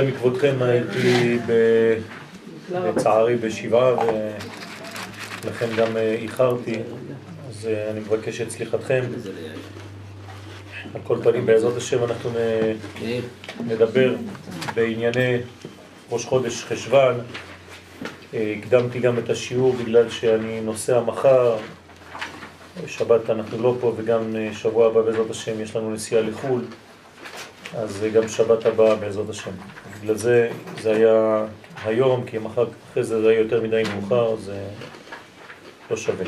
מכבודכם 0.00 0.54
הייתי 0.60 1.38
לצערי 2.70 3.36
בשבעה 3.36 3.94
ולכן 5.44 5.66
גם 5.76 5.96
איחרתי, 5.96 6.74
אז 7.48 7.68
אני 7.90 8.00
מבקש 8.00 8.40
את 8.40 8.50
סליחתכם. 8.50 9.02
על 10.94 11.00
כל 11.04 11.18
פנים, 11.22 11.46
בעזרת 11.46 11.76
השם 11.76 12.04
אנחנו 12.04 12.30
נדבר 13.66 14.14
בענייני 14.74 15.36
ראש 16.10 16.24
חודש 16.24 16.64
חשוון. 16.64 17.14
הקדמתי 18.34 19.00
גם 19.00 19.18
את 19.18 19.30
השיעור 19.30 19.72
בגלל 19.72 20.10
שאני 20.10 20.60
נוסע 20.60 21.00
מחר, 21.00 21.56
שבת 22.86 23.30
אנחנו 23.30 23.62
לא 23.62 23.76
פה 23.80 23.94
וגם 23.96 24.36
שבוע 24.52 24.86
הבא 24.86 25.02
בעזרת 25.02 25.30
השם 25.30 25.60
יש 25.60 25.76
לנו 25.76 25.90
נסיעה 25.92 26.22
לחו"ל. 26.22 26.62
אז 27.76 28.04
גם 28.14 28.28
שבת 28.28 28.66
הבאה 28.66 28.94
בעזרת 28.96 29.28
השם. 29.28 29.50
בגלל 30.02 30.16
זה 30.16 30.50
זה 30.80 30.92
היה 30.92 31.44
היום, 31.84 32.24
כי 32.26 32.38
מחר 32.38 32.66
אחרי 32.90 33.04
זה 33.04 33.22
זה 33.22 33.28
היה 33.28 33.38
יותר 33.38 33.62
מדי 33.62 33.82
מאוחר, 33.94 34.36
זה 34.36 34.64
לא 35.90 35.96
שווה, 35.96 36.26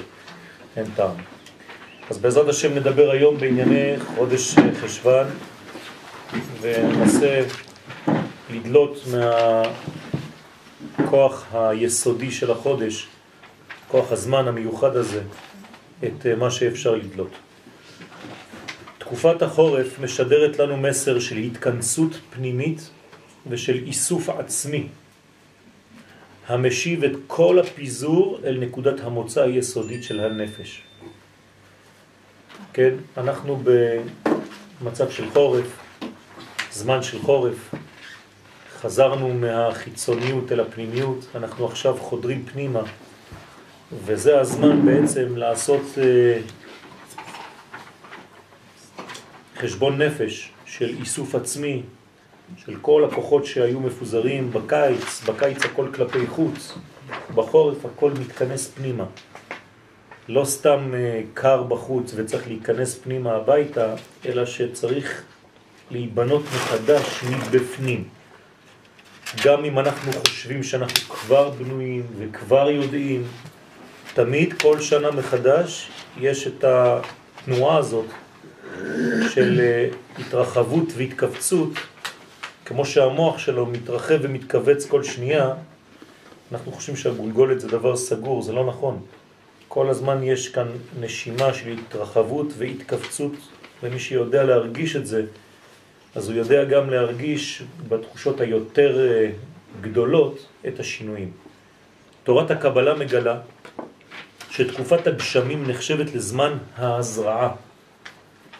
אין 0.76 0.86
טעם. 0.96 1.16
אז 2.10 2.18
בעזרת 2.18 2.48
השם 2.48 2.74
נדבר 2.74 3.10
היום 3.10 3.36
בענייני 3.36 3.94
חודש 4.16 4.54
חשוון, 4.80 5.26
וננסה 6.60 7.42
לדלות 8.50 9.00
מהכוח 10.98 11.46
היסודי 11.52 12.30
של 12.30 12.50
החודש, 12.50 13.08
כוח 13.88 14.12
הזמן 14.12 14.48
המיוחד 14.48 14.96
הזה, 14.96 15.22
את 16.04 16.26
מה 16.38 16.50
שאפשר 16.50 16.94
לדלות. 16.94 17.30
תקופת 19.14 19.42
החורף 19.42 19.98
משדרת 20.00 20.58
לנו 20.58 20.76
מסר 20.76 21.20
של 21.20 21.36
התכנסות 21.36 22.10
פנימית 22.30 22.90
ושל 23.48 23.82
איסוף 23.86 24.28
עצמי, 24.28 24.86
המשיב 26.46 27.04
את 27.04 27.12
כל 27.26 27.58
הפיזור 27.58 28.38
אל 28.44 28.58
נקודת 28.60 29.00
המוצא 29.00 29.42
היסודית 29.42 30.02
של 30.02 30.20
הנפש. 30.20 30.82
כן, 32.72 32.94
אנחנו 33.16 33.62
במצב 34.80 35.10
של 35.10 35.30
חורף, 35.30 35.66
זמן 36.72 37.02
של 37.02 37.18
חורף, 37.22 37.74
חזרנו 38.80 39.34
מהחיצוניות 39.34 40.52
אל 40.52 40.60
הפנימיות, 40.60 41.26
אנחנו 41.34 41.66
עכשיו 41.66 41.96
חודרים 41.96 42.44
פנימה, 42.52 42.82
וזה 44.04 44.40
הזמן 44.40 44.86
בעצם 44.86 45.36
לעשות 45.36 45.82
חשבון 49.64 50.02
נפש 50.02 50.50
של 50.66 50.94
איסוף 51.00 51.34
עצמי, 51.34 51.82
של 52.56 52.76
כל 52.80 53.04
הכוחות 53.04 53.46
שהיו 53.46 53.80
מפוזרים 53.80 54.50
בקיץ, 54.52 55.22
בקיץ 55.26 55.64
הכל 55.64 55.88
כלפי 55.94 56.26
חוץ, 56.26 56.78
בחורף 57.34 57.84
הכל 57.84 58.10
מתכנס 58.20 58.70
פנימה. 58.70 59.04
לא 60.28 60.44
סתם 60.44 60.92
קר 61.34 61.62
בחוץ 61.62 62.12
וצריך 62.16 62.48
להיכנס 62.48 62.98
פנימה 62.98 63.32
הביתה, 63.32 63.94
אלא 64.26 64.46
שצריך 64.46 65.22
להיבנות 65.90 66.42
מחדש 66.42 67.24
מבפנים. 67.30 68.04
גם 69.44 69.64
אם 69.64 69.78
אנחנו 69.78 70.12
חושבים 70.12 70.62
שאנחנו 70.62 71.14
כבר 71.14 71.50
בנויים 71.50 72.06
וכבר 72.18 72.70
יודעים, 72.70 73.24
תמיד 74.14 74.52
כל 74.62 74.80
שנה 74.80 75.10
מחדש 75.10 75.90
יש 76.20 76.46
את 76.46 76.64
התנועה 76.64 77.78
הזאת 77.78 78.06
של 79.34 79.60
התרחבות 80.18 80.88
והתכווצות, 80.96 81.70
כמו 82.64 82.84
שהמוח 82.84 83.38
שלו 83.38 83.66
מתרחב 83.66 84.18
ומתכווץ 84.22 84.86
כל 84.86 85.02
שנייה, 85.02 85.54
אנחנו 86.52 86.72
חושבים 86.72 86.96
שהגולגולת 86.96 87.60
זה 87.60 87.68
דבר 87.68 87.96
סגור, 87.96 88.42
זה 88.42 88.52
לא 88.52 88.66
נכון. 88.66 89.00
כל 89.68 89.90
הזמן 89.90 90.22
יש 90.22 90.48
כאן 90.48 90.66
נשימה 91.00 91.54
של 91.54 91.76
התרחבות 91.78 92.46
והתכווצות, 92.58 93.32
ומי 93.82 93.98
שיודע 93.98 94.44
להרגיש 94.44 94.96
את 94.96 95.06
זה, 95.06 95.24
אז 96.14 96.28
הוא 96.28 96.36
יודע 96.36 96.64
גם 96.64 96.90
להרגיש 96.90 97.62
בתחושות 97.88 98.40
היותר 98.40 98.98
גדולות 99.80 100.46
את 100.68 100.80
השינויים. 100.80 101.30
תורת 102.24 102.50
הקבלה 102.50 102.94
מגלה 102.94 103.38
שתקופת 104.50 105.06
הגשמים 105.06 105.70
נחשבת 105.70 106.14
לזמן 106.14 106.58
ההזרעה. 106.76 107.54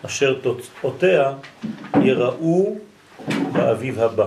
אשר 0.06 0.38
תוצאותיה 0.42 1.32
יראו 2.03 2.78
באביב 3.53 4.00
הבא. 4.00 4.26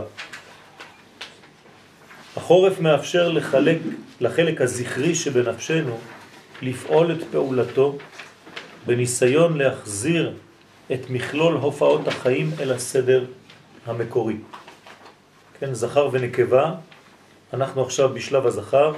החורף 2.38 2.80
מאפשר 2.80 3.30
לחלק, 3.30 3.78
לחלק 4.22 4.62
הזכרי 4.62 5.16
שבנפשנו 5.16 5.98
לפעול 6.62 7.12
את 7.12 7.18
פעולתו 7.32 7.98
בניסיון 8.86 9.58
להחזיר 9.58 10.34
את 10.94 11.10
מכלול 11.10 11.54
הופעות 11.54 12.08
החיים 12.08 12.52
אל 12.60 12.72
הסדר 12.72 13.26
המקורי. 13.86 14.36
כן, 15.60 15.74
זכר 15.74 16.10
ונקבה, 16.12 16.74
אנחנו 17.54 17.82
עכשיו 17.82 18.10
בשלב 18.10 18.46
הזכר, 18.46 18.94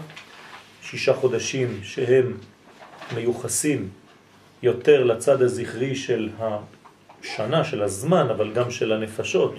שישה 0.81 1.13
חודשים 1.13 1.79
שהם 1.83 2.37
מיוחסים 3.15 3.89
יותר 4.61 5.03
לצד 5.03 5.41
הזכרי 5.41 5.95
של 5.95 6.29
השנה, 6.39 7.63
של 7.63 7.83
הזמן, 7.83 8.27
אבל 8.29 8.53
גם 8.53 8.71
של 8.71 8.91
הנפשות 8.91 9.55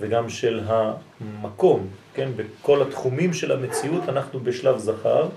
וגם 0.00 0.28
של 0.28 0.60
המקום, 0.66 1.88
כן? 2.14 2.30
בכל 2.36 2.82
התחומים 2.82 3.32
של 3.32 3.52
המציאות 3.52 4.08
אנחנו 4.08 4.40
בשלב 4.40 4.78
זכר, 4.78 5.28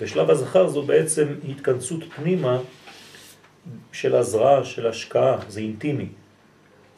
ושלב 0.00 0.30
הזכר 0.30 0.68
זו 0.68 0.82
בעצם 0.82 1.26
התכנסות 1.48 2.00
פנימה 2.16 2.58
של 3.92 4.14
הזרעה, 4.14 4.64
של 4.64 4.86
השקעה, 4.86 5.38
זה 5.48 5.60
אינטימי, 5.60 6.08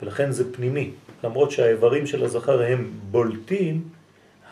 ולכן 0.02 0.30
זה 0.30 0.52
פנימי. 0.52 0.90
למרות 1.24 1.50
שהאיברים 1.50 2.06
של 2.06 2.24
הזכר 2.24 2.62
הם 2.62 2.90
בולטים, 3.10 3.82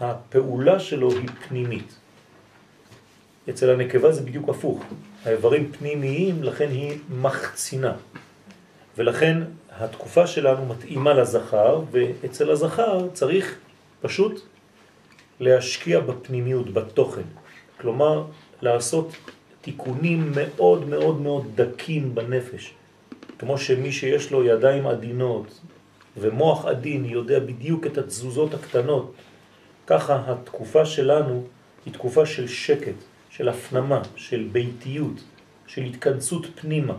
הפעולה 0.00 0.80
שלו 0.80 1.10
היא 1.10 1.28
פנימית. 1.48 1.94
אצל 3.50 3.70
הנקבה 3.70 4.12
זה 4.12 4.22
בדיוק 4.22 4.48
הפוך. 4.48 4.84
האיברים 5.26 5.72
פנימיים, 5.72 6.42
לכן 6.42 6.68
היא 6.70 6.98
מחצינה. 7.10 7.92
ולכן 8.96 9.42
התקופה 9.70 10.26
שלנו 10.26 10.66
מתאימה 10.66 11.14
לזכר, 11.14 11.80
ואצל 11.90 12.50
הזכר 12.50 13.08
צריך 13.12 13.58
פשוט 14.00 14.40
להשקיע 15.40 16.00
בפנימיות, 16.00 16.72
בתוכן. 16.72 17.22
כלומר, 17.80 18.24
לעשות 18.62 19.12
תיקונים 19.60 20.32
מאוד 20.34 20.88
מאוד 20.88 21.20
מאוד 21.20 21.46
דקים 21.54 22.14
בנפש. 22.14 22.74
כמו 23.38 23.58
שמי 23.58 23.92
שיש 23.92 24.30
לו 24.30 24.44
ידיים 24.44 24.86
עדינות 24.86 25.60
ומוח 26.16 26.64
עדין 26.64 27.04
יודע 27.04 27.38
בדיוק 27.38 27.86
את 27.86 27.98
התזוזות 27.98 28.54
הקטנות, 28.54 29.14
ככה 29.86 30.22
התקופה 30.26 30.86
שלנו 30.86 31.44
היא 31.86 31.94
תקופה 31.94 32.26
של 32.26 32.48
שקט. 32.48 33.15
של 33.36 33.48
הפנמה, 33.48 34.02
של 34.16 34.48
ביתיות, 34.52 35.20
של 35.66 35.82
התכנסות 35.82 36.46
פנימה, 36.60 36.94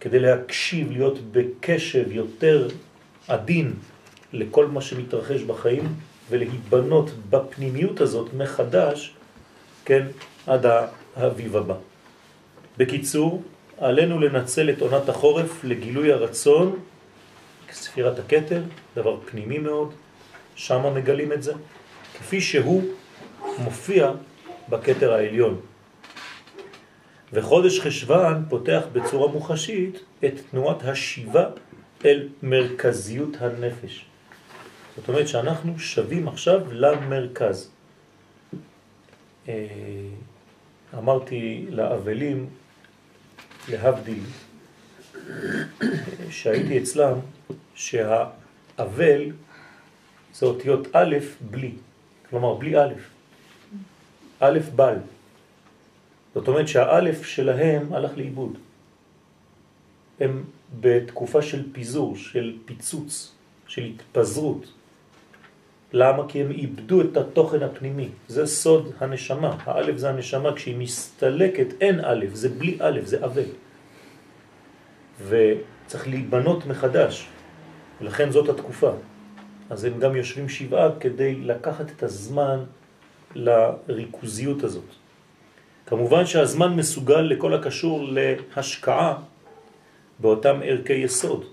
כדי 0.00 0.18
להקשיב, 0.18 0.90
להיות 0.90 1.18
בקשב 1.32 2.12
יותר 2.12 2.68
עדין 3.28 3.72
לכל 4.32 4.66
מה 4.66 4.80
שמתרחש 4.80 5.42
בחיים, 5.42 5.94
ולהיבנות 6.30 7.10
בפנימיות 7.30 8.00
הזאת 8.00 8.34
מחדש, 8.34 9.14
כן, 9.84 10.06
עד 10.46 10.66
האביב 11.16 11.56
הבא. 11.56 11.74
בקיצור, 12.78 13.42
עלינו 13.78 14.20
לנצל 14.20 14.70
את 14.70 14.80
עונת 14.80 15.08
החורף 15.08 15.64
לגילוי 15.64 16.12
הרצון, 16.12 16.78
ספירת 17.72 18.18
הכתר, 18.18 18.62
דבר 18.96 19.20
פנימי 19.30 19.58
מאוד, 19.58 19.92
שם 20.54 20.94
מגלים 20.94 21.32
את 21.32 21.42
זה, 21.42 21.52
כפי 22.18 22.40
שהוא 22.40 22.82
מופיע 23.58 24.12
בכתר 24.70 25.12
העליון. 25.12 25.60
וחודש 27.32 27.80
חשבן 27.80 28.42
פותח 28.48 28.82
בצורה 28.92 29.32
מוחשית 29.32 29.98
את 30.24 30.34
תנועת 30.50 30.82
השיבה 30.84 31.50
אל 32.04 32.28
מרכזיות 32.42 33.36
הנפש. 33.40 34.04
זאת 34.96 35.08
אומרת 35.08 35.28
שאנחנו 35.28 35.78
שווים 35.78 36.28
עכשיו 36.28 36.60
למרכז. 36.72 37.70
אה, 39.48 39.66
אמרתי 40.98 41.66
לאבלים, 41.70 42.46
להבדיל, 43.68 44.22
שהייתי 46.30 46.78
אצלם, 46.78 47.14
שהאבל 47.74 49.30
זה 50.34 50.46
אותיות 50.46 50.88
א' 50.92 51.16
בלי, 51.40 51.72
כלומר 52.30 52.54
בלי 52.54 52.78
א'. 52.78 52.94
א' 54.40 54.58
בל. 54.76 54.94
זאת 56.34 56.48
אומרת 56.48 56.68
שהאלף 56.68 57.24
שלהם 57.24 57.92
הלך 57.92 58.10
לאיבוד. 58.16 58.58
הם 60.20 60.44
בתקופה 60.80 61.42
של 61.42 61.72
פיזור, 61.72 62.16
של 62.16 62.56
פיצוץ, 62.64 63.32
של 63.66 63.82
התפזרות. 63.82 64.72
למה? 65.92 66.28
כי 66.28 66.40
הם 66.40 66.50
איבדו 66.50 67.00
את 67.00 67.16
התוכן 67.16 67.62
הפנימי. 67.62 68.08
זה 68.28 68.46
סוד 68.46 68.92
הנשמה. 69.00 69.56
האלף 69.64 69.96
זה 69.96 70.10
הנשמה, 70.10 70.54
כשהיא 70.54 70.76
מסתלקת 70.76 71.66
אין 71.80 72.04
אלף, 72.04 72.34
זה 72.34 72.48
בלי 72.48 72.78
אלף, 72.80 73.06
זה 73.06 73.24
אבל. 73.24 73.50
וצריך 75.28 76.08
להיבנות 76.08 76.66
מחדש, 76.66 77.26
ולכן 78.00 78.30
זאת 78.30 78.48
התקופה. 78.48 78.92
אז 79.70 79.84
הם 79.84 79.98
גם 79.98 80.16
יושבים 80.16 80.48
שבעה 80.48 80.88
כדי 81.00 81.34
לקחת 81.34 81.90
את 81.96 82.02
הזמן 82.02 82.64
לריכוזיות 83.34 84.64
הזאת. 84.64 84.84
כמובן 85.86 86.26
שהזמן 86.26 86.76
מסוגל 86.76 87.20
לכל 87.20 87.54
הקשור 87.54 88.08
להשקעה 88.10 89.14
באותם 90.18 90.60
ערכי 90.64 90.92
יסוד, 90.92 91.44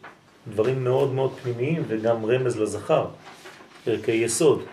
דברים 0.47 0.83
מאוד 0.83 1.13
מאוד 1.13 1.31
פנימיים 1.43 1.83
וגם 1.87 2.25
רמז 2.25 2.57
לזכר, 2.57 3.05
ערכי 3.85 4.11
יסוד, 4.11 4.63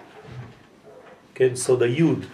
כן, 1.34 1.54
סוד 1.54 1.82
היוד, 1.82 2.24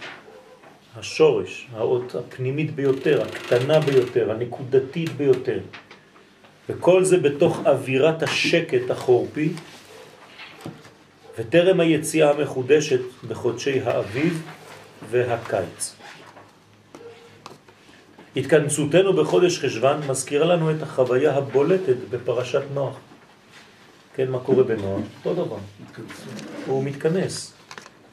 השורש, 0.97 1.67
האות 1.73 2.15
הפנימית 2.15 2.75
ביותר, 2.75 3.23
הקטנה 3.23 3.81
ביותר, 3.81 4.31
הנקודתית 4.31 5.13
ביותר. 5.17 5.59
וכל 6.69 7.05
זה 7.05 7.17
בתוך 7.17 7.61
אווירת 7.67 8.23
השקט 8.23 8.91
החורפי, 8.91 9.53
וטרם 11.39 11.81
היציאה 11.81 12.31
המחודשת 12.31 13.01
בחודשי 13.29 13.81
האביב 13.81 14.43
והקיץ. 15.11 15.95
התכנסותנו 18.37 19.13
בחודש 19.13 19.59
חשבן 19.59 20.01
מזכירה 20.09 20.47
לנו 20.47 20.71
את 20.71 20.83
החוויה 20.83 21.37
הבולטת 21.37 21.97
בפרשת 22.11 22.63
נוח. 22.75 22.97
כן, 24.15 24.31
מה 24.31 24.39
קורה 24.39 24.65
בנוח? 24.65 25.01
אותו 25.25 25.45
דבר. 25.45 25.57
הוא 26.67 26.85
מתכנס, 26.85 27.53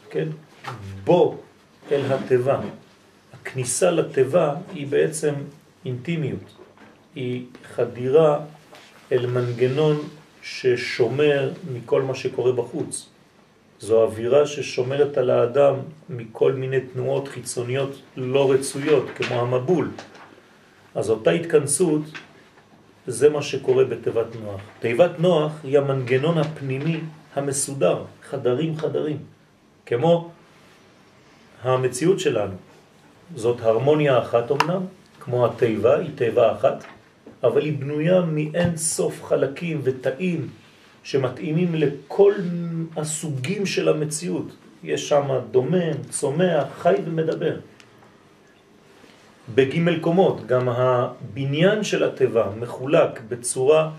כן? 0.09 0.27
בו 1.03 1.37
אל 1.91 2.13
הטבע. 2.13 2.59
הכניסה 3.33 3.91
לטבע 3.91 4.53
היא 4.73 4.87
בעצם 4.87 5.33
אינטימיות. 5.85 6.55
היא 7.15 7.45
חדירה 7.75 8.39
אל 9.11 9.25
מנגנון 9.25 10.07
ששומר 10.41 11.51
מכל 11.73 12.01
מה 12.01 12.15
שקורה 12.15 12.51
בחוץ. 12.51 13.09
זו 13.79 14.03
אווירה 14.03 14.47
ששומרת 14.47 15.17
על 15.17 15.29
האדם 15.29 15.75
מכל 16.09 16.53
מיני 16.53 16.79
תנועות 16.81 17.27
חיצוניות 17.27 18.01
לא 18.17 18.51
רצויות, 18.51 19.05
כמו 19.15 19.41
המבול. 19.41 19.91
אז 20.95 21.09
אותה 21.09 21.31
התכנסות, 21.31 22.01
זה 23.07 23.29
מה 23.29 23.41
שקורה 23.41 23.85
בתיבת 23.85 24.25
נוח. 24.43 24.61
תיבת 24.79 25.19
נוח 25.19 25.51
היא 25.63 25.77
המנגנון 25.77 26.37
הפנימי 26.37 26.99
המסודר, 27.35 28.03
חדרים 28.29 28.77
חדרים, 28.77 29.17
כמו 29.85 30.31
המציאות 31.63 32.19
שלנו. 32.19 32.55
זאת 33.35 33.61
הרמוניה 33.61 34.19
אחת 34.19 34.51
אמנם, 34.51 34.81
כמו 35.19 35.45
התיבה, 35.45 35.97
היא 35.97 36.09
תיבה 36.15 36.51
אחת, 36.51 36.83
אבל 37.43 37.61
היא 37.61 37.77
בנויה 37.77 38.21
מאין 38.21 38.77
סוף 38.77 39.23
חלקים 39.23 39.81
ותאים 39.83 40.49
שמתאימים 41.07 41.75
לכל 41.75 42.33
הסוגים 42.97 43.65
של 43.65 43.89
המציאות. 43.89 44.55
יש 44.83 45.09
שם 45.09 45.39
דומם, 45.51 46.03
צומח, 46.09 46.63
חי 46.77 46.95
ומדבר. 47.05 47.55
בג' 49.55 50.01
קומות, 50.01 50.47
גם 50.47 50.69
הבניין 50.69 51.83
של 51.83 52.03
הטבע 52.03 52.49
מחולק 52.59 53.21
בצורה 53.29 53.91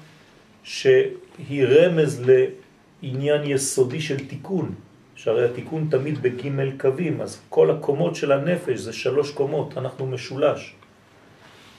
שהיא 0.62 1.64
רמז 1.64 2.22
לעניין 2.28 3.42
יסודי 3.44 4.00
של 4.00 4.28
תיקון, 4.28 4.74
שהרי 5.16 5.44
התיקון 5.44 5.88
תמיד 5.90 6.22
בג' 6.22 6.80
קווים, 6.80 7.20
אז 7.20 7.40
כל 7.48 7.70
הקומות 7.70 8.14
של 8.14 8.32
הנפש 8.32 8.78
זה 8.78 8.92
שלוש 8.92 9.30
קומות, 9.30 9.78
אנחנו 9.78 10.06
משולש. 10.06 10.74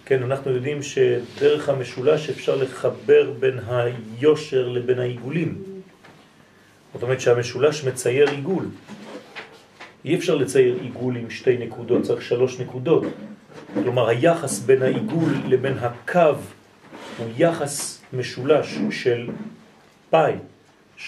כן, 0.10 0.24
אנחנו 0.24 0.52
יודעים 0.52 0.84
שדרך 0.84 1.70
המשולש 1.70 2.30
אפשר 2.30 2.56
לחבר 2.56 3.32
בין 3.40 3.60
היושר 3.68 4.68
לבין 4.68 5.00
העיגולים. 5.00 5.64
זאת 6.94 7.04
אומרת 7.04 7.22
שהמשולש 7.22 7.84
מצייר 7.84 8.30
עיגול. 8.30 8.66
אי 10.06 10.16
אפשר 10.16 10.36
לצייר 10.36 10.78
עיגול 10.82 11.18
עם 11.18 11.30
שתי 11.30 11.58
נקודות, 11.58 12.04
צריך 12.04 12.22
שלוש 12.22 12.60
נקודות. 12.60 13.04
כלומר, 13.74 14.08
היחס 14.08 14.60
בין 14.60 14.82
העיגול 14.82 15.34
לבין 15.48 15.78
הקו 15.78 16.36
הוא 17.18 17.28
יחס 17.38 18.02
משולש 18.14 18.78
של 18.92 19.30
פאי, 20.10 20.34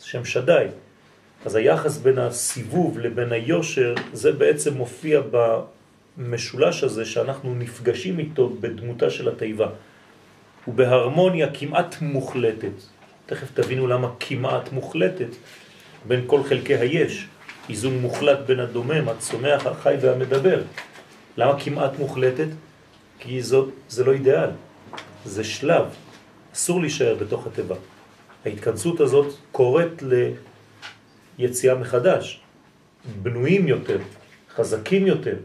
שם 0.00 0.24
שדאי. 0.24 0.66
אז 1.44 1.54
היחס 1.54 1.98
בין 1.98 2.18
הסיבוב 2.18 2.98
לבין 2.98 3.32
היושר, 3.32 3.94
זה 4.12 4.32
בעצם 4.32 4.74
מופיע 4.74 5.20
המשולש 6.18 6.84
הזה 6.84 7.04
שאנחנו 7.04 7.54
נפגשים 7.54 8.18
איתו 8.18 8.52
בדמותה 8.60 9.10
של 9.10 9.28
התיבה. 9.28 9.68
הוא 10.64 10.74
בהרמוניה 10.74 11.54
כמעט 11.54 11.96
מוחלטת. 12.00 12.76
תכף 13.26 13.48
תבינו 13.54 13.86
למה 13.86 14.08
כמעט 14.20 14.72
מוחלטת 14.72 15.28
בין 16.08 16.24
כל 16.26 16.42
חלקי 16.42 16.74
היש. 16.74 17.26
איזון 17.68 17.98
מוחלט 17.98 18.38
בין 18.46 18.60
הדומם, 18.60 19.08
הצומח, 19.08 19.66
החי 19.66 19.96
והמדבר. 20.00 20.62
למה 21.36 21.60
כמעט 21.60 21.98
מוחלטת? 21.98 22.48
כי 23.18 23.42
זאת, 23.42 23.68
זה 23.88 24.04
לא 24.04 24.12
אידיאל, 24.12 24.50
זה 25.24 25.44
שלב. 25.44 25.84
אסור 26.54 26.80
להישאר 26.80 27.14
בתוך 27.14 27.46
התיבה. 27.46 27.76
ההתכנסות 28.44 29.00
הזאת 29.00 29.34
קוראת 29.52 30.02
ליציאה 31.38 31.74
מחדש, 31.74 32.40
בנויים 33.22 33.68
יותר, 33.68 33.98
חזקים 34.56 35.06
יותר, 35.06 35.36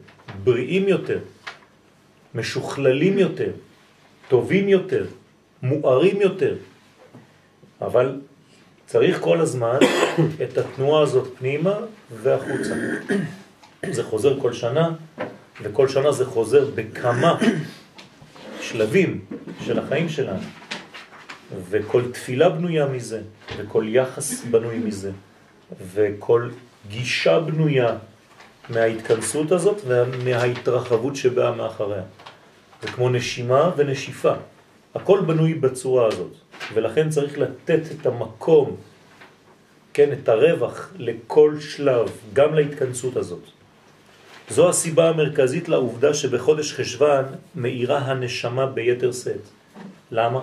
בריאים 0.43 0.87
יותר, 0.87 1.19
משוכללים 2.35 3.19
יותר, 3.19 3.51
טובים 4.27 4.69
יותר, 4.69 5.05
מוארים 5.63 6.21
יותר. 6.21 6.55
אבל 7.81 8.21
צריך 8.85 9.19
כל 9.21 9.41
הזמן 9.41 9.77
את 10.43 10.57
התנועה 10.57 11.03
הזאת 11.03 11.27
פנימה 11.37 11.75
והחוצה. 12.21 12.75
זה 13.91 14.03
חוזר 14.03 14.39
כל 14.39 14.53
שנה, 14.53 14.89
וכל 15.61 15.87
שנה 15.87 16.11
זה 16.11 16.25
חוזר 16.25 16.69
בכמה 16.75 17.39
שלבים 18.65 19.25
של 19.65 19.79
החיים 19.79 20.09
שלנו. 20.09 20.43
וכל 21.69 22.11
תפילה 22.11 22.49
בנויה 22.49 22.85
מזה, 22.85 23.21
וכל 23.57 23.85
יחס 23.87 24.43
בנוי 24.43 24.77
מזה, 24.77 25.11
וכל 25.93 26.49
גישה 26.89 27.39
בנויה 27.39 27.97
מההתכנסות 28.69 29.51
הזאת 29.51 29.81
ומההתרחבות 29.87 31.15
שבאה 31.15 31.51
מאחריה. 31.51 32.03
זה 32.81 32.87
כמו 32.87 33.09
נשימה 33.09 33.71
ונשיפה. 33.77 34.33
הכל 34.95 35.21
בנוי 35.21 35.53
בצורה 35.53 36.07
הזאת, 36.07 36.31
ולכן 36.73 37.09
צריך 37.09 37.37
לתת 37.37 37.81
את 37.91 38.05
המקום, 38.05 38.75
כן, 39.93 40.09
את 40.13 40.29
הרווח 40.29 40.89
לכל 40.97 41.59
שלב, 41.59 42.09
גם 42.33 42.53
להתכנסות 42.53 43.17
הזאת. 43.17 43.43
זו 44.49 44.69
הסיבה 44.69 45.09
המרכזית 45.09 45.69
לעובדה 45.69 46.13
שבחודש 46.13 46.73
חשבן 46.73 47.23
מאירה 47.55 47.97
הנשמה 47.97 48.65
ביתר 48.65 49.13
סט. 49.13 49.29
למה? 50.11 50.41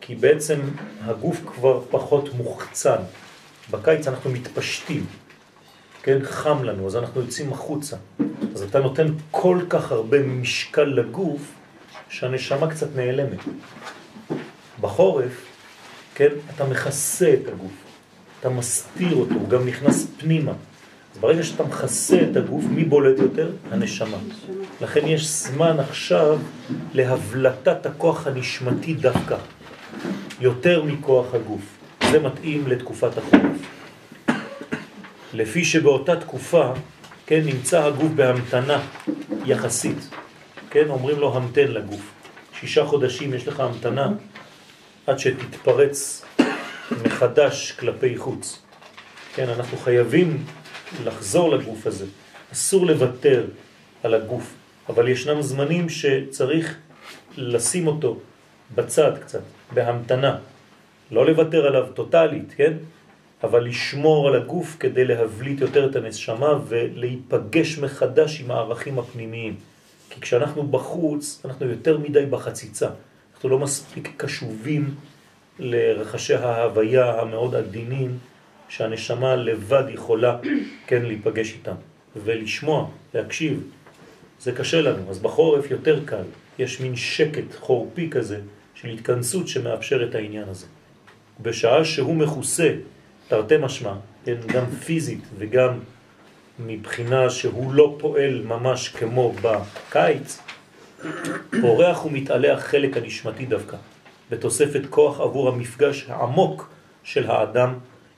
כי 0.00 0.14
בעצם 0.14 0.60
הגוף 1.00 1.40
כבר 1.46 1.80
פחות 1.90 2.34
מוחצן. 2.34 3.02
בקיץ 3.70 4.08
אנחנו 4.08 4.30
מתפשטים. 4.30 5.06
כן, 6.02 6.18
חם 6.22 6.64
לנו, 6.64 6.86
אז 6.86 6.96
אנחנו 6.96 7.20
יוצאים 7.20 7.52
החוצה. 7.52 7.96
אז 8.54 8.62
אתה 8.62 8.80
נותן 8.80 9.06
כל 9.30 9.58
כך 9.68 9.92
הרבה 9.92 10.22
משקל 10.22 10.84
לגוף, 10.84 11.40
שהנשמה 12.08 12.70
קצת 12.70 12.96
נעלמת. 12.96 13.38
בחורף, 14.80 15.46
כן, 16.14 16.28
אתה 16.54 16.64
מכסה 16.64 17.34
את 17.34 17.48
הגוף, 17.48 17.72
אתה 18.40 18.48
מסתיר 18.48 19.14
אותו, 19.14 19.34
הוא 19.34 19.48
גם 19.48 19.66
נכנס 19.66 20.06
פנימה. 20.18 20.52
אז 21.14 21.18
ברגע 21.20 21.42
שאתה 21.42 21.64
מכסה 21.64 22.20
את 22.30 22.36
הגוף, 22.36 22.64
מי 22.70 22.84
בולט 22.84 23.18
יותר? 23.18 23.50
הנשמה. 23.70 24.16
לכן 24.80 25.06
יש 25.06 25.28
זמן 25.28 25.80
עכשיו 25.80 26.38
להבלטת 26.94 27.86
הכוח 27.86 28.26
הנשמתי 28.26 28.94
דווקא, 28.94 29.36
יותר 30.40 30.82
מכוח 30.82 31.34
הגוף. 31.34 31.62
זה 32.10 32.18
מתאים 32.18 32.66
לתקופת 32.66 33.18
החורף. 33.18 33.42
לפי 35.32 35.64
שבאותה 35.64 36.20
תקופה, 36.20 36.72
כן, 37.26 37.40
נמצא 37.44 37.84
הגוף 37.84 38.12
בהמתנה 38.14 38.82
יחסית. 39.46 40.10
כן, 40.70 40.88
אומרים 40.88 41.18
לו 41.18 41.36
המתן 41.36 41.68
לגוף. 41.68 42.12
שישה 42.60 42.84
חודשים 42.84 43.34
יש 43.34 43.48
לך 43.48 43.60
המתנה 43.60 44.08
עד 45.06 45.18
שתתפרץ 45.18 46.24
מחדש 47.04 47.72
כלפי 47.72 48.16
חוץ. 48.16 48.62
כן, 49.34 49.48
אנחנו 49.48 49.78
חייבים 49.78 50.44
לחזור 51.04 51.50
לגוף 51.50 51.86
הזה. 51.86 52.06
אסור 52.52 52.86
לוותר 52.86 53.44
על 54.02 54.14
הגוף, 54.14 54.54
אבל 54.88 55.08
ישנם 55.08 55.42
זמנים 55.42 55.88
שצריך 55.88 56.76
לשים 57.36 57.86
אותו 57.86 58.18
בצד 58.74 59.12
קצת, 59.20 59.42
בהמתנה. 59.74 60.36
לא 61.10 61.26
לוותר 61.26 61.66
עליו 61.66 61.86
טוטלית, 61.94 62.54
כן? 62.56 62.72
אבל 63.42 63.64
לשמור 63.64 64.28
על 64.28 64.36
הגוף 64.36 64.76
כדי 64.80 65.04
להבליט 65.04 65.60
יותר 65.60 65.90
את 65.90 65.96
הנשמה 65.96 66.58
ולהיפגש 66.68 67.78
מחדש 67.78 68.40
עם 68.40 68.50
הערכים 68.50 68.98
הפנימיים. 68.98 69.56
כי 70.10 70.20
כשאנחנו 70.20 70.62
בחוץ, 70.62 71.42
אנחנו 71.44 71.66
יותר 71.66 71.98
מדי 71.98 72.26
בחציצה. 72.26 72.88
אנחנו 73.34 73.48
לא 73.48 73.58
מספיק 73.58 74.12
קשובים 74.16 74.94
לרחשי 75.58 76.34
ההוויה 76.34 77.20
המאוד 77.20 77.54
עדינים 77.54 78.18
שהנשמה 78.68 79.36
לבד 79.36 79.84
יכולה 79.88 80.38
כן 80.86 81.02
להיפגש 81.02 81.52
איתם 81.52 81.74
ולשמוע, 82.24 82.88
להקשיב. 83.14 83.62
זה 84.40 84.52
קשה 84.52 84.80
לנו, 84.80 85.10
אז 85.10 85.18
בחורף 85.18 85.70
יותר 85.70 86.00
קל. 86.04 86.24
יש 86.58 86.80
מין 86.80 86.96
שקט 86.96 87.54
חורפי 87.60 88.10
כזה 88.10 88.40
של 88.74 88.88
התכנסות 88.88 89.48
שמאפשר 89.48 90.08
את 90.08 90.14
העניין 90.14 90.48
הזה. 90.48 90.66
בשעה 91.40 91.84
שהוא 91.84 92.16
מכוסה, 92.16 92.74
תרתי 93.30 93.54
משמע, 93.56 93.94
כן, 94.24 94.36
גם 94.46 94.66
פיזית 94.66 95.24
וגם 95.38 95.78
מבחינה 96.58 97.30
שהוא 97.30 97.72
לא 97.72 97.96
פועל 97.98 98.42
ממש 98.42 98.88
כמו 98.88 99.32
בקיץ, 99.42 100.38
פורח 101.60 102.04
ומתעלה 102.04 102.52
החלק 102.52 102.96
הנשמתי 102.96 103.46
דווקא, 103.46 103.76
בתוספת 104.30 104.80
כוח 104.90 105.20
עבור 105.20 105.48
המפגש 105.48 106.06
העמוק 106.08 106.70
של 107.04 107.30
האדם 107.30 107.74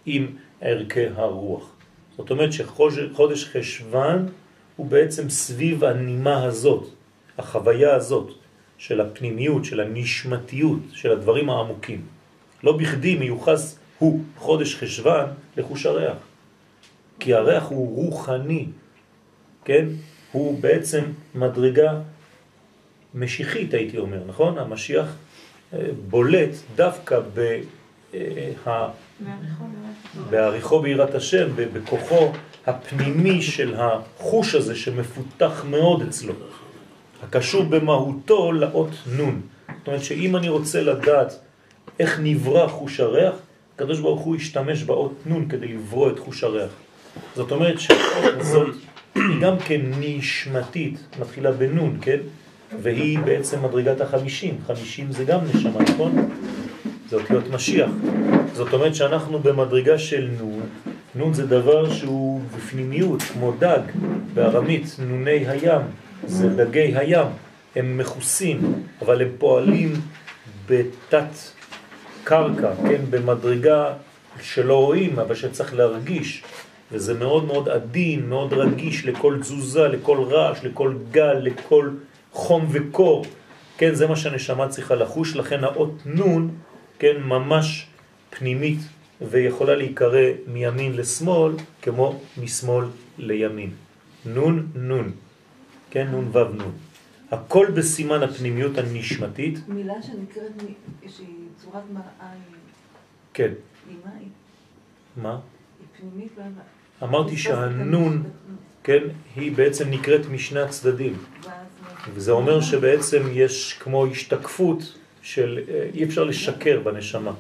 עם 0.07 0.26
ערכי 0.61 1.07
הרוח. 1.16 1.71
זאת 2.16 2.31
אומרת 2.31 2.52
שחודש 2.52 3.45
חשבן 3.45 4.26
הוא 4.76 4.87
בעצם 4.87 5.31
סביב 5.31 5.85
הנימה 5.85 6.45
הזאת, 6.45 6.88
החוויה 7.38 7.95
הזאת 7.95 8.31
של 8.78 9.00
הפנימיות, 9.00 9.64
של 9.64 9.81
הנשמתיות, 9.81 10.81
של 10.92 11.12
הדברים 11.12 11.50
העמוקים. 11.50 12.00
לא 12.64 12.73
בכדי 12.73 13.16
מיוחס 13.16 13.78
הוא 14.02 14.21
חודש 14.38 14.76
חשבן 14.76 15.25
לחוש 15.56 15.87
הריח. 15.87 16.16
כי 17.21 17.35
הריח 17.35 17.64
הוא 17.68 17.97
רוחני, 17.97 18.66
כן? 19.64 19.87
הוא 20.32 20.61
בעצם 20.61 21.04
מדרגה 21.35 21.92
משיחית, 23.14 23.75
הייתי 23.75 23.99
אומר, 23.99 24.18
נכון? 24.26 24.59
המשיח 24.59 25.16
אה, 25.73 25.78
בולט 26.11 26.50
דווקא 26.76 27.21
ב... 27.35 27.61
אה, 28.14 28.52
בעריכו 30.30 30.80
בירת 30.80 31.14
השם, 31.14 31.49
בכוחו 31.56 32.32
הפנימי 32.66 33.42
של 33.42 33.75
החוש 33.78 34.54
הזה 34.54 34.76
שמפותח 34.76 35.64
מאוד 35.71 36.02
אצלו, 36.02 36.35
הקשור 37.23 37.64
במהותו 37.64 38.52
לאות 38.52 38.90
נון. 39.06 39.40
זאת 39.78 39.87
אומרת 39.87 40.04
שאם 40.04 40.37
אני 40.37 40.49
רוצה 40.49 40.82
לדעת 40.82 41.38
איך 41.99 42.21
נברא 42.23 42.66
חוש 42.66 43.00
הריח, 43.00 43.35
הקדוש 43.76 44.00
ברוך 44.00 44.21
הוא 44.21 44.37
השתמש 44.37 44.83
באות 44.83 45.14
נון 45.26 45.49
כדי 45.49 45.69
לברוא 45.69 46.11
את 46.11 46.19
חוש 46.19 46.45
הריח. 46.45 46.71
זאת 47.37 47.50
אומרת 47.52 47.81
שהאות 47.81 48.35
הזאת 48.38 48.75
היא 49.14 49.41
גם 49.41 49.59
כן 49.59 49.81
נשמתית, 50.00 50.99
מתחילה 51.21 51.52
בנון, 51.52 51.99
כן? 52.00 52.19
והיא 52.83 53.19
בעצם 53.19 53.64
מדרגת 53.64 54.00
החמישים. 54.00 54.59
חמישים 54.67 55.12
זה 55.12 55.25
גם 55.25 55.41
נשמה, 55.55 55.83
נכון? 55.83 56.29
זה 57.11 57.17
אותיות 57.17 57.50
משיח. 57.50 57.91
זאת 58.52 58.73
אומרת 58.73 58.95
שאנחנו 58.95 59.38
במדרגה 59.38 59.99
של 59.99 60.31
נון, 60.38 60.61
נון 61.14 61.35
זה 61.35 61.47
דבר 61.47 61.93
שהוא 61.93 62.41
בפנימיות, 62.57 63.23
כמו 63.23 63.52
דג, 63.59 63.81
בארמית, 64.35 64.97
נוני 64.99 65.49
הים, 65.49 65.81
זה 66.26 66.49
דגי 66.49 66.93
הים, 66.97 67.26
הם 67.76 67.99
מכוסים, 67.99 68.73
אבל 69.02 69.23
הם 69.23 69.29
פועלים 69.38 69.93
בתת 70.69 71.33
קרקע, 72.25 72.73
כן, 72.88 73.00
במדרגה 73.11 73.95
שלא 74.41 74.85
רואים, 74.85 75.19
אבל 75.19 75.35
שצריך 75.35 75.75
להרגיש, 75.75 76.43
וזה 76.93 77.14
מאוד 77.14 77.45
מאוד 77.45 77.69
עדין, 77.69 78.29
מאוד 78.29 78.52
רגיש 78.52 79.07
לכל 79.07 79.38
תזוזה, 79.41 79.88
לכל 79.88 80.25
רעש, 80.31 80.64
לכל 80.64 80.95
גל, 81.11 81.38
לכל 81.38 81.91
חום 82.33 82.67
וקור, 82.71 83.25
כן, 83.79 83.95
זה 83.95 84.07
מה 84.07 84.17
שהנשמה 84.17 84.69
צריכה 84.69 84.95
לחוש, 84.95 85.37
לכן 85.37 85.64
האות 85.64 85.95
נון, 86.05 86.50
כן, 86.99 87.23
ממש 87.23 87.87
פנימית, 88.31 88.79
ויכולה 89.21 89.75
להיקרא 89.76 90.21
מימין 90.47 90.97
לשמאל, 90.97 91.52
כמו 91.83 92.21
משמאל 92.43 92.85
לימין. 93.19 93.71
נון 94.26 94.69
נון, 94.75 95.12
כן, 95.91 96.07
נון 96.11 96.29
וו 96.33 96.45
נון. 96.45 96.73
הכל 97.31 97.67
בסימן 97.75 98.23
הפנימיות 98.23 98.79
הנשמתית. 98.79 99.59
מילה 99.69 99.95
שנקראת, 100.02 100.52
שהיא 101.09 101.41
צורת 101.73 101.85
מראה 101.93 102.33
כן. 103.35 103.52
היא 103.88 103.97
מה 104.05 104.11
היא? 104.19 104.29
מה? 105.17 105.38
היא 105.79 105.87
פנימית 106.11 106.33
לא... 106.38 107.07
אמרתי 107.07 107.37
שהנון, 107.37 108.23
כן, 108.83 109.02
היא 109.37 109.57
בעצם 109.57 109.91
נקראת 109.91 110.26
משני 110.26 110.61
הצדדים. 110.61 111.17
וזה 112.14 112.33
אומר 112.33 112.61
שבעצם 112.61 113.23
יש 113.33 113.73
כמו 113.81 114.07
השתקפות 114.07 114.99
של, 115.23 115.61
אה, 115.69 115.88
אי 115.95 116.05
אפשר 116.05 116.25
לשקר 116.25 116.81
בנשמה, 116.81 117.33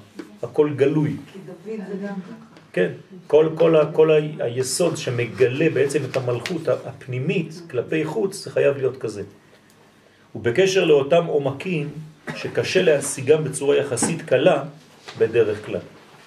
הכל 0.42 0.70
גלוי. 0.76 1.16
כי 1.32 1.38
דוד 1.46 1.80
זה 1.88 2.06
גם. 2.06 2.14
כן, 2.72 2.92
כל, 3.26 3.48
כל, 3.54 3.76
כל 3.92 4.10
היסוד 4.38 4.96
שמגלה 4.96 5.70
בעצם 5.70 6.00
את 6.10 6.16
המלכות 6.16 6.68
הפנימית 6.68 7.62
כלפי 7.70 8.04
חוץ, 8.04 8.44
זה 8.44 8.50
חייב 8.50 8.76
להיות 8.76 8.96
כזה. 8.96 9.22
ובקשר 10.34 10.84
לאותם 10.84 11.24
עומקים 11.24 11.88
שקשה 12.36 12.82
להשיגם 12.82 13.44
בצורה 13.44 13.76
יחסית 13.76 14.22
קלה 14.22 14.64
בדרך 15.18 15.66
כלל. 15.66 15.80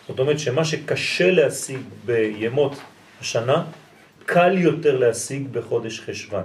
זאת 0.07 0.19
אומרת 0.19 0.39
שמה 0.39 0.65
שקשה 0.65 1.31
להשיג 1.31 1.79
בימות 2.05 2.75
השנה, 3.21 3.63
קל 4.25 4.57
יותר 4.57 4.97
להשיג 4.97 5.47
בחודש 5.51 5.99
חשבן. 5.99 6.41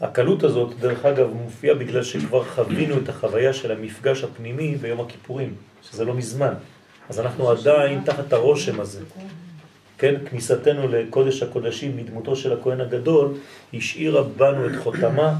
הקלות 0.00 0.42
הזאת, 0.42 0.78
דרך 0.80 1.04
אגב, 1.04 1.32
מופיעה 1.32 1.74
בגלל 1.74 2.02
שכבר 2.02 2.44
חווינו 2.44 2.98
את 2.98 3.08
החוויה 3.08 3.52
של 3.52 3.72
המפגש 3.72 4.24
הפנימי 4.24 4.76
ביום 4.76 5.00
הכיפורים, 5.00 5.54
שזה 5.82 6.04
לא 6.04 6.14
מזמן. 6.14 6.54
אז 7.08 7.20
אנחנו 7.20 7.50
עדיין 7.50 8.00
תחת 8.04 8.32
הרושם 8.32 8.80
הזה. 8.80 9.00
כן, 9.98 10.14
כניסתנו 10.30 10.88
לקודש 10.88 11.42
הקודשים 11.42 11.96
מדמותו 11.96 12.36
של 12.36 12.52
הכהן 12.52 12.80
הגדול, 12.80 13.34
השאירה 13.74 14.22
בנו 14.22 14.66
את 14.66 14.76
חותמה 14.82 15.34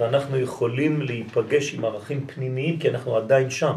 ואנחנו 0.00 0.38
יכולים 0.38 1.02
להיפגש 1.02 1.74
עם 1.74 1.84
ערכים 1.84 2.26
פנימיים 2.26 2.78
כי 2.78 2.90
אנחנו 2.90 3.16
עדיין 3.16 3.50
שם, 3.50 3.74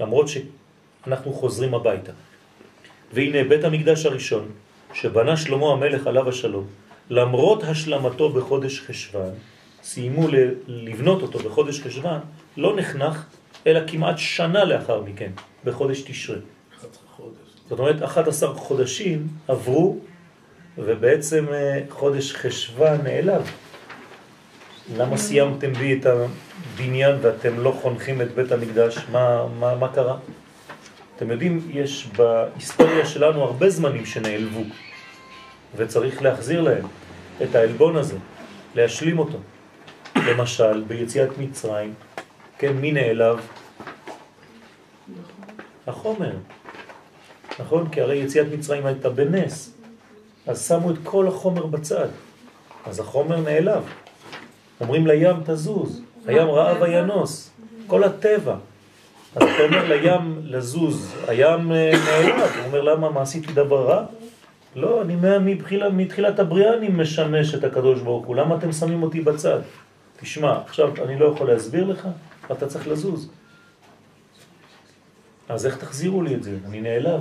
למרות 0.00 0.26
שאנחנו 0.28 1.32
חוזרים 1.32 1.74
הביתה. 1.74 2.12
והנה 3.12 3.44
בית 3.44 3.64
המקדש 3.64 4.06
הראשון, 4.06 4.48
שבנה 4.92 5.36
שלמה 5.36 5.72
המלך 5.72 6.06
עליו 6.06 6.28
השלום, 6.28 6.66
למרות 7.10 7.64
השלמתו 7.64 8.28
בחודש 8.28 8.80
חשבן, 8.80 9.30
סיימו 9.82 10.28
לבנות 10.66 11.22
אותו 11.22 11.38
בחודש 11.38 11.80
חשבן, 11.80 12.18
לא 12.56 12.76
נחנך 12.76 13.24
אלא 13.66 13.80
כמעט 13.86 14.18
שנה 14.18 14.64
לאחר 14.64 15.00
מכן, 15.00 15.30
בחודש 15.64 16.02
תשרה. 16.02 16.36
זאת 17.68 17.78
אומרת, 17.78 18.02
11 18.02 18.54
חודשים 18.54 19.28
עברו, 19.48 19.98
ובעצם 20.78 21.46
אה, 21.52 21.80
חודש 21.88 22.32
חשבן 22.32 22.96
נעלב. 23.02 23.50
למה 24.96 25.16
סיימתם 25.16 25.72
בי 25.72 25.98
את 25.98 26.06
הבניין 26.06 27.16
ואתם 27.22 27.58
לא 27.58 27.78
חונכים 27.82 28.22
את 28.22 28.34
בית 28.34 28.52
המקדש? 28.52 28.98
מה, 29.12 29.46
מה, 29.58 29.74
מה 29.74 29.94
קרה? 29.94 30.16
אתם 31.16 31.30
יודעים, 31.30 31.68
יש 31.70 32.08
בהיסטוריה 32.16 33.06
שלנו 33.06 33.42
הרבה 33.42 33.70
זמנים 33.70 34.06
שנעלבו, 34.06 34.60
וצריך 35.76 36.22
להחזיר 36.22 36.60
להם 36.60 36.86
את 37.42 37.54
העלבון 37.54 37.96
הזה, 37.96 38.16
להשלים 38.74 39.18
אותו. 39.18 39.38
למשל, 40.16 40.84
ביציאת 40.86 41.38
מצרים, 41.38 41.94
כן, 42.58 42.72
מי 42.72 42.92
נעלב? 42.92 43.40
החומר. 45.86 46.32
נכון? 47.58 47.88
כי 47.88 48.00
הרי 48.00 48.16
יציאת 48.16 48.46
מצרים 48.52 48.86
הייתה 48.86 49.10
בנס. 49.10 49.74
אז 50.46 50.68
שמו 50.68 50.90
את 50.90 50.96
כל 51.04 51.28
החומר 51.28 51.66
בצד. 51.66 52.08
אז 52.86 53.00
החומר 53.00 53.40
נעלב. 53.40 53.82
אומרים 54.80 55.06
לים 55.06 55.36
תזוז, 55.44 56.02
הים 56.26 56.48
רעב 56.48 56.76
וינוס, 56.82 57.50
כל 57.86 58.04
הטבע. 58.04 58.56
אז 59.36 59.42
אתה 59.42 59.64
אומר 59.64 59.84
לים 59.88 60.40
לזוז, 60.44 61.14
הים 61.28 61.72
אה, 61.72 61.92
נעלב, 62.04 62.50
הוא 62.56 62.66
אומר 62.66 62.82
למה, 62.82 63.10
מה 63.10 63.22
עשיתי 63.22 63.52
דבר 63.52 63.88
רע? 63.88 64.04
לא, 64.76 65.02
אני 65.02 65.16
מתחילה, 65.54 65.88
מתחילת 65.88 66.38
הבריאה 66.38 66.74
אני 66.74 66.88
משמש 66.88 67.54
את 67.54 67.64
הקדוש 67.64 68.00
ברוך 68.00 68.26
הוא, 68.26 68.36
למה 68.36 68.56
אתם 68.56 68.72
שמים 68.72 69.02
אותי 69.02 69.20
בצד? 69.20 69.60
תשמע, 70.20 70.58
עכשיו 70.66 70.90
אני 71.04 71.18
לא 71.18 71.26
יכול 71.26 71.48
להסביר 71.48 71.84
לך, 71.84 72.08
אתה 72.52 72.66
צריך 72.66 72.88
לזוז. 72.88 73.30
אז 75.48 75.66
איך 75.66 75.76
תחזירו 75.76 76.22
לי 76.22 76.34
את 76.34 76.42
זה? 76.42 76.56
אני 76.68 76.80
נעלב. 76.80 77.20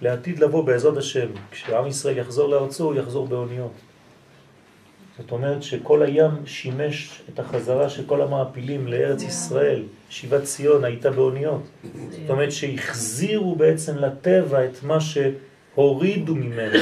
לעתיד 0.00 0.38
לבוא 0.38 0.64
בעזרת 0.64 0.96
השם, 0.96 1.26
כשעם 1.50 1.86
ישראל 1.86 2.18
יחזור 2.18 2.48
לארצו, 2.48 2.84
הוא 2.84 2.94
יחזור 2.94 3.26
באוניות. 3.26 3.72
זאת 5.18 5.30
אומרת 5.32 5.62
שכל 5.62 6.02
הים 6.02 6.30
שימש 6.46 7.22
את 7.34 7.38
החזרה 7.38 7.88
של 7.88 8.06
כל 8.06 8.22
המעפילים 8.22 8.86
לארץ 8.86 9.22
ישראל. 9.22 9.82
שיבת 10.10 10.42
ציון 10.42 10.84
הייתה 10.84 11.10
באוניות. 11.10 11.62
זאת 12.10 12.30
אומרת 12.30 12.52
שהחזירו 12.52 13.56
בעצם 13.56 13.96
לטבע 13.98 14.64
את 14.64 14.82
מה 14.82 14.98
שהורידו 15.00 16.34
ממנו 16.34 16.78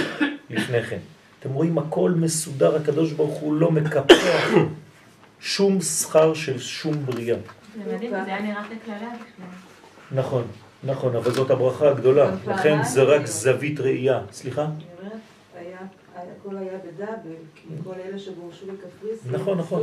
לפני 0.51 0.83
כן. 0.83 0.99
אתם 1.41 1.53
רואים, 1.53 1.79
הכל 1.79 2.11
מסודר, 2.11 2.77
הקדוש 2.77 3.13
ברוך 3.13 3.35
הוא 3.39 3.55
לא 3.55 3.71
מקפח 3.71 4.49
שום 5.41 5.81
שכר 5.81 6.35
של 6.35 6.59
שום 6.59 7.07
בריאה. 7.07 7.37
זה 7.85 7.95
מדהים, 7.95 8.11
זה 8.11 8.17
היה 8.25 8.43
נראה 8.43 8.63
כקללה 8.65 8.97
בכלל. 9.15 9.47
נכון, 10.21 10.43
נכון, 10.85 11.17
אבל 11.17 11.31
זאת 11.31 11.51
הברכה 11.51 11.89
הגדולה, 11.91 12.31
לכן 12.47 12.83
זה 12.83 13.03
רק 13.03 13.27
זווית 13.27 13.81
ראייה. 13.81 14.21
סליחה? 14.33 14.63
אני 14.65 14.71
אומרת, 15.01 15.19
היה- 15.55 15.63
היה- 15.69 15.79
הכל 16.41 16.57
היה 16.57 16.73
בדאבל, 16.87 17.17
כי 17.55 17.69
כל 17.85 17.93
אלה 18.09 18.19
שגורשו 18.19 18.65
לקפריסין, 18.67 19.33
נכון, 19.33 19.59
נכון. 19.59 19.83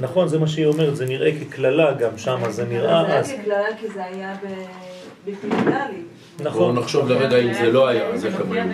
נכון, 0.00 0.28
זה 0.28 0.38
מה 0.38 0.46
שהיא 0.46 0.66
אומרת, 0.66 0.96
זה 0.96 1.06
נראה 1.06 1.30
כקללה 1.40 1.92
גם 1.92 2.18
שם, 2.18 2.50
זה 2.50 2.64
נראה 2.64 3.04
זה 3.08 3.14
אז. 3.18 3.30
היה 3.30 3.42
כקללה 3.42 3.76
כי 3.80 3.88
זה 3.88 4.04
היה 4.04 4.36
ב- 4.44 4.46
בלתי. 5.24 5.46
בואו 5.48 6.02
נכון, 6.40 6.78
נחשוב 6.78 7.08
לרגע 7.08 7.36
אם 7.38 7.52
זה 7.52 7.72
לא 7.72 7.86
היה, 7.88 8.18
זה 8.18 8.28
היה- 8.28 8.64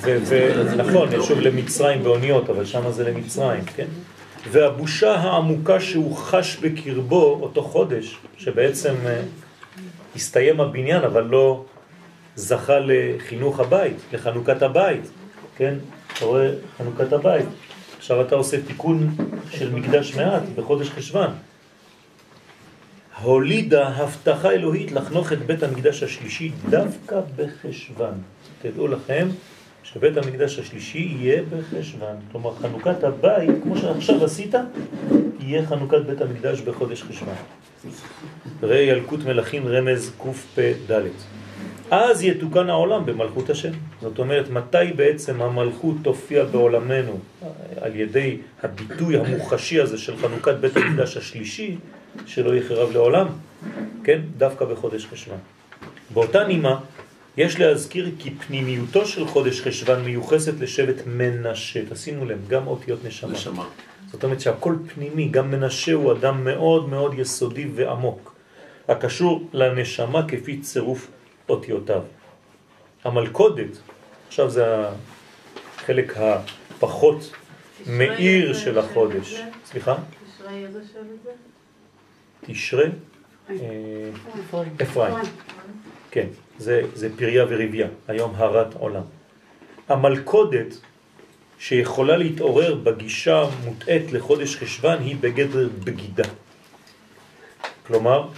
ונכון, 0.00 1.08
ישוב 1.12 1.38
למצרים 1.40 2.02
באוניות, 2.02 2.50
אבל 2.50 2.64
שם 2.64 2.90
זה 2.90 3.04
למצרים, 3.10 3.64
כן? 3.64 3.86
והבושה 4.50 5.14
העמוקה 5.14 5.80
שהוא 5.80 6.16
חש 6.16 6.56
בקרבו 6.56 7.38
אותו 7.42 7.62
חודש, 7.62 8.16
שבעצם 8.38 8.94
אה, 9.06 9.20
הסתיים 10.16 10.60
הבניין, 10.60 11.02
אבל 11.04 11.22
לא 11.24 11.64
זכה 12.36 12.78
לחינוך 12.78 13.60
הבית, 13.60 13.96
לחנוכת 14.12 14.62
הבית, 14.62 15.10
כן? 15.56 15.74
אתה 16.12 16.24
רואה 16.24 16.50
חנוכת 16.78 17.12
הבית. 17.12 17.46
עכשיו 17.98 18.22
אתה 18.22 18.34
עושה 18.34 18.56
תיקון 18.66 19.14
של 19.50 19.74
מקדש 19.74 20.14
מעט 20.14 20.42
בחודש 20.56 20.90
חשבן. 20.90 21.30
הולידה 23.22 23.88
הבטחה 23.88 24.50
אלוהית 24.50 24.92
לחנוך 24.92 25.32
את 25.32 25.38
בית 25.46 25.62
המקדש 25.62 26.02
השלישי 26.02 26.52
דווקא 26.70 27.20
בחשבן. 27.36 28.12
תדעו 28.62 28.88
לכם 28.88 29.28
שבית 29.82 30.16
המקדש 30.16 30.58
השלישי 30.58 31.16
יהיה 31.18 31.42
בחשבן. 31.42 32.14
כלומר, 32.32 32.54
חנוכת 32.54 33.04
הבית, 33.04 33.50
כמו 33.62 33.76
שעכשיו 33.76 34.24
עשית, 34.24 34.54
יהיה 35.40 35.66
חנוכת 35.66 36.00
בית 36.06 36.20
המקדש 36.20 36.60
בחודש 36.60 37.02
חשבן. 37.02 37.32
ראה 38.62 38.78
ילקוט 38.78 39.20
מלכים 39.24 39.68
רמז 39.68 40.12
קפ"ד. 40.18 40.92
אז 41.94 42.22
יתוקן 42.22 42.70
העולם 42.70 43.06
במלכות 43.06 43.50
השם. 43.50 43.72
זאת 44.02 44.18
אומרת, 44.18 44.50
מתי 44.50 44.92
בעצם 44.96 45.42
המלכות 45.42 45.96
תופיע 46.02 46.44
בעולמנו 46.44 47.18
על 47.80 47.96
ידי 47.96 48.36
הביטוי 48.62 49.16
המוחשי 49.16 49.80
הזה 49.80 49.98
של 49.98 50.16
חנוכת 50.16 50.54
בית 50.54 50.76
המקדש 50.76 51.16
השלישי, 51.16 51.76
שלא 52.26 52.54
יחרב 52.54 52.92
לעולם, 52.92 53.26
כן? 54.04 54.20
דווקא 54.38 54.64
בחודש 54.64 55.06
חשבן. 55.06 55.36
באותה 56.10 56.44
נימה, 56.44 56.78
יש 57.36 57.60
להזכיר 57.60 58.10
כי 58.18 58.30
פנימיותו 58.30 59.06
של 59.06 59.26
חודש 59.26 59.60
חשבן 59.60 60.00
מיוחסת 60.00 60.60
לשבט 60.60 61.02
מנשה. 61.06 61.80
תשימו 61.90 62.24
לב, 62.24 62.38
גם 62.48 62.66
אותיות 62.66 63.04
נשמה. 63.04 63.32
נשמה. 63.32 63.64
זאת 64.12 64.24
אומרת 64.24 64.40
שהכל 64.40 64.74
פנימי, 64.94 65.28
גם 65.28 65.50
מנשה 65.50 65.92
הוא 65.92 66.12
אדם 66.12 66.44
מאוד 66.44 66.88
מאוד 66.88 67.18
יסודי 67.18 67.66
ועמוק, 67.74 68.34
הקשור 68.88 69.48
לנשמה 69.52 70.28
כפי 70.28 70.58
צירוף 70.58 71.08
אותיותיו. 71.48 72.02
המלכודת, 73.04 73.78
עכשיו 74.28 74.50
זה 74.50 74.64
החלק 75.76 76.12
הפחות 76.16 77.32
מאיר 77.86 78.54
של 78.54 78.78
החודש. 78.78 79.40
סליחה? 79.64 79.94
תשרי 79.94 80.66
איזה 80.66 80.80
שבט 80.92 81.22
זה? 81.24 81.30
תשרה? 82.46 82.84
אה, 83.50 83.56
אפרים. 84.82 85.14
כן, 86.10 86.26
זה, 86.58 86.82
זה 86.94 87.16
פריה 87.16 87.44
ורבייה, 87.48 87.88
היום 88.08 88.32
הרת 88.36 88.74
עולם. 88.74 89.02
המלכודת 89.88 90.74
שיכולה 91.58 92.16
להתעורר 92.16 92.74
בגישה 92.74 93.44
מוטעת 93.64 94.12
לחודש 94.12 94.56
חשבן 94.56 94.96
היא 95.00 95.16
בגדר 95.20 95.68
בגידה. 95.84 96.28
כלומר, 97.86 98.28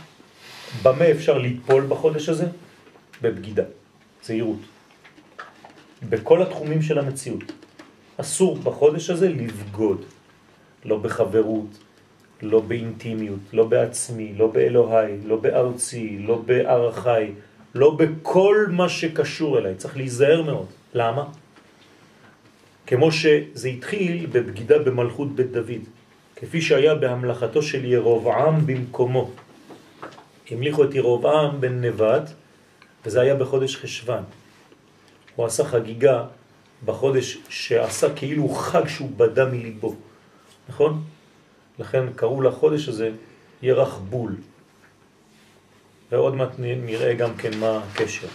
במה 0.83 1.11
אפשר 1.11 1.39
ליפול 1.39 1.87
בחודש 1.89 2.29
הזה? 2.29 2.47
בבגידה, 3.23 3.65
זהירות. 4.23 4.61
בכל 6.09 6.43
התחומים 6.43 6.83
של 6.83 6.99
המציאות. 6.99 7.53
אסור 8.17 8.57
בחודש 8.57 9.11
הזה 9.11 9.29
לבגוד, 9.29 10.05
לא 10.85 10.99
בחברות, 10.99 11.79
לא 12.43 12.61
באינטימיות, 12.61 13.41
לא 13.53 13.65
בעצמי, 13.65 14.35
לא 14.37 14.47
באלוהי, 14.47 15.13
לא 15.25 15.37
בארצי, 15.37 16.19
לא 16.19 16.37
בערכי, 16.47 17.33
לא 17.75 17.97
בכל 17.97 18.67
מה 18.71 18.89
שקשור 18.89 19.59
אליי. 19.59 19.75
צריך 19.75 19.97
להיזהר 19.97 20.43
מאוד. 20.43 20.67
למה? 20.95 21.25
כמו 22.87 23.13
שזה 23.13 23.69
התחיל 23.69 24.27
בבגידה 24.33 24.79
במלכות 24.79 25.35
בית 25.35 25.53
דוד, 25.53 25.85
כפי 26.37 26.61
שהיה 26.63 26.95
בהמלכתו 26.95 27.63
של 27.63 27.85
ירובעם 27.85 28.67
במקומו. 28.67 29.31
המליכו 30.51 30.85
את 30.85 30.95
ירובעם 30.95 31.61
בן 31.61 31.85
נבט, 31.85 32.31
וזה 33.07 33.21
היה 33.21 33.35
בחודש 33.35 33.77
חשבן. 33.77 34.23
הוא 35.37 35.47
עשה 35.47 35.65
חגיגה 35.65 36.25
בחודש 36.85 37.39
שעשה 37.49 38.15
כאילו 38.15 38.49
חג 38.49 38.89
שהוא 38.89 39.11
בדה 39.17 39.45
מליבו, 39.45 39.95
נכון? 40.69 41.05
לכן 41.79 42.13
קראו 42.17 42.43
לחודש 42.43 42.89
הזה 42.89 43.11
ירח 43.63 43.99
בול. 43.99 44.35
ועוד 46.13 46.35
מעט 46.35 46.51
נראה 46.59 47.15
גם 47.15 47.37
כן 47.37 47.59
מה 47.59 47.81
הקשר. 47.91 48.27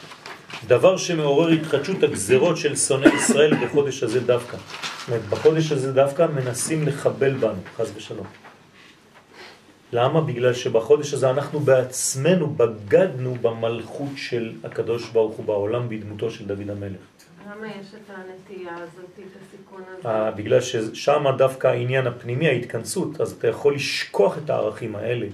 דבר 0.67 0.97
שמעורר 0.97 1.47
התחדשות 1.47 2.03
הגזרות 2.03 2.57
של 2.57 2.75
שונא 2.75 3.07
ישראל 3.07 3.65
בחודש 3.65 4.03
הזה 4.03 4.19
דווקא. 4.19 4.57
זאת 4.57 5.07
אומרת, 5.07 5.25
בחודש 5.25 5.71
הזה 5.71 5.93
דווקא 5.93 6.27
מנסים 6.35 6.87
לחבל 6.87 7.33
בנו, 7.33 7.61
חז 7.77 7.91
ושלום. 7.95 8.40
למה? 9.93 10.21
בגלל 10.21 10.53
שבחודש 10.53 11.13
הזה 11.13 11.29
אנחנו 11.29 11.59
בעצמנו 11.59 12.47
בגדנו 12.47 13.35
במלכות 13.41 14.11
של 14.15 14.51
הקדוש 14.63 15.09
ברוך 15.09 15.35
הוא 15.35 15.45
בעולם 15.45 15.89
בדמותו 15.89 16.31
של 16.31 16.45
דוד 16.45 16.69
המלך. 16.69 17.01
למה 17.51 17.67
יש 17.67 17.87
את 17.95 18.15
הנטייה 18.15 18.75
הזאת, 18.75 19.19
את 19.19 19.37
הסיכון 19.41 19.81
הזה? 19.99 20.09
אה, 20.09 20.31
בגלל 20.31 20.61
ששם 20.61 21.25
דווקא 21.37 21.67
העניין 21.67 22.07
הפנימי, 22.07 22.47
ההתכנסות, 22.47 23.21
אז 23.21 23.31
אתה 23.31 23.47
יכול 23.47 23.75
לשכוח 23.75 24.37
את 24.37 24.49
הערכים 24.49 24.95
האלה. 24.95 25.27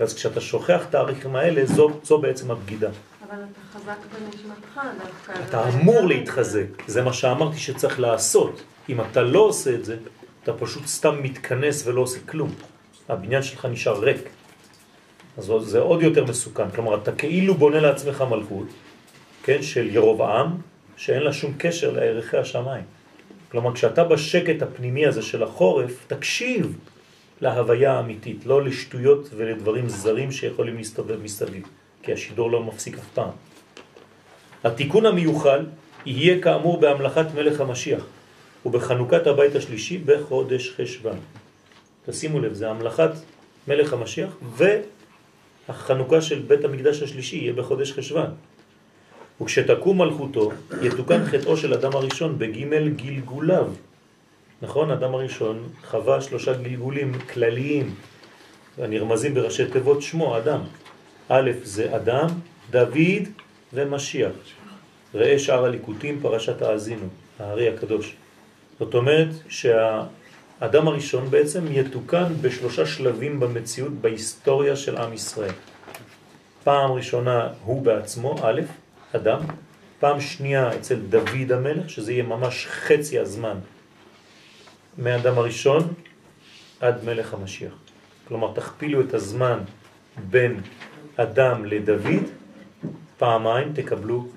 ואז 0.00 0.14
כשאתה 0.14 0.40
שוכח 0.40 0.86
את 0.88 0.94
הערכים 0.94 1.36
האלה, 1.36 1.66
זו, 1.66 1.90
זו 2.02 2.18
בעצם 2.18 2.50
הבגידה. 2.50 2.90
אבל 3.28 3.36
אתה 3.36 3.78
חזק 3.78 3.96
בנשמתך 4.12 4.80
דווקא. 5.02 5.44
אתה 5.48 5.68
אמור 5.68 6.06
להתחזק, 6.06 6.66
זה 6.86 7.02
מה 7.02 7.12
שאמרתי 7.12 7.58
שצריך 7.58 8.00
לעשות. 8.00 8.62
אם 8.88 9.00
אתה 9.00 9.22
לא 9.22 9.38
עושה 9.38 9.74
את 9.74 9.84
זה, 9.84 9.96
אתה 10.42 10.52
פשוט 10.52 10.86
סתם 10.86 11.22
מתכנס 11.22 11.86
ולא 11.86 12.00
עושה 12.00 12.18
כלום. 12.26 12.54
הבניין 13.08 13.42
שלך 13.42 13.64
נשאר 13.64 14.00
ריק. 14.00 14.28
אז 15.38 15.52
זה 15.60 15.78
עוד 15.78 16.02
יותר 16.02 16.24
מסוכן. 16.24 16.70
כלומר, 16.70 16.94
אתה 16.94 17.12
כאילו 17.12 17.54
בונה 17.54 17.80
לעצמך 17.80 18.24
מלכות, 18.30 18.66
כן, 19.42 19.62
של 19.62 19.88
ירובעם, 19.90 20.56
שאין 20.96 21.22
לה 21.22 21.32
שום 21.32 21.52
קשר 21.58 21.90
לערכי 21.90 22.36
השמיים. 22.36 22.84
כלומר, 23.50 23.74
כשאתה 23.74 24.04
בשקט 24.04 24.62
הפנימי 24.62 25.06
הזה 25.06 25.22
של 25.22 25.42
החורף, 25.42 26.04
תקשיב 26.06 26.78
להוויה 27.40 27.92
האמיתית, 27.92 28.46
לא 28.46 28.64
לשטויות 28.64 29.28
ולדברים 29.36 29.88
זרים 29.88 30.32
שיכולים 30.32 30.76
להסתובב 30.76 31.22
מסביב, 31.22 31.62
כי 32.02 32.12
השידור 32.12 32.50
לא 32.50 32.62
מפסיק 32.62 32.98
אף 32.98 33.08
פעם. 33.14 33.30
התיקון 34.64 35.06
המיוחל 35.06 35.66
יהיה 36.06 36.42
כאמור 36.42 36.80
בהמלכת 36.80 37.26
מלך 37.34 37.60
המשיח 37.60 38.04
ובחנוכת 38.66 39.26
הבית 39.26 39.56
השלישי 39.56 39.98
בחודש 39.98 40.70
חשבן. 40.70 41.16
תשימו 42.06 42.40
לב, 42.40 42.52
זה 42.52 42.70
המלכת 42.70 43.10
מלך 43.68 43.92
המשיח 43.92 44.36
והחנוכה 45.68 46.20
של 46.20 46.38
בית 46.46 46.64
המקדש 46.64 47.02
השלישי 47.02 47.36
יהיה 47.36 47.52
בחודש 47.52 47.92
חשבן. 47.92 48.30
וכשתקום 49.40 49.98
מלכותו, 49.98 50.50
יתוקן 50.82 51.24
חטאו 51.24 51.56
של 51.56 51.74
אדם 51.74 51.92
הראשון 51.92 52.38
בגימל 52.38 52.88
גלגוליו. 52.88 53.68
נכון? 54.62 54.90
אדם 54.90 55.14
הראשון 55.14 55.68
חווה 55.84 56.20
שלושה 56.20 56.52
גלגולים 56.52 57.12
כלליים, 57.18 57.94
הנרמזים 58.78 59.34
בראשי 59.34 59.70
תיבות 59.70 60.02
שמו, 60.02 60.38
אדם. 60.38 60.60
א' 61.28 61.50
זה 61.62 61.96
אדם, 61.96 62.28
דוד 62.70 63.24
ומשיח. 63.72 64.32
ראה 65.14 65.38
שאר 65.38 65.64
הליקוטים, 65.64 66.18
פרשת 66.22 66.62
האזינו, 66.62 67.06
הארי 67.38 67.68
הקדוש. 67.68 68.16
זאת 68.78 68.94
אומרת 68.94 69.28
שהאדם 70.60 70.88
הראשון 70.88 71.30
בעצם 71.30 71.64
יתוקן 71.70 72.32
בשלושה 72.40 72.86
שלבים 72.86 73.40
במציאות, 73.40 73.92
בהיסטוריה 73.92 74.76
של 74.76 74.96
עם 74.96 75.12
ישראל. 75.12 75.54
פעם 76.64 76.92
ראשונה 76.92 77.48
הוא 77.64 77.82
בעצמו, 77.82 78.36
א', 78.42 78.60
אדם, 79.12 79.40
פעם 80.00 80.20
שנייה 80.20 80.76
אצל 80.76 80.94
דוד 80.94 81.52
המלך, 81.52 81.90
שזה 81.90 82.12
יהיה 82.12 82.22
ממש 82.22 82.66
חצי 82.66 83.18
הזמן 83.18 83.58
מאדם 84.98 85.38
הראשון 85.38 85.94
עד 86.80 87.04
מלך 87.04 87.34
המשיח. 87.34 87.72
כלומר, 88.28 88.52
תכפילו 88.54 89.00
את 89.00 89.14
הזמן 89.14 89.58
בין 90.30 90.60
אדם 91.16 91.64
לדוד, 91.64 92.24
פעמיים 93.18 93.72
תקבלו 93.74 94.28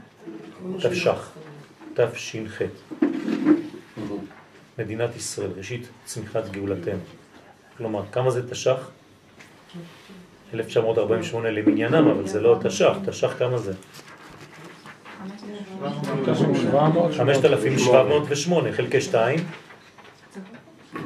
תש"ח, 0.81 1.31
תש"ח. 1.93 2.61
מדינת 4.79 5.15
ישראל, 5.15 5.49
ראשית 5.57 5.87
צמיחת 6.05 6.49
גאולתנו. 6.51 6.99
כלומר, 7.77 8.03
כמה 8.11 8.31
זה 8.31 8.49
תש"ח? 8.49 8.89
1948 10.53 11.51
למניינם, 11.51 12.07
אבל 12.07 12.27
זה 12.27 12.41
לא 12.41 12.57
תש"ח, 12.63 12.97
תש"ח 13.05 13.33
כמה 13.39 13.57
זה? 13.57 13.73
5,708 17.17 18.71
חלקי 18.71 19.01
2 19.01 19.39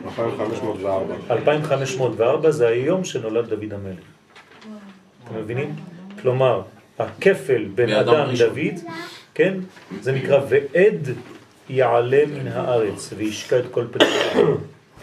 2504. 0.06 1.16
2,504 1.30 2.52
זה 2.52 2.68
היום 2.68 3.04
שנולד 3.04 3.50
דוד 3.50 3.74
המלך. 3.74 4.04
אתם 5.24 5.36
מבינים? 5.36 5.76
כלומר, 6.22 6.62
הכפל 7.00 7.66
בין 7.76 7.90
אדם. 7.90 8.28
דוד, 8.38 8.80
כן? 9.34 9.54
זה 10.02 10.12
נקרא 10.12 10.40
ועד 10.50 11.10
יעלה 11.72 12.24
מן 12.26 12.48
הארץ 12.48 13.14
וישקע 13.18 13.60
את 13.60 13.66
כל 13.72 13.86
פתחו. 13.92 14.40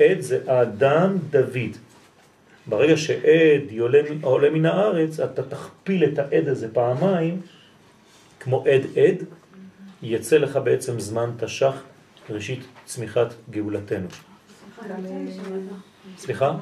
עד 0.01 0.21
זה 0.21 0.39
אדם 0.47 1.17
דוד. 1.31 1.77
ברגע 2.67 2.97
שעד 2.97 3.63
יעלה, 3.71 4.01
עולה 4.23 4.51
מן 4.51 4.67
הארץ, 4.67 5.21
אתה 5.21 5.43
תכפיל 5.43 6.05
את 6.05 6.19
העד 6.19 6.49
הזה 6.49 6.75
פעמיים, 6.75 7.41
כמו 8.41 8.65
עד 8.67 8.83
עד, 8.97 9.25
יצא 10.03 10.37
לך 10.37 10.59
בעצם 10.65 11.01
זמן 11.01 11.31
תש"ח, 11.39 11.83
ראשית 12.31 12.61
צמיחת 12.85 13.35
גאולתנו. 13.51 14.09
סליחה? 16.19 16.57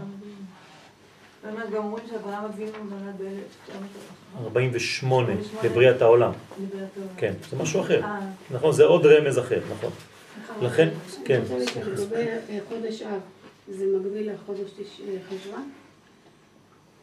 באמת, 1.47 1.71
גם 1.71 1.85
אומרים 1.85 2.05
שאברהם 2.11 2.45
אבינו 2.45 2.73
נולד 2.91 3.15
ב-1948. 3.19 4.39
48 4.45 5.33
לבריאת 5.65 6.03
העולם. 6.03 6.33
כן, 7.17 7.33
זה 7.51 7.57
משהו 7.57 7.81
אחר. 7.81 8.03
אה, 8.03 8.21
נכון, 8.51 8.73
זה 8.73 8.85
עוד 8.85 9.07
רמז 9.07 9.39
אחר, 9.39 9.61
נכון. 9.71 9.91
לכן, 10.63 10.89
כן, 11.25 11.41
אני 11.51 11.65
אה, 12.17 12.59
חודש 12.69 13.03
אב, 13.03 13.21
זה 13.69 13.85
מקביל 13.97 14.33
לחודש 14.33 14.71
אה, 14.81 15.17
חשוון? 15.29 15.71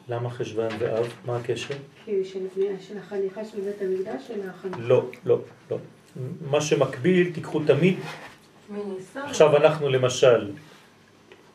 למה 0.10 0.30
חשבן 0.30 0.68
ואב? 0.80 1.08
מה 1.26 1.38
הקשר? 1.38 1.74
כי 2.06 2.26
של 2.26 2.98
החניכה 2.98 3.46
של 3.46 3.62
בית 3.62 3.82
המקדש 3.82 4.28
של 4.28 4.50
החניכה. 4.50 4.80
לא, 4.80 5.06
לא, 5.26 5.40
לא. 5.72 5.78
מה 6.50 6.62
שמקביל, 6.62 7.34
תיקחו 7.34 7.60
תמיד. 7.60 7.96
עכשיו 9.16 9.58
אנחנו 9.58 9.90
למשל, 9.90 10.52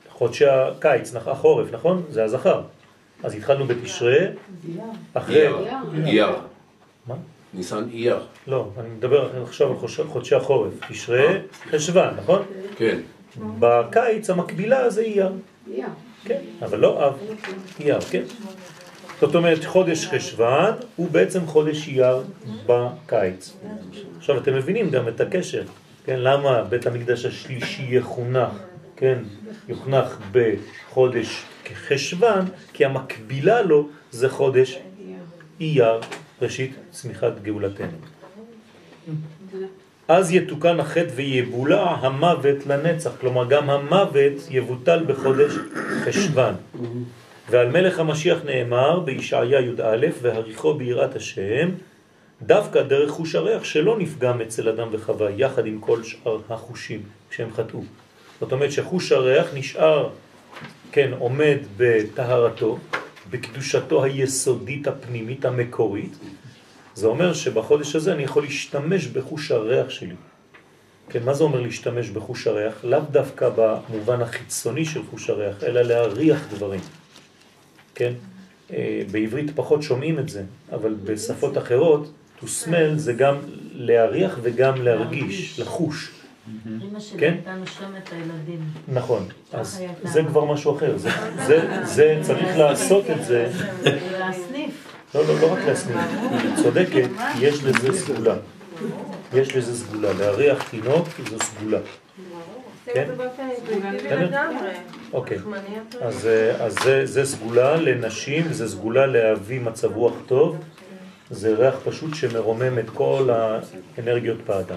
חודשי 0.09 0.46
הקיץ, 0.46 1.16
החורף, 1.16 1.72
נכון? 1.72 2.03
זה 2.11 2.24
הזכר. 2.24 2.62
אז 3.22 3.35
התחלנו 3.35 3.66
בתשרה, 3.66 4.16
אחרי... 5.14 5.37
אייר. 5.46 5.57
אייר. 6.04 6.28
מה? 7.07 7.14
ניסן 7.54 7.85
אייר. 7.92 8.18
לא, 8.46 8.68
אני 8.81 8.88
מדבר 8.88 9.42
עכשיו 9.42 9.70
על 9.70 9.76
חודש- 9.76 10.00
חודשי 10.09 10.35
החורף. 10.35 10.72
תשרה, 10.88 11.24
חשבן, 11.70 12.09
נכון? 12.16 12.42
כן. 12.76 12.98
בקיץ 13.59 14.31
המקבילה 14.31 14.90
זה 14.90 15.00
אייר. 15.00 15.33
יא. 15.74 15.85
כן, 16.24 16.40
אבל 16.62 16.78
לא 16.78 17.07
אב, 17.09 17.12
אייר, 17.81 18.00
כן. 18.00 18.22
זאת 19.20 19.35
אומרת, 19.35 19.64
חודש 19.64 20.07
חשוון 20.07 20.72
הוא 20.96 21.09
בעצם 21.11 21.46
חודש 21.46 21.88
אייר 21.88 22.22
בקיץ. 22.66 23.57
עכשיו, 24.18 24.38
אתם 24.38 24.54
מבינים 24.54 24.90
גם 24.90 25.09
את 25.09 25.20
הקשר, 25.20 25.62
כן? 26.04 26.16
למה 26.20 26.62
בית 26.62 26.87
המקדש 26.87 27.24
השלישי 27.24 27.87
יחונך, 27.90 28.48
כן? 28.98 29.18
יוחנך 29.68 30.18
בחודש 30.32 31.44
חשוון, 31.74 32.44
כי 32.72 32.84
המקבילה 32.84 33.62
לו 33.62 33.88
זה 34.11 34.28
חודש 34.28 34.78
אייר, 35.61 36.00
ראשית 36.42 36.72
צמיחת 36.90 37.32
גאולתנו. 37.42 37.98
אז 40.08 40.32
יתוקן 40.32 40.80
החטא 40.80 41.11
ויבולע 41.14 41.82
המוות 41.82 42.66
לנצח, 42.66 43.11
כלומר 43.20 43.48
גם 43.48 43.70
המוות 43.70 44.34
יבוטל 44.50 45.04
בחודש 45.06 45.52
חשוון. 46.04 46.54
ועל 47.50 47.70
מלך 47.70 47.98
המשיח 47.98 48.38
נאמר 48.44 49.00
בישעיה 49.00 49.61
י"א 49.61 50.06
והריחו 50.22 50.74
ביראת 50.74 51.16
השם 51.16 51.70
דווקא 52.42 52.82
דרך 52.82 53.11
חוש 53.11 53.34
הריח 53.34 53.64
שלא 53.64 53.98
נפגם 53.98 54.40
אצל 54.40 54.68
אדם 54.68 54.88
וחווה 54.92 55.30
יחד 55.30 55.66
עם 55.66 55.80
כל 55.80 56.02
שאר 56.02 56.38
החושים 56.50 57.02
כשהם 57.30 57.52
חטאו. 57.52 57.80
זאת 58.40 58.53
אומרת 58.53 58.72
שחוש 58.72 59.12
הריח 59.12 59.46
נשאר, 59.55 60.09
כן, 60.92 61.11
עומד 61.18 61.57
בטהרתו, 61.77 62.79
בקדושתו 63.31 64.05
היסודית 64.05 64.87
הפנימית 64.87 65.44
המקורית, 65.44 66.12
זה 66.94 67.07
אומר 67.07 67.33
שבחודש 67.33 67.96
הזה 67.96 68.12
אני 68.12 68.22
יכול 68.22 68.42
להשתמש 68.42 69.07
בחוש 69.07 69.51
הריח 69.51 69.90
שלי. 69.90 70.14
כן, 71.11 71.22
מה 71.24 71.35
זה 71.35 71.44
אומר 71.44 71.61
להשתמש 71.61 72.11
בחוש 72.11 72.46
הריח? 72.46 72.85
לאו 72.85 73.01
דווקא 73.11 73.51
במובן 73.57 74.22
החיצוני 74.22 74.85
של 74.85 75.03
חוש 75.11 75.31
הריח, 75.31 75.64
אלא 75.64 75.83
להריח 75.83 76.46
דברים. 76.51 76.81
כן? 77.94 78.12
אה, 78.72 79.03
בעברית 79.11 79.51
פחות 79.55 79.83
שומעים 79.83 80.18
את 80.18 80.29
זה, 80.29 80.42
אבל 80.72 80.94
בשפות 81.05 81.59
אחרות, 81.59 82.11
to 82.40 82.44
smell 82.44 82.94
זה 82.96 83.12
גם 83.12 83.37
להריח 83.72 84.38
וגם 84.42 84.83
להרגיש, 84.83 85.61
לחוש. 85.61 86.17
אמא 86.66 87.00
שלי 87.00 87.20
כן? 87.20 87.32
הייתה 87.32 87.54
נושמת 87.54 88.12
הילדים. 88.12 88.61
נכון, 88.88 89.28
אז 89.52 89.78
היה 89.78 89.90
זה 90.02 90.22
כבר 90.28 90.44
משהו 90.44 90.76
אחר, 90.76 90.98
זה, 90.98 91.11
זה, 91.46 91.84
זה 91.84 92.18
צריך 92.22 92.56
לעשות 92.56 93.04
את 93.11 93.24
זה, 93.24 93.50
להסניף. 94.18 94.94
לא, 95.14 95.26
לא, 95.28 95.40
לא 95.40 95.52
רק 95.52 95.58
היא 95.58 96.56
צודקת, 96.62 97.08
יש 97.40 97.64
לזה 97.64 97.98
סגולה. 97.98 98.34
יש 99.34 99.56
לזה 99.56 99.76
סגולה, 99.76 100.12
להריח 100.12 100.68
תינוק 100.70 101.08
זו 101.30 101.37
סגולה. 101.42 101.78
כן? 102.94 103.08
אוקיי. 105.12 105.38
אז, 106.00 106.26
אה, 106.26 106.64
אז 106.64 106.74
זה, 106.84 107.06
זה 107.06 107.24
סגולה 107.24 107.76
לנשים, 107.76 108.52
זה 108.52 108.68
סגולה 108.68 109.06
להביא 109.06 109.61
מצב 109.61 109.96
רוח 109.96 110.14
טוב, 110.26 110.56
זה 111.30 111.54
ריח 111.54 111.74
פשוט 111.84 112.14
שמרומם 112.14 112.78
את 112.78 112.90
כל 112.90 113.28
האנרגיות 113.32 114.38
באדם. 114.46 114.76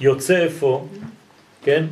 יוצא 0.00 0.36
איפה, 0.36 0.86
כן? 1.62 1.84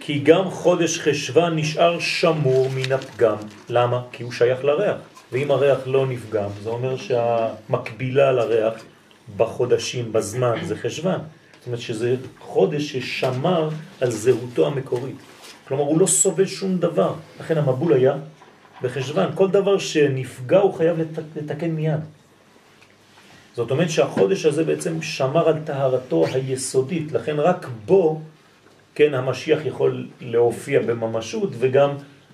כי 0.00 0.18
גם 0.18 0.50
חודש 0.50 0.98
חשבה 1.00 1.50
נשאר 1.50 1.98
שמור 2.00 2.70
מן 2.74 2.92
הפגם. 2.92 3.36
למה? 3.68 4.02
כי 4.12 4.22
הוא 4.22 4.32
שייך 4.32 4.64
לריח. 4.64 4.96
ואם 5.32 5.50
הריח 5.50 5.78
לא 5.86 6.06
נפגם, 6.06 6.48
זה 6.62 6.68
אומר 6.70 6.96
שהמקבילה 6.96 8.32
לריח 8.32 8.74
בחודשים, 9.36 10.12
בזמן, 10.12 10.54
זה 10.64 10.76
חשבן. 10.76 11.18
זאת 11.58 11.66
אומרת 11.66 11.80
שזה 11.80 12.16
חודש 12.40 12.96
ששמר 12.96 13.68
על 14.00 14.10
זהותו 14.10 14.66
המקורית. 14.66 15.16
כלומר, 15.68 15.82
הוא 15.82 16.00
לא 16.00 16.06
סובל 16.06 16.46
שום 16.46 16.78
דבר. 16.78 17.12
לכן 17.40 17.58
המבול 17.58 17.92
היה 17.92 18.14
בחשבן. 18.82 19.26
כל 19.34 19.48
דבר 19.50 19.78
שנפגע 19.78 20.58
הוא 20.58 20.74
חייב 20.74 20.98
לת- 20.98 21.18
לתקן 21.36 21.70
מיד. 21.70 22.00
זאת 23.58 23.70
אומרת 23.70 23.90
שהחודש 23.90 24.46
הזה 24.46 24.64
בעצם 24.64 25.02
שמר 25.02 25.48
על 25.48 25.54
טהרתו 25.64 26.24
היסודית, 26.26 27.12
לכן 27.12 27.36
רק 27.40 27.66
בו, 27.86 28.20
כן, 28.94 29.14
המשיח 29.14 29.58
יכול 29.64 30.06
להופיע 30.20 30.80
בממשות 30.80 31.50
וגם 31.58 31.90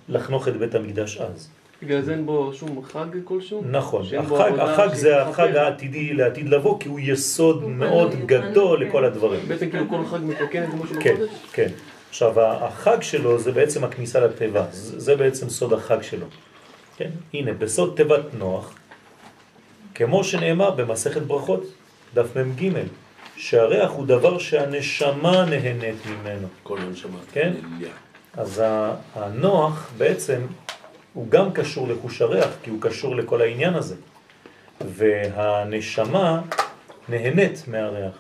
לחנוך 0.09 0.49
את 0.49 0.57
בית 0.57 0.75
המקדש 0.75 1.17
אז. 1.17 1.49
בגלל 1.83 2.03
זה 2.03 2.13
אין 2.13 2.27
בו 2.27 2.53
שום 2.55 2.83
חג 2.85 3.07
כלשהו? 3.25 3.63
נכון, 3.71 4.05
החג, 4.19 4.53
החג 4.59 4.95
זה. 4.95 5.23
החג 5.23 5.57
העתידי 5.57 6.13
לעתיד 6.13 6.49
לבוא, 6.49 6.81
כי 6.81 6.89
הוא 6.89 7.01
יסוד 7.03 7.63
הוא 7.63 7.71
מאוד 7.71 8.15
גדול 8.27 8.77
בנוי, 8.77 8.89
לכל 8.89 8.99
כן. 8.99 9.05
הדברים. 9.05 9.41
בעצם 9.49 9.71
כאילו 9.71 9.89
כל 9.89 10.05
חג 10.07 10.19
מתקן 10.23 10.63
את 10.63 10.75
משהו 10.75 10.97
כן, 11.01 11.15
בחודש? 11.15 11.31
כן. 11.53 11.69
עכשיו, 12.09 12.41
החג 12.41 13.03
שלו 13.03 13.39
זה 13.39 13.53
בעצם 13.53 13.85
הכניסה 13.85 14.21
לטבע, 14.21 14.65
זה 14.71 15.01
זה 15.01 15.17
בעצם 15.17 15.49
סוד 15.49 15.73
החג 15.73 16.03
שלו. 16.03 16.27
כן? 16.97 17.11
הנה, 17.35 17.53
בסוד 17.53 17.93
תיבת 17.97 18.35
נוח, 18.39 18.75
כמו 19.95 20.25
שנאמר 20.25 20.71
במסכת 20.71 21.23
ברכות, 21.23 21.63
דף 22.15 22.37
מ"ג, 22.37 22.71
שהריח 23.37 23.91
הוא 23.91 24.07
דבר 24.07 24.39
שהנשמה 24.39 25.45
נהנית 25.45 25.97
ממנו. 26.07 26.49
כל 26.63 26.79
הנשמה. 26.79 27.19
כן? 27.33 27.53
אז 28.37 28.59
ה- 28.59 28.95
הנוח 29.15 29.91
בעצם 29.99 30.41
הוא 31.15 31.27
גם 31.29 31.53
קשור 31.53 31.89
לחוש 31.89 32.23
הריח, 32.23 32.49
כי 32.63 32.71
הוא 32.71 32.79
קשור 32.81 33.17
לכל 33.17 33.41
העניין 33.43 33.75
הזה. 33.75 33.95
והנשמה 34.81 36.41
נהנית 37.09 37.65
מהריח. 37.69 38.13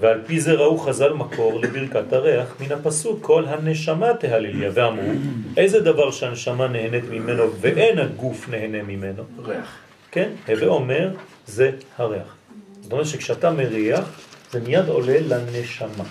ועל 0.00 0.20
פי 0.26 0.40
זה 0.40 0.52
ראו 0.52 0.78
חז"ל 0.78 1.12
מקור 1.12 1.60
לברכת 1.60 2.12
הריח 2.12 2.54
מן 2.60 2.72
הפסוק 2.72 3.18
כל 3.22 3.44
הנשמה 3.46 4.14
תהלליה 4.20 4.70
ואמרו 4.74 5.12
איזה 5.56 5.80
דבר 5.80 6.10
שהנשמה 6.10 6.68
נהנית 6.68 7.04
ממנו 7.10 7.42
ואין 7.60 7.98
הגוף 7.98 8.48
נהנה 8.48 8.82
ממנו 8.82 9.22
ריח. 9.44 9.78
כן? 10.12 10.30
הווה 10.48 10.66
אומר 10.66 11.10
זה 11.46 11.70
הריח 11.96 12.36
זאת 12.80 12.92
אומרת 12.92 13.06
שכשאתה 13.06 13.50
מריח 13.50 14.20
זה 14.50 14.60
מיד 14.60 14.88
עולה 14.88 15.18
לנשמה 15.20 16.04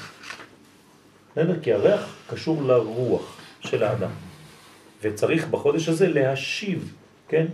בסדר? 1.32 1.60
כי 1.62 1.74
הריח 1.74 2.16
קשור 2.30 2.64
לרוח 2.64 3.38
של 3.60 3.84
האדם. 3.84 4.10
וצריך 5.02 5.48
בחודש 5.48 5.90
הזה 5.90 6.08
להשיב, 6.08 6.94
כן? 7.28 7.46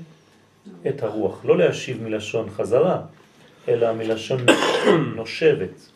את 0.87 1.03
הרוח. 1.03 1.45
לא 1.45 1.57
להשיב 1.57 2.03
מלשון 2.03 2.49
חזרה, 2.49 3.01
אלא 3.67 3.93
מלשון 3.93 4.45
נושבת. 5.15 5.89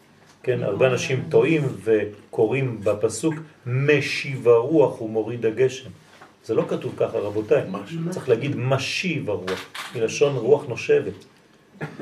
כן, 0.43 0.63
הרבה 0.63 0.87
אנשים 0.87 1.23
טועים 1.29 1.67
וקוראים 1.83 2.81
בפסוק 2.83 3.33
משיב 3.65 4.47
הרוח 4.47 5.01
ומוריד 5.01 5.45
הגשם. 5.45 5.89
זה 6.45 6.53
לא 6.53 6.65
כתוב 6.67 6.93
ככה 6.97 7.17
רבותיי, 7.17 7.63
צריך 8.09 8.29
להגיד 8.29 8.55
משיב 8.55 9.29
הרוח, 9.29 9.69
מלשון 9.95 10.35
רוח 10.35 10.65
נושבת. 10.67 11.25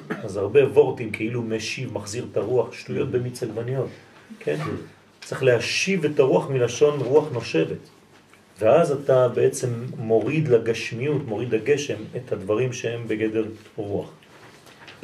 אז 0.09 0.37
הרבה 0.37 0.59
וורטים 0.65 1.11
כאילו 1.11 1.41
משיב, 1.41 1.93
מחזיר 1.93 2.25
את 2.31 2.37
הרוח, 2.37 2.73
שטויות 2.73 3.11
במיץ 3.11 3.43
עגבניות, 3.43 3.89
כן? 4.39 4.57
צריך 5.21 5.43
להשיב 5.43 6.05
את 6.05 6.19
הרוח 6.19 6.49
מלשון 6.49 6.99
רוח 6.99 7.25
נושבת. 7.31 7.77
ואז 8.59 8.91
אתה 8.91 9.27
בעצם 9.27 9.69
מוריד 9.97 10.47
לגשמיות, 10.47 11.25
מוריד 11.25 11.53
לגשם, 11.55 11.97
את 12.15 12.31
הדברים 12.31 12.73
שהם 12.73 13.07
בגדר 13.07 13.45
רוח. 13.75 14.09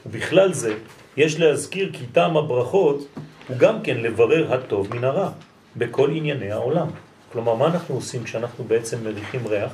ובכלל 0.05 0.53
זה, 0.53 0.73
יש 1.17 1.39
להזכיר 1.39 1.89
כי 1.93 2.05
טעם 2.11 2.37
הברכות 2.37 3.07
הוא 3.47 3.57
גם 3.57 3.81
כן 3.83 3.97
לברר 3.97 4.53
הטוב 4.53 4.95
מן 4.95 5.03
הרע 5.03 5.29
בכל 5.75 6.09
ענייני 6.11 6.51
העולם. 6.51 6.87
כלומר, 7.35 7.55
מה 7.55 7.67
אנחנו 7.67 7.95
עושים 7.95 8.23
כשאנחנו 8.23 8.63
בעצם 8.63 9.03
מריחים 9.03 9.47
ריח? 9.47 9.71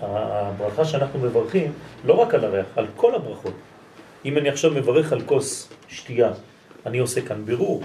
הברכה 0.00 0.84
שאנחנו 0.84 1.18
מברכים 1.18 1.72
לא 2.04 2.12
רק 2.12 2.34
על 2.34 2.44
הריח, 2.44 2.66
על 2.76 2.86
כל 2.96 3.14
הברכות. 3.14 3.54
אם 4.24 4.38
אני 4.38 4.48
עכשיו 4.48 4.70
מברך 4.70 5.12
על 5.12 5.20
כוס 5.22 5.68
שתייה, 5.88 6.32
אני 6.86 6.98
עושה 6.98 7.20
כאן 7.20 7.44
בירור. 7.44 7.82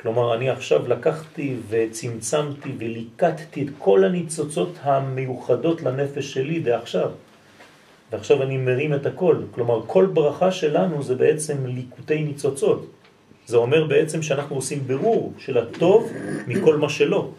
כלומר, 0.00 0.34
אני 0.34 0.50
עכשיו 0.50 0.88
לקחתי 0.88 1.56
וצמצמתי 1.68 2.72
וליקטתי 2.78 3.62
את 3.62 3.68
כל 3.78 4.04
הניצוצות 4.04 4.72
המיוחדות 4.82 5.82
לנפש 5.82 6.32
שלי 6.32 6.60
דעכשיו. 6.60 7.10
ועכשיו 8.12 8.42
אני 8.42 8.56
מרים 8.56 8.94
את 8.94 9.06
הכל. 9.06 9.36
כלומר, 9.50 9.82
כל 9.86 10.06
ברכה 10.06 10.52
שלנו 10.52 11.02
זה 11.02 11.14
בעצם 11.14 11.66
ליקוטי 11.66 12.22
ניצוצות. 12.22 12.86
זה 13.46 13.56
אומר 13.56 13.84
בעצם 13.84 14.22
שאנחנו 14.22 14.56
עושים 14.56 14.80
ברור 14.86 15.32
של 15.38 15.58
הטוב 15.58 16.12
מכל 16.46 16.76
מה 16.76 16.88
שלא. 16.88 17.30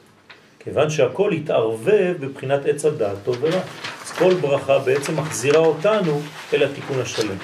כיוון 0.59 0.89
שהכל 0.89 1.31
התערבב 1.31 2.15
בבחינת 2.19 2.65
עץ 2.65 2.85
הדעת 2.85 3.17
טוב 3.23 3.37
ורע. 3.41 3.61
אז 4.05 4.11
כל 4.11 4.33
ברכה 4.33 4.79
בעצם 4.79 5.19
מחזירה 5.19 5.59
אותנו 5.59 6.21
אל 6.53 6.63
התיקון 6.63 6.99
השלם. 7.01 7.37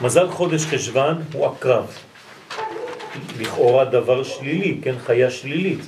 מזל 0.00 0.28
חודש 0.28 0.66
חשבן 0.66 1.14
הוא 1.32 1.46
הקרב. 1.46 1.96
לכאורה 3.40 3.84
דבר 3.84 4.22
שלילי, 4.22 4.80
כן, 4.82 4.94
חיה 4.98 5.30
שלילית, 5.30 5.80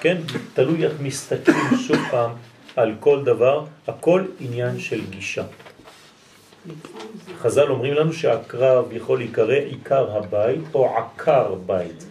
כן, 0.00 0.16
תלוי 0.54 0.84
איך 0.84 0.92
מסתכלים 1.00 1.76
שוב 1.86 1.96
פעם 2.10 2.30
על 2.76 2.94
כל 3.00 3.24
דבר, 3.24 3.64
הכל 3.86 4.24
עניין 4.40 4.80
של 4.80 5.00
גישה. 5.10 5.42
חז"ל 7.38 7.70
אומרים 7.70 7.94
לנו 7.94 8.12
שהקרב 8.12 8.92
יכול 8.92 9.18
להיקרא 9.18 9.54
עיקר 9.54 10.16
הבית 10.16 10.60
או 10.74 10.96
עקר 10.96 11.54
בית. 11.66 12.06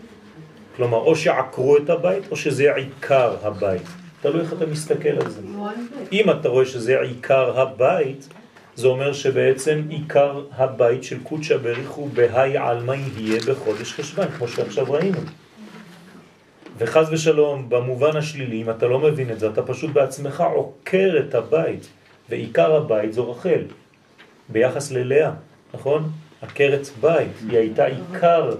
כלומר, 0.76 0.98
או 0.98 1.16
שעקרו 1.16 1.78
את 1.78 1.90
הבית 1.90 2.32
או 2.32 2.36
שזה 2.36 2.76
עיקר 2.76 3.36
הבית. 3.44 3.88
תלוי 4.22 4.42
איך 4.42 4.54
אתה 4.54 4.66
מסתכל 4.66 5.10
על 5.10 5.30
זה. 5.30 5.42
אם 6.12 6.30
אתה 6.30 6.50
רואה 6.50 6.66
שזה 6.66 7.02
עיקר 7.02 7.60
הבית, 7.60 8.28
זה 8.76 8.88
אומר 8.88 9.14
שבעצם 9.14 9.82
עיקר 9.90 10.42
הבית 10.52 11.04
של 11.04 11.24
קודשא 11.24 11.58
בריך 11.58 11.90
הוא 11.90 12.10
בהי 12.14 12.58
עלמא 12.58 12.96
יהיה 13.18 13.42
בחודש 13.48 13.94
חשבן, 13.94 14.28
כמו 14.38 14.48
שעכשיו 14.48 14.92
ראינו. 14.92 15.20
וחז 16.78 17.08
ושלום, 17.12 17.70
במובן 17.70 18.18
השלילי, 18.18 18.62
אם 18.62 18.70
אתה 18.70 18.88
לא 18.88 19.00
מבין 19.00 19.32
את 19.32 19.40
זה, 19.40 19.48
אתה 19.48 19.62
פשוט 19.62 19.92
בעצמך 19.92 20.44
עוקר 20.56 21.16
את 21.20 21.36
הבית, 21.36 21.88
ועיקר 22.30 22.76
הבית 22.76 23.14
זו 23.14 23.32
רחל, 23.32 23.62
ביחס 24.50 24.92
ללאה, 24.92 25.32
נכון? 25.74 26.12
עקרת 26.42 26.88
בית, 27.02 27.32
היא 27.50 27.58
הייתה 27.58 27.86
עיקר 27.86 28.56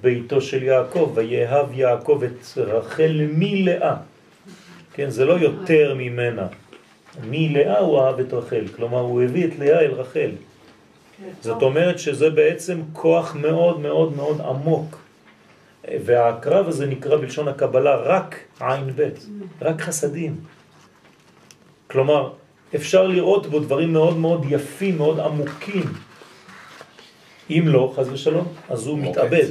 ביתו 0.00 0.40
של 0.40 0.62
יעקב, 0.62 1.12
ויאהב 1.14 1.72
יעקב 1.72 2.22
את 2.24 2.58
רחל 2.58 3.26
מלאה. 3.32 3.96
כן, 4.92 5.10
זה 5.10 5.24
לא 5.24 5.32
יותר 5.32 5.94
ממנה. 5.94 6.46
מלאה 7.30 7.78
הוא 7.78 8.00
אהב 8.00 8.20
את 8.20 8.32
רחל, 8.32 8.64
כלומר 8.76 9.00
הוא 9.00 9.22
הביא 9.22 9.46
את 9.46 9.58
לאה 9.58 9.80
אל 9.80 9.90
רחל. 9.90 10.30
זאת 11.40 11.62
אומרת 11.62 11.98
שזה 11.98 12.30
בעצם 12.30 12.80
כוח 12.92 13.36
מאוד 13.36 13.80
מאוד 13.80 14.16
מאוד 14.16 14.40
עמוק. 14.40 14.98
והקרב 16.04 16.68
הזה 16.68 16.86
נקרא 16.86 17.16
בלשון 17.16 17.48
הקבלה 17.48 17.96
רק 17.96 18.36
עין 18.60 18.90
בית, 18.90 19.26
רק 19.62 19.80
חסדים. 19.80 20.36
כלומר, 21.86 22.32
אפשר 22.74 23.06
לראות 23.06 23.46
בו 23.46 23.60
דברים 23.60 23.92
מאוד 23.92 24.16
מאוד 24.16 24.46
יפים, 24.48 24.98
מאוד 24.98 25.20
עמוקים. 25.20 25.82
אם 27.50 27.64
לא, 27.66 27.92
חז 27.96 28.08
ושלום, 28.12 28.48
אז 28.68 28.86
הוא 28.86 28.98
מתאבד. 28.98 29.46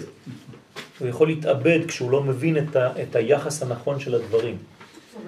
הוא 0.99 1.07
יכול 1.07 1.27
להתאבד 1.27 1.79
כשהוא 1.87 2.11
לא 2.11 2.23
מבין 2.23 2.57
את, 2.57 2.75
ה, 2.75 3.01
את 3.01 3.15
היחס 3.15 3.63
הנכון 3.63 3.99
של 3.99 4.15
הדברים. 4.15 4.57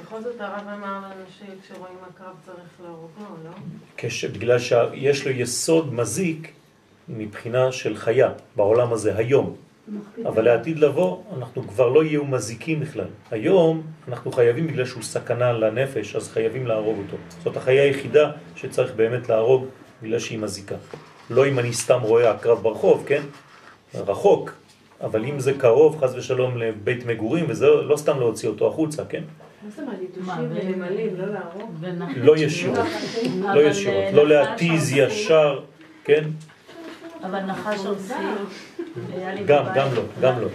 בכל 0.01 0.21
זאת 0.21 0.41
הרב 0.41 0.67
אמר 0.67 0.97
לנו 0.97 1.23
שכשרואים 1.29 1.97
הקרב 2.09 2.33
צריך 2.45 2.81
להורגו, 2.81 3.35
לא? 3.43 3.51
כש, 3.97 4.25
בגלל 4.25 4.59
שיש 4.59 5.27
לו 5.27 5.31
יסוד 5.31 5.93
מזיק 5.93 6.51
מבחינה 7.09 7.71
של 7.71 7.97
חיה 7.97 8.29
בעולם 8.55 8.93
הזה 8.93 9.17
היום. 9.17 9.55
אבל 10.25 10.45
לעתיד 10.45 10.79
לבוא 10.79 11.17
אנחנו 11.37 11.67
כבר 11.67 11.89
לא 11.89 12.03
יהיו 12.03 12.25
מזיקים 12.25 12.79
בכלל. 12.79 13.05
היום 13.31 13.81
אנחנו 14.07 14.31
חייבים 14.31 14.67
בגלל 14.67 14.85
שהוא 14.85 15.03
סכנה 15.03 15.53
לנפש, 15.53 16.15
אז 16.15 16.29
חייבים 16.29 16.67
להרוג 16.67 16.97
אותו. 16.97 17.17
זאת 17.43 17.57
החיה 17.57 17.83
היחידה 17.83 18.31
שצריך 18.55 18.91
באמת 18.95 19.29
להרוג 19.29 19.65
בגלל 20.03 20.19
שהיא 20.19 20.39
מזיקה. 20.39 20.75
לא 21.29 21.47
אם 21.47 21.59
אני 21.59 21.73
סתם 21.73 21.99
רואה 22.01 22.31
הקרב 22.31 22.63
ברחוב, 22.63 23.03
כן? 23.07 23.21
רחוק. 23.95 24.51
אבל 25.03 25.25
אם 25.25 25.39
זה 25.39 25.53
קרוב, 25.53 26.03
חז 26.03 26.15
ושלום, 26.15 26.57
לבית 26.57 27.05
מגורים, 27.05 27.45
וזה 27.47 27.67
לא 27.67 27.97
סתם 27.97 28.19
להוציא 28.19 28.49
אותו 28.49 28.67
החוצה, 28.67 29.05
כן? 29.05 29.23
לא? 32.17 32.35
לא 32.35 32.37
ישירות, 32.37 32.85
לא 33.53 33.61
ישירות, 33.61 34.13
לא 34.13 34.27
להתיז 34.27 34.91
ישר, 34.91 35.59
כן? 36.03 36.23
אבל 37.23 37.39
נחש 37.39 37.85
לי 37.85 38.25
גם. 39.45 39.63
גם 39.75 39.87
לא, 39.95 40.01
גם 40.21 40.33
לא. 40.41 40.47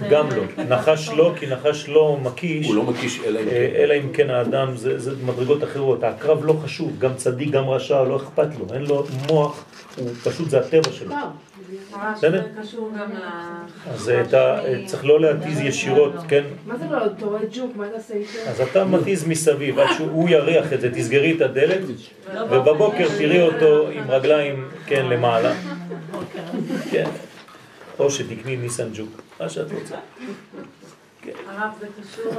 זה- 0.00 0.06
גם 0.10 0.28
לא. 0.36 0.64
נחש 0.68 1.08
לא, 1.08 1.32
כי 1.38 1.46
נחש 1.46 1.88
לא 1.88 2.18
מקיש, 2.22 2.66
הוא 2.66 2.74
לא 2.76 2.82
מקיש 2.82 3.20
אלא 3.26 3.40
אם 3.40 3.46
אה, 3.48 3.50
כן. 3.50 3.76
אלא 3.82 3.94
אם 3.94 4.12
כן 4.12 4.30
האדם, 4.30 4.76
זה, 4.76 4.98
זה 4.98 5.10
מדרגות 5.24 5.64
אחרות. 5.64 6.04
הקרב 6.04 6.44
לא 6.44 6.52
חשוב, 6.64 6.98
גם 6.98 7.14
צדיק, 7.16 7.50
גם 7.50 7.68
רשע, 7.68 8.02
לא 8.02 8.16
אכפת 8.16 8.48
לו. 8.58 8.74
אין 8.74 8.82
לו 8.82 9.04
מוח, 9.28 9.64
הוא 9.96 10.08
פשוט, 10.24 10.50
זה 10.50 10.60
הטבע 10.60 10.92
שלו. 10.92 11.08
טוב, 11.10 11.18
ממש 11.92 12.18
בסדר? 12.18 12.42
זה 12.54 12.62
קשור 12.62 12.90
גם 13.00 13.10
ל... 13.12 13.18
אז 13.90 14.08
אתה 14.28 14.64
אה, 14.64 14.82
צריך 14.86 15.04
לא 15.04 15.20
להתיז 15.20 15.60
ישירות, 15.60 16.12
כן? 16.28 16.42
מה 16.66 16.76
זה 16.76 16.84
לא, 16.90 17.06
אתה 17.06 17.26
רואה 17.26 17.40
ג'וק, 17.52 17.76
מה 17.76 17.84
תעשה 17.94 18.14
איתו? 18.14 18.38
אז 18.46 18.60
אתה 18.60 18.84
מתיז 18.84 19.26
מסביב, 19.28 19.78
עד 19.78 19.88
שהוא 19.96 20.28
יריח 20.28 20.72
את 20.72 20.80
זה, 20.80 20.90
תסגרי 20.94 21.32
את 21.36 21.40
הדלת, 21.40 21.80
ובבוקר 22.50 23.08
תראי 23.18 23.42
אותו 23.42 23.88
עם 23.88 24.10
רגליים, 24.10 24.68
כן, 24.86 25.06
למעלה. 25.08 25.52
כן. 26.90 27.04
או 27.98 28.10
שתקני 28.10 28.56
ניסן 28.56 28.88
ג'וק, 28.94 29.22
מה 29.40 29.48
שאת 29.48 29.72
רוצה. 29.72 29.96
הרב 31.46 31.70
זה 31.80 31.86
קשור 32.02 32.32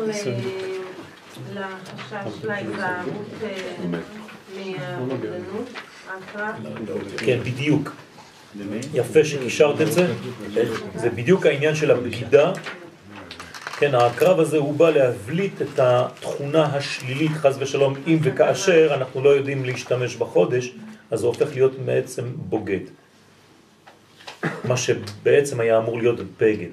לחשש 1.53 2.45
להיזהרות 2.45 3.27
אה, 3.43 3.85
מהאובדנות. 4.55 5.69
כן, 7.17 7.39
בדיוק. 7.43 7.91
יפה 8.93 9.23
שקישרת 9.23 9.81
את 9.81 9.91
זה. 9.91 10.13
זה 10.95 11.09
בדיוק 11.09 11.45
העניין 11.45 11.75
של 11.75 11.91
הבגידה. 11.91 12.51
כן, 13.79 13.95
הקרב 13.95 14.39
הזה 14.39 14.57
הוא 14.57 14.73
בא 14.73 14.89
להבליט 14.89 15.61
את 15.61 15.79
התכונה 15.79 16.63
השלילית, 16.63 17.31
חז 17.31 17.57
ושלום, 17.59 17.93
אם 18.07 18.19
וכאשר 18.23 18.91
אנחנו 18.93 19.23
לא 19.23 19.29
יודעים 19.29 19.65
להשתמש 19.65 20.15
בחודש, 20.15 20.71
אז 21.11 21.19
זה 21.19 21.27
הופך 21.27 21.47
להיות 21.53 21.79
בעצם 21.85 22.23
בוגד. 22.35 22.79
מה 24.63 24.77
שבעצם 24.77 25.59
היה 25.59 25.77
אמור 25.77 25.97
להיות 25.97 26.19
בגד. 26.37 26.69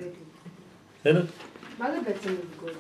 בסדר? 1.00 1.24
מה 1.78 1.90
זה 1.92 1.98
בעצם 2.06 2.30
לבגוד? 2.30 2.72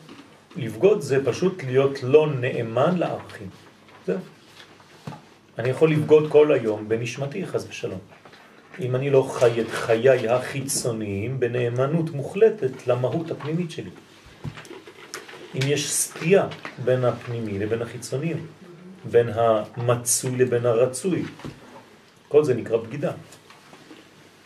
לבגוד 0.56 1.00
זה 1.00 1.24
פשוט 1.24 1.64
להיות 1.64 2.02
לא 2.02 2.28
נאמן 2.40 2.98
לערכים. 2.98 3.48
זהו. 4.06 4.18
אני 5.58 5.68
יכול 5.68 5.90
לבגוד 5.90 6.30
כל 6.30 6.52
היום 6.52 6.88
בנשמתי, 6.88 7.46
חס 7.46 7.66
ושלום. 7.68 7.98
אם 8.80 8.96
אני 8.96 9.10
לא 9.10 9.22
חי 9.32 9.60
את 9.60 9.70
חיי 9.70 10.28
החיצוניים 10.28 11.40
בנאמנות 11.40 12.10
מוחלטת 12.10 12.86
למהות 12.86 13.30
הפנימית 13.30 13.70
שלי. 13.70 13.90
אם 15.54 15.60
יש 15.66 15.92
סטייה 15.92 16.46
בין 16.84 17.04
הפנימי 17.04 17.58
לבין 17.58 17.82
החיצוניים, 17.82 18.46
בין 19.10 19.28
המצוי 19.34 20.36
לבין 20.36 20.66
הרצוי, 20.66 21.22
כל 22.28 22.44
זה 22.44 22.54
נקרא 22.54 22.76
בגידה. 22.76 23.12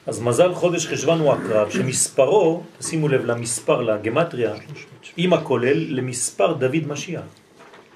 אז 0.09 0.21
מזל 0.21 0.55
חודש 0.55 0.87
חשבן 0.87 1.19
הוא 1.19 1.33
הקרב, 1.33 1.71
שמספרו, 1.71 2.63
שימו 2.81 3.09
לב 3.09 3.25
למספר, 3.25 3.83
לגמטריה, 3.83 4.55
עם 5.17 5.33
הכולל, 5.33 5.97
למספר 5.97 6.53
דוד 6.53 6.87
משיח. 6.87 7.23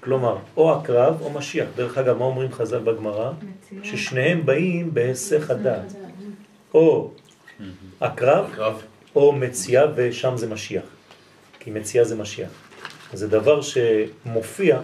כלומר, 0.01 0.37
או 0.57 0.73
הקרב 0.73 1.23
או 1.23 1.31
משיח. 1.31 1.69
דרך 1.77 1.99
אגב, 1.99 2.19
מה 2.19 2.25
אומרים 2.25 2.53
חז"ל 2.53 2.79
בגמרא? 2.79 3.31
ששניהם 3.83 4.47
באים 4.47 4.95
בהיסח 4.95 5.51
הדעת. 5.51 5.93
או 6.75 7.11
הקרב 8.01 8.51
קרב. 8.55 8.83
או 9.17 9.33
מציאה, 9.33 9.85
ושם 9.95 10.37
זה 10.37 10.49
משיח. 10.49 10.85
כי 11.61 11.71
מציאה 11.71 12.05
זה 12.05 12.17
משיח. 12.17 12.51
זה 13.13 13.29
דבר 13.29 13.61
שמופיע 13.63 14.81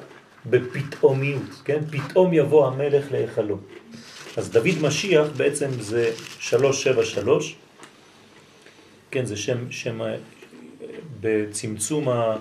בפתאומיות, 0.47 1.63
כן? 1.65 1.79
פתאום 1.91 2.33
יבוא 2.33 2.67
המלך 2.67 3.13
להיכלו. 3.13 3.59
אז 4.39 4.51
דוד 4.51 4.83
משיח 4.83 5.27
בעצם 5.37 5.71
זה 5.81 6.11
373, 6.41 7.57
כן, 9.11 9.25
זה 9.25 9.37
שם, 9.37 9.71
שם 9.71 10.03
אה, 10.03 10.17
בצמצום 11.21 12.09
ה... 12.09 12.37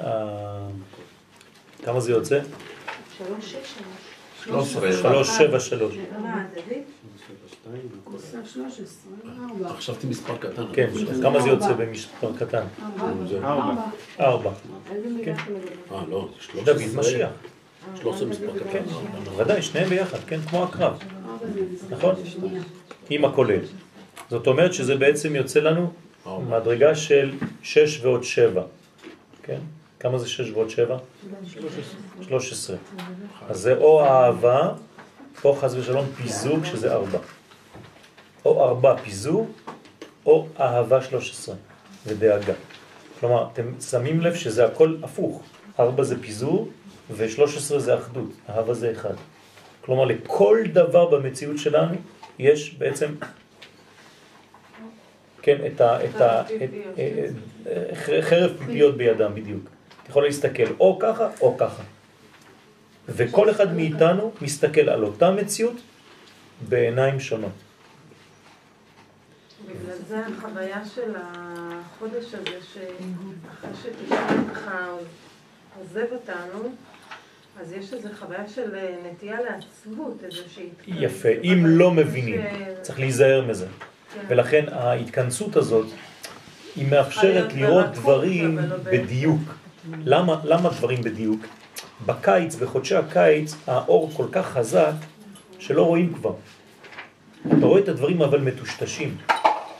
ה... 0.00 0.08
כמה 1.84 2.00
זה 2.00 2.12
יוצא? 2.12 2.40
שלוש, 3.18 3.44
שש, 3.44 3.74
שלוש. 4.44 4.72
13. 4.72 4.92
373. 4.92 5.94
מה, 6.22 6.44
דוד? 6.54 6.82
עושה 8.04 8.38
13, 8.44 9.12
4. 9.60 9.68
חשבתי 9.68 10.06
מספר 10.06 10.36
קטן. 10.36 10.64
כן, 10.72 10.90
כמה 11.22 11.40
זה 11.40 11.48
יוצא 11.48 11.72
במספר 11.72 12.32
קטן? 12.38 12.64
ארבע. 13.42 13.82
ארבע. 14.20 14.50
איזה 14.90 15.08
מילה 15.08 15.24
כן. 15.24 15.54
אה, 15.92 16.02
לא, 16.08 16.28
13. 16.40 16.74
דוד 16.74 16.94
משיח. 16.94 17.30
13 18.00 18.28
מספר 18.28 18.58
קטן. 18.58 18.70
כן, 18.72 18.84
ודאי, 19.36 19.62
שניהם 19.62 19.88
ביחד, 19.88 20.18
כן, 20.26 20.40
כמו 20.40 20.64
הקרב. 20.64 20.98
נכון? 21.90 22.14
עם 23.10 23.24
הכולל. 23.24 23.60
זאת 24.30 24.46
אומרת 24.46 24.74
שזה 24.74 24.96
בעצם 24.96 25.36
יוצא 25.36 25.60
לנו. 25.60 25.92
מדרגה 26.48 26.94
של 26.94 27.32
6 27.62 28.00
ועוד 28.04 28.24
7. 28.24 28.62
כן? 29.42 29.58
כמה 30.00 30.18
זה 30.18 30.28
6 30.28 30.50
ועוד 30.50 30.70
7? 30.70 30.96
13. 32.22 32.76
אז 33.48 33.60
זה 33.60 33.76
או 33.76 34.04
אהבה, 34.04 34.72
או 35.44 35.54
חס 35.54 35.74
ושלום 35.74 36.06
פיזוג, 36.16 36.64
שזה 36.64 36.92
4. 36.92 37.18
או 38.44 38.64
4 38.64 38.96
פיזוג, 38.96 39.48
או 40.26 40.46
אהבה 40.60 41.02
13, 41.02 41.54
ודאגה. 42.06 42.52
כלומר, 43.20 43.46
אתם 43.52 43.80
שמים 43.80 44.20
לב 44.20 44.34
שזה 44.34 44.64
הכל 44.66 44.96
הפוך. 45.02 45.42
4 45.80 46.02
זה 46.02 46.22
פיזור, 46.22 46.68
ו-13 47.10 47.78
זה 47.78 47.98
אחדות. 47.98 48.30
אהבה 48.50 48.74
זה 48.74 48.92
אחד. 48.92 49.14
כלומר, 49.84 50.04
לכל 50.04 50.58
דבר 50.72 51.06
במציאות 51.06 51.58
שלנו 51.58 51.94
יש 52.38 52.74
בעצם, 52.74 53.14
כן, 55.42 55.56
את 55.66 55.80
ה... 55.80 56.04
את 56.04 56.20
ה 56.20 56.40
את, 56.40 56.70
אה, 56.98 57.26
אה, 57.66 58.22
חרב 58.22 58.56
פיפיות 58.58 58.96
בידם 58.96 59.34
בדיוק. 59.34 59.64
אתה 60.02 60.10
יכול 60.10 60.24
להסתכל 60.24 60.72
או 60.80 60.98
ככה 61.02 61.28
או 61.40 61.58
ככה. 61.58 61.82
וכל 63.08 63.50
אחד 63.50 63.74
מאיתנו 63.74 64.32
מסתכל 64.40 64.88
על 64.88 65.04
אותה 65.04 65.30
מציאות 65.30 65.76
בעיניים 66.68 67.20
שונות. 67.20 67.52
בגלל 69.66 69.96
זה 70.08 70.26
החוויה 70.26 70.84
של 70.94 71.14
החודש 71.16 72.24
הזה, 72.34 72.58
שאחרי 72.72 73.70
שתשעה 73.82 74.88
עוזב 75.78 76.06
אותנו, 76.12 76.74
אז 77.60 77.72
יש 77.72 77.92
איזו 77.92 78.08
חוויה 78.18 78.48
של 78.48 78.74
אה, 78.74 78.94
נטייה 79.10 79.36
לעצבות, 79.40 80.24
איזושהי... 80.24 80.68
יפה. 80.86 81.28
אם 81.28 81.62
לא 81.66 81.90
מבינים, 81.90 82.40
צריך 82.82 82.98
להיזהר 82.98 83.44
מזה. 83.46 83.66
כן. 84.14 84.20
ולכן 84.28 84.64
ההתכנסות 84.72 85.56
הזאת, 85.56 85.86
היא 86.76 86.90
מאפשרת 86.90 87.52
לראות 87.52 87.86
דברים 87.92 88.58
לא 88.58 88.76
בדיוק. 88.76 89.40
למה, 90.04 90.40
למה 90.44 90.68
דברים 90.68 91.02
בדיוק? 91.02 91.40
בקיץ, 92.06 92.54
בחודשי 92.54 92.94
הקיץ, 92.94 93.54
האור 93.66 94.10
כל 94.16 94.26
כך 94.32 94.46
חזק 94.46 94.92
שלא 95.58 95.82
רואים 95.82 96.14
כבר. 96.14 96.34
אתה 97.46 97.66
רואה 97.66 97.80
את 97.80 97.88
הדברים 97.88 98.22
אבל 98.22 98.40
מטושטשים. 98.40 99.16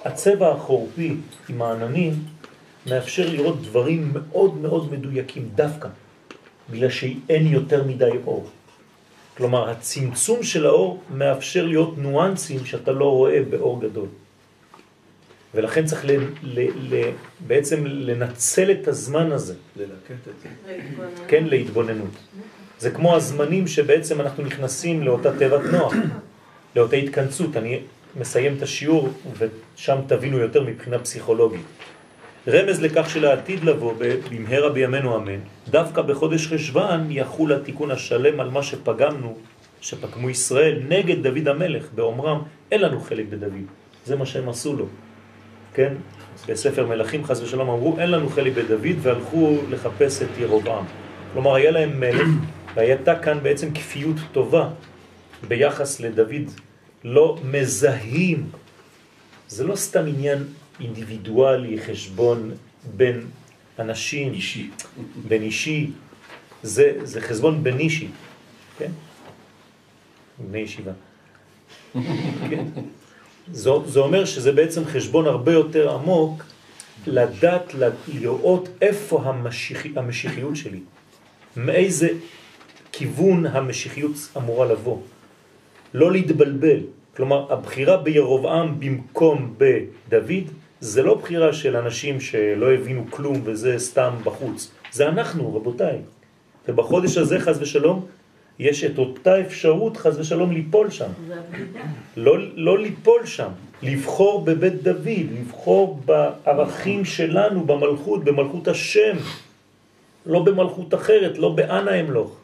הצבע 0.05 0.53
החורפי 0.53 1.17
עם 1.49 1.63
העננים 1.63 2.15
מאפשר 2.87 3.27
לראות 3.33 3.63
דברים 3.63 4.11
מאוד 4.13 4.57
מאוד 4.57 4.93
מדויקים 4.93 5.49
דווקא, 5.55 5.89
בגלל 6.71 6.91
שאין 6.91 7.47
יותר 7.47 7.85
מדי 7.85 8.11
אור. 8.27 8.51
כלומר, 9.37 9.71
הצמצום 9.71 10.43
של 10.43 10.67
האור 10.67 11.03
מאפשר 11.11 11.67
להיות 11.67 11.99
ניואנסים 11.99 12.65
שאתה 12.67 12.93
לא 12.93 13.05
רואה 13.11 13.43
באור 13.51 13.81
גדול. 13.81 14.09
ולכן 15.55 15.85
צריך 15.85 16.05
ל, 16.05 16.11
ל, 16.43 16.61
ל, 16.95 17.11
בעצם 17.47 17.87
לנצל 17.87 18.71
את 18.71 18.89
הזמן 18.89 19.33
הזה, 19.33 19.55
ללקט 19.77 20.29
את 20.29 20.41
זה. 20.43 20.49
כן, 21.29 21.45
להתבוננות. 21.45 22.11
זה 22.79 22.91
כמו 22.91 23.17
הזמנים 23.17 23.67
שבעצם 23.67 24.21
אנחנו 24.21 24.45
נכנסים 24.45 25.03
לאותה 25.03 25.39
תיבת 25.39 25.61
נוח, 25.73 25.95
לאותה 26.77 26.97
התכנסות. 26.97 27.57
אני 27.57 27.81
מסיים 28.17 28.57
את 28.57 28.63
השיעור 28.63 29.09
ושם 29.39 29.99
תבינו 30.07 30.39
יותר 30.39 30.63
מבחינה 30.63 30.99
פסיכולוגית. 30.99 31.67
רמז 32.49 32.81
לכך 32.81 33.11
שלעתיד 33.11 33.65
לבוא 33.65 33.93
במהרה 34.31 34.69
בימינו 34.69 35.17
אמן, 35.17 35.41
דווקא 35.69 36.03
בחודש 36.03 36.47
חשבן 36.47 37.07
יחול 37.11 37.53
התיקון 37.53 37.91
השלם 37.91 38.41
על 38.41 38.51
מה 38.51 38.63
שפגמנו, 38.63 39.37
שפגמו 39.81 40.31
ישראל 40.31 40.83
נגד 40.89 41.23
דוד 41.27 41.49
המלך, 41.49 41.87
באומרם 41.95 42.43
אין 42.71 42.81
לנו 42.81 43.01
חלק 43.01 43.27
בדוד. 43.31 43.67
זה 44.05 44.17
מה 44.17 44.27
שהם 44.27 44.49
עשו 44.49 44.77
לו. 44.77 44.87
כן? 45.75 45.95
בספר 46.49 46.87
מלכים 46.87 47.25
חס 47.25 47.43
ושלום 47.43 47.71
אמרו 47.71 47.99
אין 47.99 48.11
לנו 48.11 48.29
חלק 48.29 48.53
בדוד 48.53 48.97
והלכו 49.03 49.59
לחפש 49.71 50.23
את 50.23 50.29
ירובעם. 50.39 50.85
כלומר 51.33 51.55
היה 51.55 51.71
להם 51.71 52.01
מלך 52.01 52.29
והייתה 52.75 53.19
כאן 53.19 53.39
בעצם 53.43 53.75
כפיות 53.75 54.17
טובה 54.33 54.69
ביחס 55.49 56.01
לדוד. 56.01 56.51
לא 57.05 57.39
מזהים, 57.45 58.47
זה 59.49 59.65
לא 59.65 59.77
סתם 59.77 60.07
עניין 60.07 60.45
אינדיבידואלי, 60.81 61.79
חשבון 61.81 62.51
בין 62.97 63.21
אנשים, 63.79 64.33
אישי. 64.33 64.71
בין 65.29 65.43
אישי, 65.43 65.91
זה, 66.63 66.93
זה 67.03 67.21
חשבון 67.21 67.63
בין 67.63 67.79
אישי, 67.79 68.09
כן? 68.79 68.91
בני 70.39 70.59
ישיבה. 70.59 70.93
כן? 72.51 72.65
זה, 73.53 73.71
זה 73.87 74.01
אומר 74.01 74.25
שזה 74.25 74.53
בעצם 74.53 74.85
חשבון 74.85 75.27
הרבה 75.27 75.53
יותר 75.53 75.95
עמוק 75.95 76.45
לדעת, 77.07 77.75
לראות 78.09 78.69
איפה 78.81 79.23
המשיחי, 79.25 79.93
המשיחיות 79.97 80.57
שלי, 80.57 80.81
מאיזה 81.57 82.09
כיוון 82.93 83.47
המשיחיות 83.47 84.13
אמורה 84.37 84.67
לבוא. 84.67 84.99
לא 85.95 86.13
להתבלבל. 86.13 86.81
כלומר, 87.17 87.53
הבחירה 87.53 87.97
בירובעם 87.97 88.81
במקום 88.81 89.55
בדוד, 89.59 90.51
זה 90.81 91.03
לא 91.03 91.15
בחירה 91.15 91.53
של 91.53 91.77
אנשים 91.77 92.21
שלא 92.21 92.73
הבינו 92.73 93.05
כלום 93.11 93.41
וזה 93.45 93.79
סתם 93.79 94.11
בחוץ. 94.25 94.71
זה 94.93 95.09
אנחנו, 95.09 95.57
רבותיי. 95.57 95.99
ובחודש 96.69 97.17
הזה, 97.17 97.41
חז 97.41 97.63
ושלום, 97.63 98.07
יש 98.59 98.85
את 98.85 98.99
אותה 98.99 99.41
אפשרות, 99.41 99.97
חז 99.97 100.19
ושלום, 100.19 100.53
ליפול 100.53 100.91
שם. 100.91 101.11
לא, 102.17 102.37
לא 102.55 102.79
ליפול 102.79 103.27
שם, 103.27 103.49
לבחור 103.83 104.45
בבית 104.45 104.83
דוד, 104.83 105.27
לבחור 105.41 106.01
בערכים 106.05 107.05
שלנו, 107.05 107.65
במלכות, 107.65 108.25
במלכות 108.25 108.69
השם, 108.69 109.17
לא 110.27 110.43
במלכות 110.43 110.95
אחרת, 110.95 111.39
לא 111.39 111.49
באנה 111.49 112.01
אמלוך. 112.01 112.37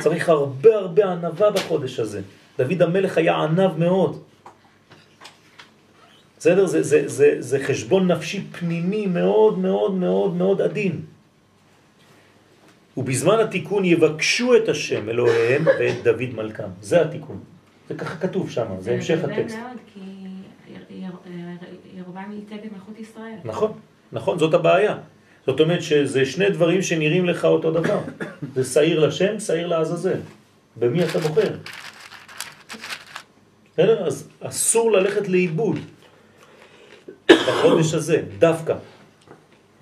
צריך 0.00 0.28
הרבה 0.28 0.76
הרבה 0.76 1.12
ענבה 1.12 1.50
בחודש 1.50 2.00
הזה. 2.00 2.20
דוד 2.58 2.82
המלך 2.82 3.18
היה 3.18 3.36
ענב 3.36 3.78
מאוד. 3.78 4.22
בסדר? 6.44 6.66
זה, 6.66 6.82
זה, 6.82 7.08
זה, 7.08 7.36
זה 7.38 7.58
חשבון 7.64 8.10
נפשי 8.10 8.44
פנימי 8.58 9.06
מאוד 9.06 9.58
מאוד 9.58 9.94
מאוד 9.94 10.34
מאוד 10.34 10.60
עדין. 10.62 11.00
ובזמן 12.96 13.38
התיקון 13.38 13.84
יבקשו 13.84 14.56
את 14.56 14.68
השם 14.68 15.08
אלוהיהם 15.08 15.66
ואת 15.66 16.02
דוד 16.04 16.34
מלכם. 16.34 16.68
זה 16.80 17.02
התיקון. 17.02 17.40
זה 17.88 17.94
ככה 17.94 18.16
כתוב 18.16 18.50
שם, 18.50 18.64
זה 18.80 18.92
המשך 18.94 19.18
הטקסט. 19.24 19.56
מאוד, 19.56 19.78
כי 19.94 20.00
יר- 20.68 21.04
יר- 21.04 21.98
ירבעם 21.98 22.32
ייצג 22.32 22.64
את 22.66 22.72
מלכות 22.72 22.98
ישראל. 23.00 23.36
נכון, 23.44 23.72
נכון, 24.12 24.38
זאת 24.38 24.54
הבעיה. 24.54 24.96
זאת 25.46 25.60
אומרת 25.60 25.82
שזה 25.82 26.26
שני 26.26 26.50
דברים 26.50 26.82
שנראים 26.82 27.24
לך 27.24 27.44
אותו 27.44 27.70
דבר. 27.70 28.00
זה 28.54 28.64
שעיר 28.64 29.06
לשם, 29.06 29.40
שעיר 29.40 29.66
לעזאזל. 29.66 30.18
במי 30.76 31.04
אתה 31.04 31.18
בוחר? 31.18 31.50
בסדר? 33.72 34.06
אז 34.06 34.28
אסור 34.40 34.92
ללכת 34.92 35.28
לאיבוד 35.28 35.78
בחודש 37.30 37.94
הזה, 37.94 38.22
דווקא. 38.38 38.74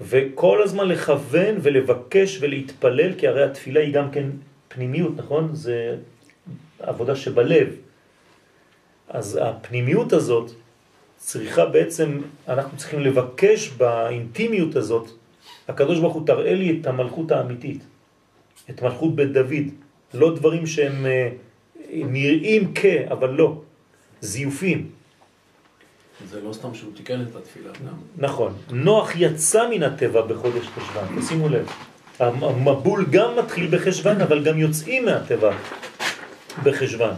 וכל 0.00 0.62
הזמן 0.62 0.88
לכוון 0.88 1.54
ולבקש 1.62 2.38
ולהתפלל, 2.40 3.14
כי 3.18 3.28
הרי 3.28 3.44
התפילה 3.44 3.80
היא 3.80 3.94
גם 3.94 4.10
כן 4.10 4.30
פנימיות, 4.68 5.12
נכון? 5.16 5.54
זה 5.54 5.96
עבודה 6.78 7.16
שבלב. 7.16 7.68
אז 9.08 9.38
הפנימיות 9.42 10.12
הזאת 10.12 10.50
צריכה 11.16 11.66
בעצם, 11.66 12.20
אנחנו 12.48 12.76
צריכים 12.76 13.00
לבקש 13.00 13.68
באינטימיות 13.68 14.76
הזאת, 14.76 15.10
הקדוש 15.68 15.98
ברוך 15.98 16.14
הוא 16.14 16.26
תראה 16.26 16.54
לי 16.54 16.78
את 16.80 16.86
המלכות 16.86 17.30
האמיתית, 17.32 17.82
את 18.70 18.82
מלכות 18.82 19.16
בית 19.16 19.32
דוד, 19.32 19.66
לא 20.14 20.34
דברים 20.34 20.66
שהם 20.66 21.06
אה, 21.06 21.30
נראים 21.92 22.72
כ, 22.74 22.84
אבל 23.10 23.30
לא, 23.30 23.60
זיופים. 24.20 25.01
זה 26.30 26.40
לא 26.44 26.52
סתם 26.52 26.74
שהוא 26.74 26.92
תיקן 26.96 27.22
את 27.22 27.36
התפילה 27.36 27.70
גם. 27.86 27.94
נכון. 28.18 28.54
נוח 28.70 29.12
יצא 29.16 29.68
מן 29.70 29.82
הטבע 29.82 30.22
בחודש 30.22 30.66
חשבן, 30.66 31.22
שימו 31.28 31.48
לב. 31.48 31.66
המבול 32.20 33.06
גם 33.10 33.36
מתחיל 33.38 33.68
בחשבן, 33.70 34.20
אבל 34.20 34.44
גם 34.44 34.58
יוצאים 34.58 35.04
מהטבע 35.04 35.56
בחשבן. 36.62 37.14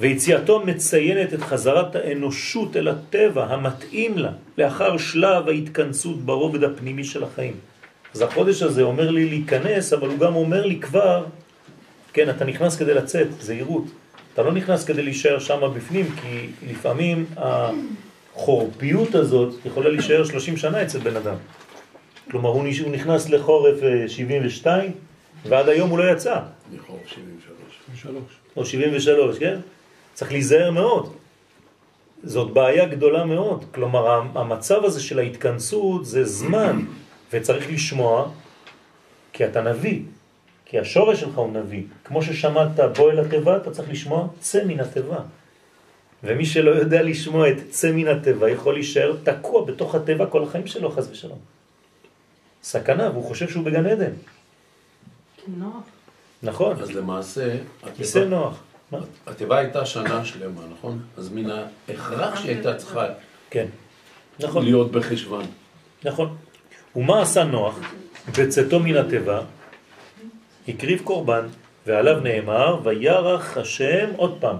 ויציאתו 0.00 0.60
מציינת 0.66 1.34
את 1.34 1.40
חזרת 1.40 1.96
האנושות 1.96 2.76
אל 2.76 2.88
הטבע 2.88 3.44
המתאים 3.44 4.18
לה, 4.18 4.30
לאחר 4.58 4.96
שלב 4.98 5.48
ההתכנסות 5.48 6.22
ברובד 6.22 6.64
הפנימי 6.64 7.04
של 7.04 7.24
החיים. 7.24 7.56
אז 8.14 8.22
החודש 8.22 8.62
הזה 8.62 8.82
אומר 8.82 9.10
לי 9.10 9.28
להיכנס, 9.28 9.92
אבל 9.92 10.08
הוא 10.08 10.18
גם 10.18 10.34
אומר 10.34 10.66
לי 10.66 10.80
כבר, 10.80 11.24
כן, 12.12 12.30
אתה 12.30 12.44
נכנס 12.44 12.76
כדי 12.76 12.94
לצאת, 12.94 13.26
זהירות. 13.40 13.84
אתה 14.34 14.42
לא 14.42 14.52
נכנס 14.52 14.84
כדי 14.84 15.02
להישאר 15.02 15.38
שם 15.38 15.60
בפנים, 15.76 16.06
כי 16.22 16.46
לפעמים 16.70 17.26
החורפיות 17.36 19.14
הזאת 19.14 19.54
יכולה 19.64 19.90
להישאר 19.90 20.24
30 20.24 20.56
שנה 20.56 20.82
אצל 20.82 20.98
בן 20.98 21.16
אדם. 21.16 21.36
כלומר, 22.30 22.48
הוא 22.48 22.64
נכנס 22.90 23.28
לחורף 23.28 23.78
72, 24.06 24.92
ועד 25.44 25.68
היום 25.68 25.90
הוא 25.90 25.98
לא 25.98 26.12
יצא. 26.12 26.40
מחור 26.72 27.00
73. 27.06 28.22
או 28.56 28.66
73, 28.66 29.38
כן? 29.38 29.58
צריך 30.14 30.32
להיזהר 30.32 30.70
מאוד. 30.70 31.12
זאת 32.22 32.50
בעיה 32.52 32.86
גדולה 32.86 33.24
מאוד. 33.24 33.64
כלומר, 33.74 34.22
המצב 34.34 34.84
הזה 34.84 35.00
של 35.00 35.18
ההתכנסות 35.18 36.06
זה 36.06 36.24
זמן, 36.24 36.80
וצריך 37.32 37.72
לשמוע, 37.72 38.28
כי 39.32 39.44
אתה 39.44 39.62
נביא, 39.62 40.00
כי 40.74 40.78
השורש 40.78 41.20
שלך 41.20 41.34
הוא 41.38 41.52
נביא. 41.52 41.82
כמו 42.04 42.22
ששמעת 42.22 42.68
בוא 42.96 43.10
אל 43.10 43.20
התיבה, 43.20 43.56
אתה 43.56 43.70
צריך 43.70 43.90
לשמוע 43.90 44.28
צא 44.40 44.64
מן 44.64 44.80
התיבה. 44.80 45.18
ומי 46.24 46.46
שלא 46.46 46.70
יודע 46.70 47.02
לשמוע 47.02 47.50
את 47.50 47.56
צא 47.70 47.92
מן 47.92 48.08
התיבה 48.08 48.50
יכול 48.50 48.74
להישאר 48.74 49.16
תקוע 49.22 49.64
בתוך 49.64 49.94
התיבה 49.94 50.26
כל 50.26 50.42
החיים 50.42 50.66
שלו, 50.66 50.90
חז 50.90 51.08
ושלום. 51.10 51.38
סכנה, 52.62 53.10
והוא 53.10 53.24
חושב 53.24 53.48
שהוא 53.48 53.64
בגן 53.64 53.86
עדן. 53.86 54.10
נוח. 55.58 55.70
נכון, 56.42 56.76
אז 56.82 56.90
למעשה, 56.90 57.56
כיסא 57.96 58.18
התיבה- 58.18 58.30
נוח. 58.30 58.58
התיבה 59.26 59.58
הייתה 59.58 59.86
שנה 59.86 60.24
שלמה, 60.24 60.60
נכון? 60.72 61.00
אז 61.16 61.28
מן 61.32 61.50
ההכרח 61.88 62.36
שהיא 62.40 62.50
הייתה 62.54 62.74
צריכה 62.74 63.06
כן, 63.50 63.66
נכון. 64.40 64.64
להיות 64.64 64.92
בחשבן. 64.92 65.44
נכון. 66.04 66.36
ומה 66.96 67.22
עשה 67.22 67.44
נוח? 67.44 67.78
בצאתו 68.38 68.80
מן 68.80 68.96
התיבה, 68.96 69.40
הקריב 70.68 71.00
קורבן, 71.04 71.46
ועליו 71.86 72.20
נאמר, 72.20 72.80
וירח 72.82 73.56
השם 73.56 74.10
עוד 74.16 74.36
פעם, 74.40 74.56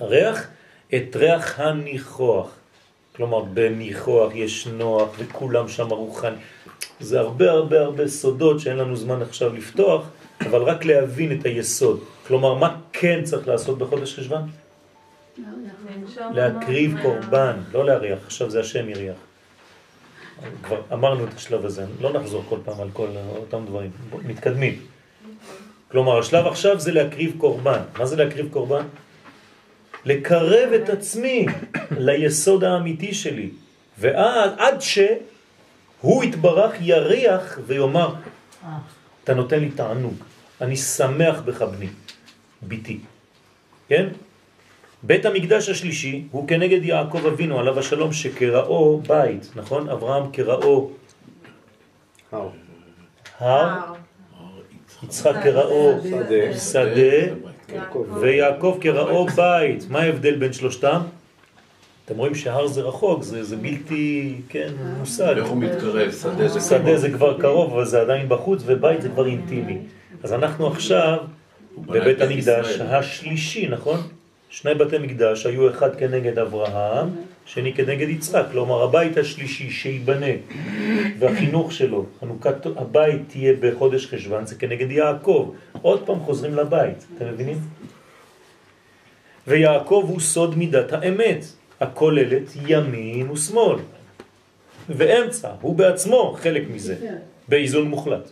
הריח, 0.00 0.46
את 0.94 1.16
ריח 1.16 1.60
הניחוח. 1.60 2.50
כלומר, 3.16 3.40
בניחוח 3.42 4.34
יש 4.34 4.66
נוח, 4.66 5.08
וכולם 5.18 5.68
שם 5.68 5.88
רוחני. 5.88 6.36
זה 7.00 7.20
הרבה 7.20 7.50
הרבה 7.50 7.80
הרבה 7.80 8.08
סודות 8.08 8.60
שאין 8.60 8.76
לנו 8.76 8.96
זמן 8.96 9.22
עכשיו 9.22 9.54
לפתוח, 9.54 10.08
אבל 10.40 10.62
רק 10.62 10.84
להבין 10.84 11.40
את 11.40 11.44
היסוד. 11.44 12.00
כלומר, 12.26 12.54
מה 12.54 12.76
כן 12.92 13.20
צריך 13.24 13.48
לעשות 13.48 13.78
בחודש 13.78 14.18
חשבן? 14.18 14.42
לנשום 15.38 16.32
להקריב 16.32 16.94
ממש 16.94 17.02
קורבן, 17.02 17.56
לא 17.72 17.84
להריח, 17.84 18.18
עכשיו 18.26 18.50
זה 18.50 18.60
השם 18.60 18.88
יריח. 18.88 19.25
כבר 20.62 20.82
אמרנו 20.92 21.24
את 21.24 21.34
השלב 21.34 21.64
הזה, 21.64 21.84
לא 22.00 22.12
נחזור 22.12 22.44
כל 22.48 22.58
פעם 22.64 22.80
על 22.80 22.88
כל 22.92 23.08
אותם 23.36 23.64
דברים, 23.66 23.90
מתקדמים. 24.24 24.80
כלומר, 25.90 26.18
השלב 26.18 26.46
עכשיו 26.46 26.80
זה 26.80 26.92
להקריב 26.92 27.34
קורבן. 27.38 27.80
מה 27.98 28.06
זה 28.06 28.16
להקריב 28.16 28.48
קורבן? 28.52 28.84
לקרב 30.04 30.72
את 30.72 30.88
עצמי 30.88 31.46
ליסוד 31.98 32.64
האמיתי 32.64 33.14
שלי. 33.14 33.50
ועד 33.98 34.50
עד 34.58 34.80
שהוא 34.80 36.24
יתברך 36.24 36.72
יריח 36.80 37.58
ויאמר, 37.66 38.14
אתה 39.24 39.34
נותן 39.34 39.60
לי 39.60 39.70
תענוג, 39.70 40.14
אני 40.60 40.76
שמח 40.76 41.40
בך 41.40 41.62
בני, 41.62 41.88
ביתי. 42.62 42.98
כן? 43.88 44.06
בית 45.02 45.26
המקדש 45.26 45.68
השלישי 45.68 46.24
הוא 46.30 46.48
כנגד 46.48 46.84
יעקב 46.84 47.26
אבינו 47.26 47.58
עליו 47.58 47.78
השלום 47.78 48.12
שקראו 48.12 49.00
בית, 49.00 49.50
נכון? 49.56 49.88
אברהם 49.88 50.30
קראו 50.32 50.90
הר. 52.32 52.48
הר, 53.38 53.92
יצחק 55.04 55.34
קראו 55.42 55.98
שדה. 56.02 56.58
שדה 56.58 57.36
יעקב. 57.74 58.06
ויעקב 58.20 58.78
קראו 58.80 59.26
בית. 59.26 59.90
מה 59.90 60.00
ההבדל 60.00 60.34
בין 60.34 60.52
שלושתם? 60.52 61.00
אתם 62.04 62.16
רואים 62.18 62.34
שהר 62.34 62.66
זה 62.66 62.80
רחוק, 62.80 63.22
זה, 63.22 63.44
זה 63.44 63.56
בלתי, 63.56 64.34
כן, 64.48 64.72
מושג. 64.98 65.34
איך 65.36 65.46
הוא 65.46 65.56
מתקרב? 65.56 66.12
שדה 66.12 66.48
זה 66.48 66.60
שדה 66.60 66.96
זה 66.96 67.10
כבר 67.10 67.40
קרוב, 67.40 67.72
אבל 67.72 67.84
זה 67.84 68.00
עדיין 68.00 68.28
בחוץ, 68.28 68.62
ובית 68.66 69.02
זה 69.02 69.08
כבר 69.08 69.26
אינטימי. 69.26 69.78
אז 70.22 70.32
אנחנו 70.32 70.66
עכשיו 70.66 71.18
בבית 71.78 72.20
המקדש. 72.20 72.80
השלישי, 72.80 73.68
נכון? 73.68 74.00
שני 74.56 74.74
בתי 74.74 74.98
מקדש 74.98 75.46
היו 75.46 75.70
אחד 75.70 75.96
כנגד 75.96 76.38
אברהם, 76.38 77.08
שני 77.46 77.74
כנגד 77.74 78.08
יצחק. 78.08 78.44
כלומר, 78.52 78.82
הבית 78.82 79.16
השלישי 79.16 79.70
שיבנה, 79.70 80.32
והחינוך 81.18 81.72
שלו, 81.72 82.06
חנוכת 82.20 82.66
הבית 82.76 83.22
תהיה 83.28 83.52
בחודש 83.60 84.06
חשבן, 84.06 84.46
זה 84.46 84.54
כנגד 84.54 84.90
יעקב. 84.90 85.52
עוד 85.82 86.06
פעם 86.06 86.20
חוזרים 86.20 86.54
לבית, 86.54 87.06
אתם 87.16 87.28
מבינים? 87.28 87.58
ויעקב 89.46 90.04
הוא 90.08 90.20
סוד 90.20 90.58
מידת 90.58 90.92
האמת, 90.92 91.44
הכוללת 91.80 92.56
ימין 92.66 93.30
ושמאל. 93.30 93.78
ואמצע, 94.88 95.50
הוא 95.60 95.76
בעצמו 95.76 96.36
חלק 96.40 96.62
מזה, 96.74 96.96
באיזון 97.48 97.88
מוחלט. 97.88 98.30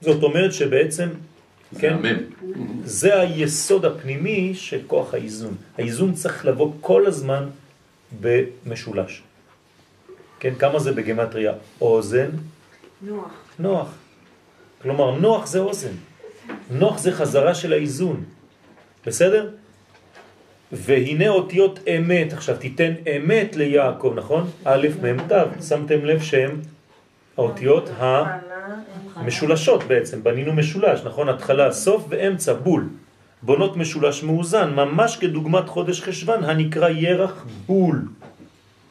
זאת 0.00 0.22
אומרת 0.22 0.52
שבעצם, 0.52 1.08
כן. 1.78 1.96
זה 2.84 3.20
היסוד 3.20 3.84
הפנימי 3.84 4.54
של 4.54 4.80
כוח 4.86 5.14
האיזון. 5.14 5.54
האיזון 5.78 6.12
צריך 6.12 6.46
לבוא 6.46 6.72
כל 6.80 7.06
הזמן 7.06 7.48
במשולש. 8.20 9.22
כן, 10.40 10.54
כמה 10.58 10.78
זה 10.78 10.92
בגמטריה? 10.92 11.52
אוזן, 11.80 12.30
נוח. 13.02 13.30
נוח. 13.58 13.88
כלומר, 14.82 15.18
נוח 15.18 15.46
זה 15.46 15.58
אוזן. 15.58 15.92
נוח 16.70 16.98
זה 16.98 17.12
חזרה 17.12 17.54
של 17.54 17.72
האיזון. 17.72 18.24
בסדר? 19.06 19.50
והנה 20.72 21.28
אותיות 21.28 21.80
אמת. 21.88 22.32
עכשיו 22.32 22.56
תיתן 22.56 22.92
אמת 23.16 23.56
ליעקב, 23.56 24.12
נכון? 24.16 24.50
א', 24.64 24.86
מ', 25.02 25.28
ת'. 25.28 25.62
שמתם 25.68 26.04
לב 26.04 26.22
שהם 26.22 26.60
האותיות 27.36 27.88
המשולשות 29.20 29.84
בעצם. 29.84 30.22
בנינו 30.22 30.52
משולש, 30.52 31.00
נכון? 31.04 31.28
התחלה, 31.28 31.72
סוף 31.72 32.06
ואמצע, 32.08 32.52
בול. 32.52 32.88
בונות 33.42 33.76
משולש 33.76 34.22
מאוזן, 34.22 34.74
ממש 34.74 35.16
כדוגמת 35.16 35.68
חודש 35.68 36.02
חשבן, 36.02 36.44
הנקרא 36.44 36.88
ירח 36.88 37.46
בול. 37.66 38.08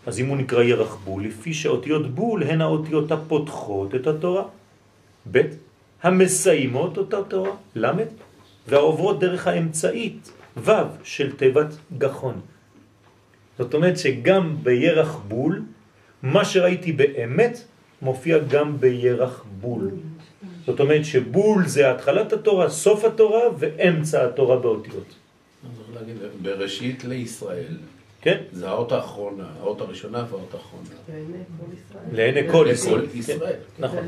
אז 0.08 0.20
אם 0.20 0.26
הוא 0.26 0.38
נקרא 0.38 0.64
ירח 0.64 0.96
בול, 0.96 1.24
לפי 1.26 1.54
שאותיות 1.54 2.16
בול 2.16 2.44
הן 2.44 2.62
האותיות 2.62 3.12
הפותחות 3.12 3.96
את 3.96 4.08
התורה. 4.08 4.44
ב' 5.32 5.42
המסיימות 6.04 6.98
אותה 6.98 7.24
תורה, 7.24 7.52
ל' 7.76 7.92
והעוברות 8.68 9.20
דרך 9.20 9.48
האמצעית, 9.48 10.32
ו' 10.58 10.72
של 11.04 11.32
תיבת 11.32 11.78
גחון. 11.98 12.42
זאת 13.58 13.74
אומרת 13.74 13.98
שגם 13.98 14.56
בירח 14.64 15.20
בול, 15.28 15.62
מה 16.24 16.46
שראיתי 16.46 16.92
באמת 16.92 17.60
מופיע 18.02 18.38
גם 18.38 18.80
בירח 18.80 19.44
בול. 19.62 19.92
זאת 20.70 20.80
אומרת 20.80 21.06
שבול 21.06 21.68
זה 21.68 21.92
התחלת 21.92 22.34
התורה, 22.34 22.70
סוף 22.70 23.06
התורה 23.06 23.42
ואמצע 23.60 24.26
התורה 24.26 24.58
באותיות. 24.58 25.14
להגיד, 25.94 26.16
בראשית 26.42 27.04
לישראל, 27.04 27.78
כן? 28.22 28.38
זה 28.52 28.70
האות 28.70 28.92
האחרונה, 28.92 29.44
האות 29.60 29.82
הראשונה 29.82 30.26
והאות 30.30 30.54
האחרונה. 30.54 30.90
לעיני 32.12 32.52
כל 32.52 32.68
ישראל. 32.72 33.06
ישראל. 33.14 33.54
כן, 33.78 33.84
נכון. 33.84 34.08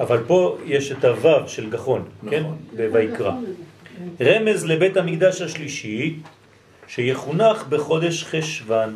אבל 0.00 0.18
פה 0.26 0.58
יש 0.64 0.92
את 0.92 1.04
הוו 1.04 1.48
של 1.48 1.70
גחון, 1.70 2.04
כן? 2.30 2.40
נכון. 2.40 2.56
בויקרא. 2.92 3.32
רמז 4.20 4.64
לבית 4.66 4.96
המקדש 4.96 5.42
השלישי, 5.42 6.16
שיחונך 6.88 7.64
בחודש 7.68 8.24
חשבן, 8.24 8.94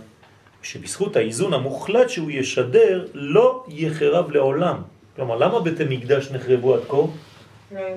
שבזכות 0.62 1.16
האיזון 1.16 1.54
המוחלט 1.54 2.08
שהוא 2.08 2.30
ישדר, 2.30 3.06
לא 3.14 3.64
יחרב 3.68 4.30
לעולם. 4.30 4.82
כלומר, 5.16 5.36
למה 5.36 5.60
בתי 5.60 5.84
מקדש 5.88 6.30
נחרבו 6.30 6.74
עד 6.74 6.80
כה? 6.88 6.96
לא 6.96 7.06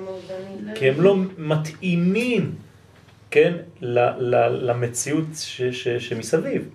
מאוזנים. 0.05 0.75
כי 0.75 0.89
הם 0.89 1.01
לא 1.01 1.15
מתאימים, 1.37 2.55
כן, 3.31 3.53
ל- 3.81 3.99
ל- 4.35 4.69
למציאות 4.71 5.25
ש- 5.35 5.61
ש- 5.61 5.87
שמסביב. 5.87 6.69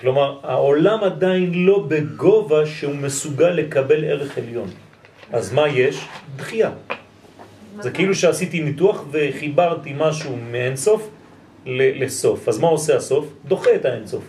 כלומר, 0.00 0.38
העולם 0.42 1.04
עדיין 1.04 1.64
לא 1.66 1.84
בגובה 1.88 2.66
שהוא 2.66 2.94
מסוגל 2.94 3.50
לקבל 3.50 4.04
ערך 4.04 4.38
עליון. 4.38 4.68
אז 5.32 5.52
מה 5.52 5.68
יש? 5.68 6.06
דחייה. 6.36 6.70
זה 7.80 7.90
כאילו 7.90 8.14
שעשיתי 8.14 8.60
ניתוח 8.62 9.04
וחיברתי 9.10 9.92
משהו 9.96 10.36
מאינסוף 10.36 11.10
לסוף. 11.66 12.48
אז 12.48 12.58
מה 12.58 12.68
עושה 12.68 12.96
הסוף? 12.96 13.26
דוחה 13.48 13.74
את 13.74 13.84
האינסוף. 13.84 14.24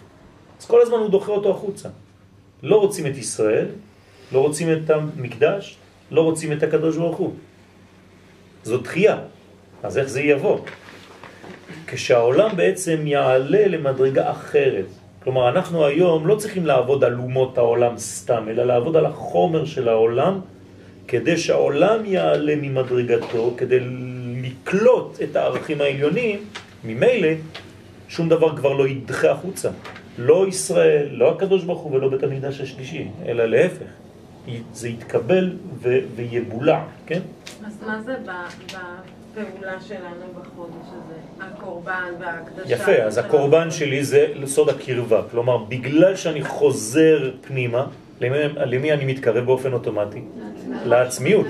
אז 0.60 0.66
כל 0.66 0.82
הזמן 0.82 0.98
הוא 0.98 1.10
דוחה 1.10 1.32
אותו 1.32 1.52
החוצה. 1.52 1.90
לא 2.64 2.76
רוצים 2.76 3.08
את 3.08 3.18
ישראל, 3.18 3.66
לא 4.32 4.40
רוצים 4.40 4.68
את 4.72 4.90
המקדש, 4.90 5.78
לא 6.12 6.22
רוצים 6.22 6.52
את 6.52 6.64
הקדוש 6.64 6.98
ברוך 6.98 7.18
הוא. 7.18 7.34
זו 8.64 8.78
דחייה. 8.78 9.18
אז 9.84 9.98
איך 9.98 10.08
זה 10.08 10.22
יבוא? 10.22 10.60
כשהעולם 11.88 12.50
בעצם 12.56 13.08
יעלה 13.08 13.68
למדרגה 13.68 14.32
אחרת. 14.32 14.86
כלומר, 15.24 15.50
אנחנו 15.50 15.86
היום 15.86 16.28
לא 16.28 16.36
צריכים 16.36 16.66
לעבוד 16.66 17.04
על 17.04 17.14
אומות 17.14 17.58
העולם 17.58 17.98
סתם, 17.98 18.44
אלא 18.50 18.64
לעבוד 18.64 18.96
על 18.96 19.06
החומר 19.06 19.66
של 19.66 19.90
העולם, 19.90 20.40
כדי 21.08 21.38
שהעולם 21.38 22.06
יעלה 22.06 22.54
ממדרגתו, 22.56 23.54
כדי 23.58 23.80
לקלוט 24.44 25.18
את 25.24 25.36
הערכים 25.36 25.82
העליונים, 25.82 26.40
ממילא 26.84 27.30
שום 28.08 28.30
דבר 28.30 28.58
כבר 28.58 28.74
לא 28.74 28.88
ידחה 28.88 29.32
החוצה. 29.32 29.70
לא 30.18 30.48
ישראל, 30.48 31.08
לא 31.12 31.32
הקדוש 31.32 31.64
ברוך 31.64 31.82
הוא 31.82 31.96
ולא 31.96 32.10
בית 32.10 32.24
המקדש 32.24 32.62
השלישי, 32.62 33.08
אלא 33.26 33.46
להפך. 33.46 33.92
זה 34.74 34.90
יתקבל 34.90 35.58
ו- 35.82 36.00
ויבולע, 36.16 36.84
כן? 37.06 37.20
אז 37.66 37.74
מה 37.88 38.02
זה 38.02 38.16
בפעולה 38.26 39.82
שלנו 39.82 40.26
בחודש 40.42 40.88
הזה? 40.88 41.46
הקורבן 41.46 42.12
וההקדשה? 42.20 42.74
יפה, 42.74 42.92
אז 42.92 43.18
הקורבן 43.18 43.72
שלי 43.72 44.04
זה 44.04 44.28
סוד 44.46 44.70
הקרבה. 44.70 45.22
כלומר, 45.32 45.58
בגלל 45.58 46.16
שאני 46.16 46.44
חוזר 46.44 47.32
פנימה, 47.48 47.86
למי, 48.22 48.38
למי 48.66 48.94
אני 48.94 49.06
מתקרב 49.06 49.46
באופן 49.46 49.74
אוטומטי? 49.74 50.22
לעצמיות. 50.86 51.46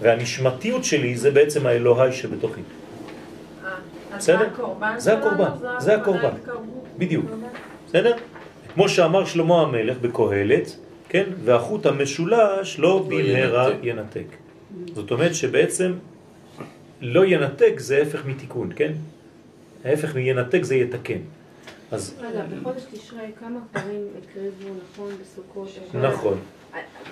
והנשמתיות 0.00 0.84
שלי 0.84 1.16
זה 1.16 1.30
בעצם 1.30 1.66
האלוהי 1.66 2.12
שבתוכי. 2.12 2.60
אה, 3.64 3.70
בסדר? 4.16 4.48
זה 4.96 5.18
הקורבן 5.18 5.44
זה? 5.78 5.94
הקורבן. 5.94 6.30
בדיוק. 6.98 7.26
בסדר? 7.88 8.16
כמו 8.74 8.88
שאמר 8.88 9.24
שלמה 9.24 9.62
המלך 9.62 9.98
בקהלת, 10.00 10.76
כן? 11.08 11.24
והחוט 11.44 11.86
המשולש 11.86 12.78
לא 12.78 13.06
במהרה 13.08 13.70
ינתק. 13.82 14.26
זאת 14.94 15.10
אומרת 15.10 15.34
שבעצם 15.34 15.92
לא 17.00 17.24
ינתק 17.24 17.72
זה 17.76 17.98
ההפך 17.98 18.26
מתיקון, 18.26 18.70
כן? 18.76 18.92
ההפך 19.84 20.14
מינתק 20.14 20.62
זה 20.62 20.74
יתקן. 20.74 21.18
אז 21.90 22.14
רגע, 22.20 22.44
בחודש 22.60 22.82
תשרי 22.92 23.18
כמה 23.40 23.58
פעמים 23.72 24.06
הקריבו, 24.22 24.74
נכון, 24.92 25.12
בסוכות? 25.22 25.68
נכון, 25.94 26.38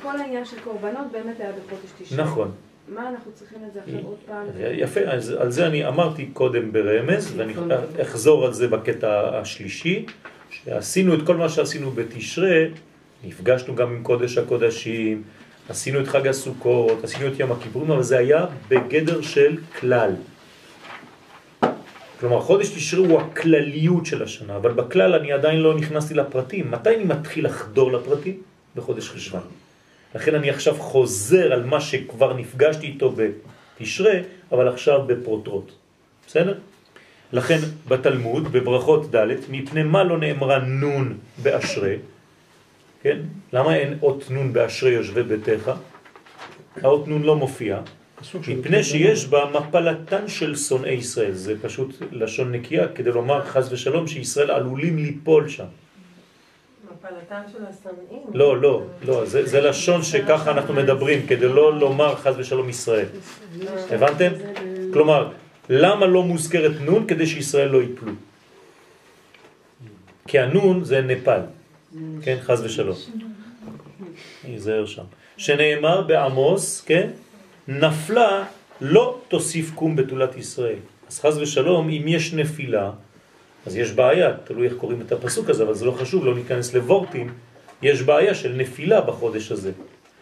כל 0.03 0.21
העניין 0.21 0.45
של 0.45 0.57
קורבנות 0.65 1.13
באמת 1.13 1.41
היה 1.41 1.51
בחודש 1.53 1.91
תשרי. 2.03 2.23
נכון. 2.23 2.51
מה 2.89 3.09
אנחנו 3.09 3.33
צריכים 3.33 3.59
את 3.69 3.73
זה 3.73 3.81
עכשיו 3.87 4.01
עוד 4.05 4.17
פעם? 4.27 4.47
יפה, 4.59 5.01
אז 5.01 5.31
על 5.31 5.51
זה 5.51 5.67
אני 5.67 5.89
אמרתי 5.89 6.27
קודם 6.27 6.73
ברמז, 6.73 7.33
ואני 7.37 7.55
אחזור 8.03 8.47
על 8.47 8.53
זה 8.53 8.69
בקטע 8.69 9.39
השלישי, 9.39 10.07
שעשינו 10.51 11.15
את 11.15 11.23
כל 11.27 11.37
מה 11.37 11.49
שעשינו 11.49 11.91
בתשרה, 11.91 12.65
נפגשנו 13.25 13.75
גם 13.75 13.91
עם 13.91 14.03
קודש 14.03 14.39
הקודשים, 14.39 15.23
עשינו 15.69 16.01
את 16.01 16.09
חג 16.09 16.29
הסוכות, 16.29 17.05
עשינו 17.05 17.27
את 17.27 17.41
ים 17.41 17.53
הכיפורים, 17.53 17.91
אבל 17.91 18.03
זה 18.03 18.19
היה 18.19 18.47
בגדר 18.69 19.21
של 19.21 19.57
כלל. 19.81 20.11
כלומר, 22.21 22.41
חודש 22.41 22.69
תשרה 22.69 23.01
הוא 23.01 23.21
הכלליות 23.21 24.07
של 24.07 24.23
השנה, 24.23 24.57
אבל 24.57 24.73
בכלל 24.73 25.15
אני 25.15 25.33
עדיין 25.33 25.61
לא 25.61 25.75
נכנסתי 25.75 26.15
לפרטים. 26.15 26.71
מתי 26.71 26.95
אני 26.95 27.05
מתחיל 27.05 27.47
לחדור 27.47 27.93
לפרטים? 27.93 28.43
בחודש 28.77 29.09
חשבן. 29.09 29.47
לכן 30.15 30.35
אני 30.35 30.51
עכשיו 30.51 30.75
חוזר 30.75 31.53
על 31.53 31.65
מה 31.65 31.81
שכבר 31.81 32.37
נפגשתי 32.37 32.87
איתו 32.87 33.15
בתשרה, 33.17 34.15
אבל 34.53 34.69
עכשיו 34.69 35.07
בפרוטרוט. 35.07 35.73
בסדר? 36.27 36.55
לכן 37.33 37.59
בתלמוד, 37.89 38.53
בברכות 38.53 39.15
ד', 39.15 39.27
מפני 39.51 39.83
מה 39.83 40.05
לא 40.05 40.19
נאמרה 40.19 40.59
נון 40.59 41.19
באשרי? 41.43 41.97
כן? 43.07 43.19
למה 43.53 43.77
אין 43.77 43.99
אות 44.03 44.31
נון 44.31 44.53
באשרי 44.53 44.91
יושבי 44.91 45.23
ביתך? 45.23 45.71
האות 46.83 47.09
נון 47.09 47.23
לא 47.23 47.37
מופיע, 47.37 47.81
מפני 48.49 48.83
שיש 48.85 49.27
בה 49.27 49.45
מפלתן 49.55 50.29
של 50.29 50.57
שונאי 50.57 50.93
ישראל. 50.93 51.33
זה 51.33 51.55
פשוט 51.63 52.03
לשון 52.13 52.53
נקייה 52.53 52.89
כדי 52.89 53.11
לומר 53.11 53.45
חז 53.45 53.73
ושלום 53.73 54.07
שישראל 54.07 54.51
עלולים 54.51 54.99
ליפול 54.99 55.49
שם. 55.49 55.65
מפלתן 56.85 57.43
של 57.53 57.59
השונאים? 57.63 58.27
לא, 58.35 58.61
לא, 58.61 58.83
לא, 59.07 59.25
זה, 59.25 59.47
זה 59.47 59.61
לשון 59.61 60.03
שככה 60.03 60.51
אנחנו 60.51 60.75
מדברים, 60.75 61.27
כדי 61.27 61.49
לא 61.49 61.79
לומר 61.79 62.15
חז 62.17 62.35
ושלום 62.39 62.69
ישראל. 62.69 63.07
הבנתם? 63.91 64.33
כלומר, 64.93 65.31
למה 65.71 66.07
לא 66.07 66.23
מוזכרת 66.23 66.81
נון? 66.81 67.07
כדי 67.07 67.27
שישראל 67.27 67.69
לא 67.69 67.79
ייפלו. 67.83 68.13
כי 70.27 70.39
הנון 70.39 70.85
זה 70.85 71.01
נפל, 71.01 71.41
כן, 72.23 72.37
חז 72.43 72.65
ושלום. 72.65 72.97
ייזהר 74.45 74.87
שם. 74.87 75.03
שנאמר 75.37 76.03
בעמוס, 76.03 76.81
כן, 76.81 77.11
נפלה 77.69 78.45
לא 78.81 79.21
תוסיף 79.29 79.71
קום 79.75 79.97
בתולת 79.97 80.37
ישראל. 80.37 80.79
אז 81.09 81.21
חז 81.21 81.39
ושלום, 81.39 81.89
אם 81.89 82.03
יש 82.09 82.33
נפילה, 82.33 82.91
אז 83.67 83.77
יש 83.77 83.93
בעיה, 83.93 84.33
תלוי 84.45 84.67
איך 84.67 84.75
קוראים 84.77 85.01
את 85.01 85.13
הפסוק 85.13 85.51
הזה, 85.51 85.63
אבל 85.63 85.75
זה 85.75 85.85
לא 85.85 85.93
חשוב, 85.93 86.25
לא 86.25 86.35
ניכנס 86.35 86.75
לוורטים, 86.75 87.33
יש 87.83 88.03
בעיה 88.03 88.35
של 88.35 88.53
נפילה 88.53 89.01
בחודש 89.01 89.53
הזה, 89.53 89.73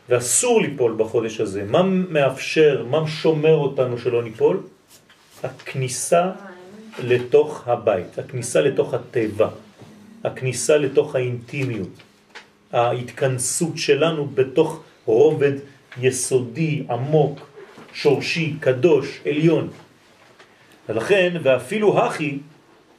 ואסור 0.09 0.61
ליפול 0.61 0.95
בחודש 0.99 1.41
הזה. 1.41 1.64
מה 1.64 1.83
מאפשר, 1.83 2.87
מה 2.91 3.07
שומר 3.07 3.55
אותנו 3.55 3.99
שלא 3.99 4.22
ניפול? 4.22 4.61
הכניסה 5.43 6.31
לתוך 7.05 7.68
הבית, 7.68 8.18
הכניסה 8.18 8.61
לתוך 8.61 8.95
הטבע, 8.95 9.49
הכניסה 10.25 10.77
לתוך 10.77 11.14
האינטימיות, 11.14 11.89
ההתכנסות 12.72 13.79
שלנו 13.79 14.27
בתוך 14.27 14.83
רובד 15.05 15.53
יסודי, 16.01 16.83
עמוק, 16.91 17.41
שורשי, 17.93 18.55
קדוש, 18.61 19.20
עליון. 19.27 19.68
ולכן, 20.89 21.37
ואפילו 21.43 21.99
הכי, 21.99 22.39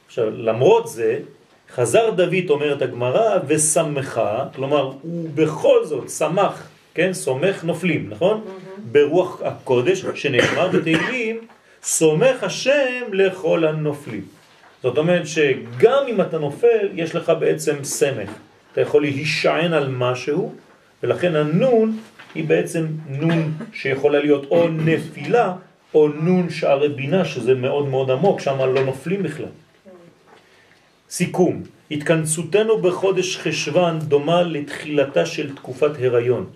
עכשיו, 0.06 0.30
למרות 0.30 0.88
זה, 0.88 1.18
חזר 1.74 2.10
דוד, 2.10 2.50
אומרת 2.50 2.82
הגמרא, 2.82 3.38
ושמחה, 3.46 4.44
כלומר, 4.54 4.92
הוא 5.02 5.30
בכל 5.34 5.84
זאת 5.84 6.10
שמח, 6.10 6.68
כן? 6.94 7.12
סומך 7.12 7.64
נופלים, 7.64 8.10
נכון? 8.10 8.44
ברוח 8.90 9.42
הקודש, 9.44 10.04
שנאמר 10.14 10.68
בתהילים, 10.68 11.40
סומך 11.82 12.42
השם 12.42 13.02
לכל 13.12 13.64
הנופלים. 13.64 14.35
זאת 14.86 14.98
אומרת 14.98 15.26
שגם 15.26 16.02
אם 16.08 16.20
אתה 16.20 16.38
נופל, 16.38 16.88
יש 16.94 17.14
לך 17.14 17.32
בעצם 17.40 17.84
סמך. 17.84 18.30
אתה 18.72 18.80
יכול 18.80 19.02
להישען 19.02 19.72
על 19.72 19.88
משהו, 19.88 20.54
ולכן 21.02 21.36
הנון 21.36 21.98
היא 22.34 22.44
בעצם 22.44 22.86
נון 23.08 23.52
שיכולה 23.72 24.20
להיות 24.20 24.46
או 24.50 24.68
נפילה, 24.68 25.54
או 25.94 26.08
נון 26.08 26.50
שערי 26.50 26.88
בינה, 26.88 27.24
שזה 27.24 27.54
מאוד 27.54 27.88
מאוד 27.88 28.10
עמוק, 28.10 28.40
שם 28.40 28.58
לא 28.74 28.84
נופלים 28.84 29.22
בכלל. 29.22 29.52
סיכום, 31.10 31.62
התכנסותנו 31.90 32.78
בחודש 32.78 33.36
חשבן 33.36 33.98
דומה 33.98 34.42
לתחילתה 34.42 35.26
של 35.26 35.54
תקופת 35.56 35.90
הריון. 35.98 36.46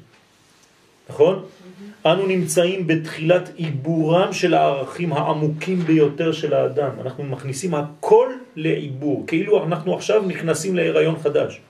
נכון? 1.11 1.45
אנו 2.07 2.27
נמצאים 2.27 2.87
בתחילת 2.87 3.51
עיבורם 3.57 4.33
של 4.33 4.55
הערכים 4.55 5.13
העמוקים 5.13 5.79
ביותר 5.79 6.33
של 6.33 6.55
האדם. 6.55 6.91
אנחנו 7.01 7.25
מכניסים 7.25 7.75
הכל 7.75 8.29
לעיבור, 8.57 9.25
כאילו 9.27 9.65
אנחנו 9.65 9.95
עכשיו 9.95 10.23
נכנסים 10.27 10.77
להיריון 10.77 11.19
חדש. 11.19 11.61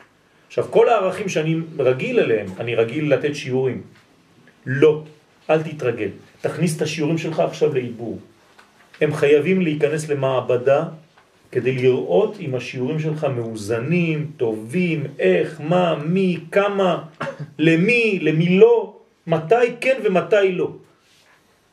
עכשיו, 0.47 0.65
כל 0.71 0.89
הערכים 0.89 1.29
שאני 1.29 1.57
רגיל 1.79 2.21
אליהם, 2.21 2.47
אני 2.61 2.75
רגיל 2.75 3.15
לתת 3.15 3.35
שיעורים. 3.35 3.83
לא, 4.67 5.03
אל 5.51 5.63
תתרגל. 5.63 6.09
תכניס 6.41 6.77
את 6.77 6.83
השיעורים 6.83 7.19
שלך 7.19 7.41
עכשיו 7.41 7.75
לעיבור. 7.75 8.19
הם 9.01 9.15
חייבים 9.15 9.61
להיכנס 9.61 10.09
למעבדה 10.09 10.85
כדי 11.53 11.73
לראות 11.73 12.37
אם 12.41 12.55
השיעורים 12.55 12.99
שלך 13.01 13.25
מאוזנים, 13.25 14.31
טובים, 14.37 15.05
איך, 15.19 15.61
מה, 15.61 15.95
מי, 16.05 16.39
כמה, 16.53 17.03
למי, 17.59 18.19
למי 18.23 18.59
לא, 18.59 19.00
מתי 19.31 19.67
כן 19.81 19.97
ומתי 20.05 20.53
לא. 20.53 20.69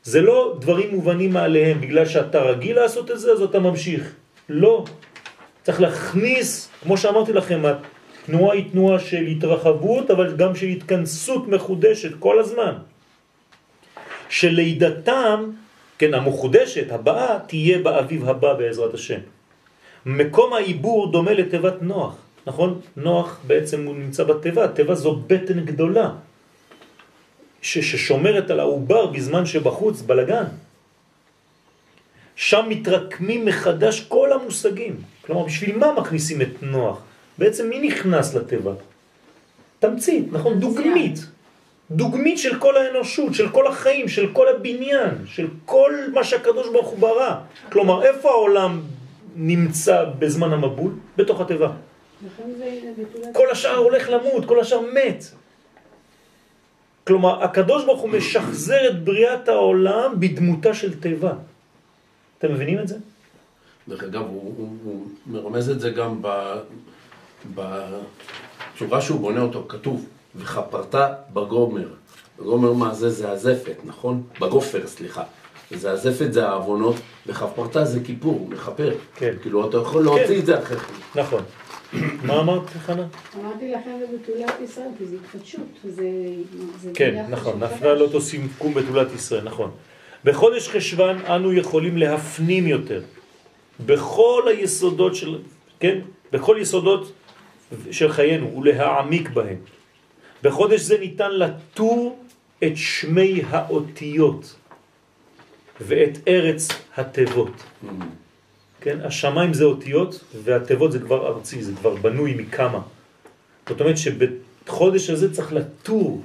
זה 0.02 0.20
לא 0.22 0.56
דברים 0.60 0.88
מובנים 0.94 1.30
מעליהם, 1.32 1.80
בגלל 1.80 2.06
שאתה 2.06 2.38
רגיל 2.40 2.76
לעשות 2.76 3.10
את 3.10 3.18
זה, 3.20 3.32
אז 3.32 3.42
אתה 3.42 3.58
ממשיך. 3.58 4.02
לא. 4.48 4.84
צריך 5.62 5.80
להכניס, 5.80 6.70
כמו 6.82 6.96
שאמרתי 6.96 7.32
לכם, 7.32 7.60
התנועה 7.66 8.54
היא 8.54 8.64
תנועה 8.72 8.98
של 8.98 9.22
התרחבות, 9.26 10.10
אבל 10.10 10.36
גם 10.36 10.54
של 10.54 10.66
התכנסות 10.66 11.48
מחודשת 11.48 12.12
כל 12.18 12.40
הזמן. 12.40 12.74
שלידתם, 14.28 15.50
כן, 15.98 16.14
המחודשת, 16.14 16.92
הבאה, 16.92 17.38
תהיה 17.46 17.78
באביב 17.78 18.28
הבא 18.28 18.54
בעזרת 18.54 18.94
השם. 18.94 19.20
מקום 20.06 20.52
העיבור 20.52 21.12
דומה 21.12 21.32
לתיבת 21.32 21.82
נוח. 21.82 22.14
נכון? 22.46 22.80
נוח 22.96 23.40
בעצם 23.46 23.86
הוא 23.86 23.96
נמצא 23.96 24.24
בטבע, 24.24 24.64
הטבע 24.64 24.94
זו 24.94 25.20
בטן 25.26 25.60
גדולה 25.64 26.27
ש- 27.62 27.78
ששומרת 27.78 28.50
על 28.50 28.60
העובר 28.60 29.06
בזמן 29.06 29.46
שבחוץ 29.46 30.02
בלגן. 30.02 30.44
שם 32.36 32.64
מתרקמים 32.68 33.44
מחדש 33.44 34.00
כל 34.00 34.32
המושגים. 34.32 34.96
כלומר, 35.26 35.42
בשביל 35.44 35.76
מה 35.78 35.92
מכניסים 35.92 36.42
את 36.42 36.62
נוח? 36.62 37.02
בעצם 37.38 37.68
מי 37.68 37.78
נכנס 37.88 38.34
לטבע? 38.34 38.72
תמצית, 39.78 40.24
נכון? 40.32 40.60
דוגמית. 40.60 41.18
דוגמית 41.90 42.38
של 42.38 42.58
כל 42.58 42.76
האנושות, 42.76 43.34
של 43.34 43.48
כל 43.48 43.66
החיים, 43.66 44.08
של 44.08 44.32
כל 44.32 44.48
הבניין, 44.48 45.10
של 45.26 45.46
כל 45.64 45.94
מה 46.14 46.24
שהקדוש 46.24 46.68
ברוך 46.72 46.88
הוא 46.88 46.98
ברא. 46.98 47.34
כלומר, 47.72 48.02
איפה 48.02 48.30
העולם 48.30 48.80
נמצא 49.36 50.04
בזמן 50.18 50.52
המבול? 50.52 50.92
בתוך 51.16 51.40
הטבע. 51.40 51.70
בתולת... 52.22 53.34
כל 53.34 53.50
השאר 53.50 53.76
הולך 53.76 54.08
למות, 54.10 54.44
כל 54.44 54.60
השאר 54.60 54.80
מת. 54.80 55.24
כלומר, 57.08 57.44
הקדוש 57.44 57.84
ברוך 57.84 58.00
הוא 58.00 58.10
משחזר 58.10 58.90
את 58.90 59.04
בריאת 59.04 59.48
העולם 59.48 60.20
בדמותה 60.20 60.74
של 60.74 61.00
טבע. 61.00 61.32
אתם 62.38 62.52
מבינים 62.52 62.78
את 62.78 62.88
זה? 62.88 62.96
דרך 63.88 64.02
אגב, 64.02 64.22
הוא, 64.22 64.54
הוא, 64.56 64.76
הוא 64.84 65.06
מרמז 65.26 65.70
את 65.70 65.80
זה 65.80 65.90
גם 65.90 66.22
בצורה 67.54 69.00
שהוא 69.00 69.20
בונה 69.20 69.40
אותו, 69.40 69.64
כתוב, 69.68 70.06
וכפרת 70.36 70.94
בגומר. 71.32 71.88
בגומר 72.38 72.72
מה 72.72 72.94
זה? 72.94 73.10
זה 73.10 73.30
הזפת, 73.30 73.76
נכון? 73.84 74.22
בגופר, 74.40 74.86
סליחה. 74.86 75.22
זה 75.70 75.90
הזפת, 75.90 76.32
זה 76.32 76.48
העוונות, 76.48 76.96
וכפרת 77.26 77.76
זה 77.86 78.00
כיפור, 78.04 78.48
מכפר. 78.50 78.94
כן. 79.14 79.34
כאילו, 79.42 79.68
אתה 79.68 79.76
יכול 79.76 80.04
להוציא 80.04 80.26
כן. 80.26 80.38
את 80.38 80.46
זה 80.46 80.58
אחרי 80.58 80.76
כן. 80.78 81.20
נכון. 81.20 81.42
מה 81.92 82.40
אמרת, 82.40 82.68
חנה? 82.68 83.06
אמרתי 83.40 83.72
לכם 83.72 83.90
זה 83.98 84.06
בתולת 84.18 84.54
ישראל, 84.64 84.88
כי 84.98 85.06
זה 85.06 85.16
התחדשות. 85.16 85.60
כן, 86.94 87.26
נכון, 87.28 87.56
נפלה 87.56 87.68
חדש. 87.68 87.98
לאותו 87.98 88.20
סימקום 88.20 88.74
בתולת 88.74 89.14
ישראל, 89.14 89.44
נכון. 89.44 89.70
בחודש 90.24 90.68
חשוון 90.68 91.18
אנו 91.18 91.52
יכולים 91.52 91.96
להפנים 91.96 92.66
יותר 92.66 93.02
בכל 93.86 94.42
היסודות 94.46 95.14
של, 95.14 95.38
כן? 95.80 95.98
בכל 96.32 96.56
יסודות 96.60 97.12
של 97.90 98.12
חיינו 98.12 98.56
ולהעמיק 98.56 99.28
בהם. 99.28 99.56
בחודש 100.42 100.80
זה 100.80 100.98
ניתן 100.98 101.30
לטור 101.30 102.18
את 102.64 102.76
שמי 102.76 103.42
האותיות 103.50 104.54
ואת 105.80 106.18
ארץ 106.28 106.68
התיבות. 106.96 107.62
כן? 108.80 108.98
השמיים 109.04 109.54
זה 109.54 109.64
אותיות 109.64 110.24
והתיבות 110.44 110.92
זה 110.92 110.98
כבר 110.98 111.26
ארצי, 111.26 111.62
זה 111.62 111.72
כבר 111.80 111.94
בנוי 111.94 112.34
מכמה. 112.34 112.80
זאת 113.68 113.80
אומרת 113.80 113.96
שבחודש 113.98 115.10
הזה 115.10 115.34
צריך 115.34 115.52
לטור 115.52 116.22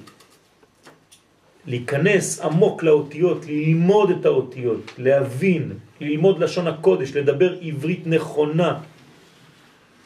להיכנס 1.65 2.39
עמוק 2.39 2.83
לאותיות, 2.83 3.45
ללמוד 3.45 4.09
את 4.09 4.25
האותיות, 4.25 4.91
להבין, 4.97 5.71
ללמוד 6.01 6.39
לשון 6.39 6.67
הקודש, 6.67 7.15
לדבר 7.15 7.55
עברית 7.61 8.07
נכונה, 8.07 8.79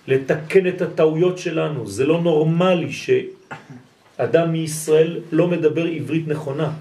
לתקן 0.07 0.67
את 0.67 0.81
הטעויות 0.81 1.37
שלנו. 1.37 1.87
זה 1.87 2.05
לא 2.05 2.21
נורמלי 2.21 2.91
שאדם 2.91 4.51
מישראל 4.51 5.19
לא 5.31 5.47
מדבר 5.47 5.85
עברית 5.85 6.27
נכונה. 6.27 6.71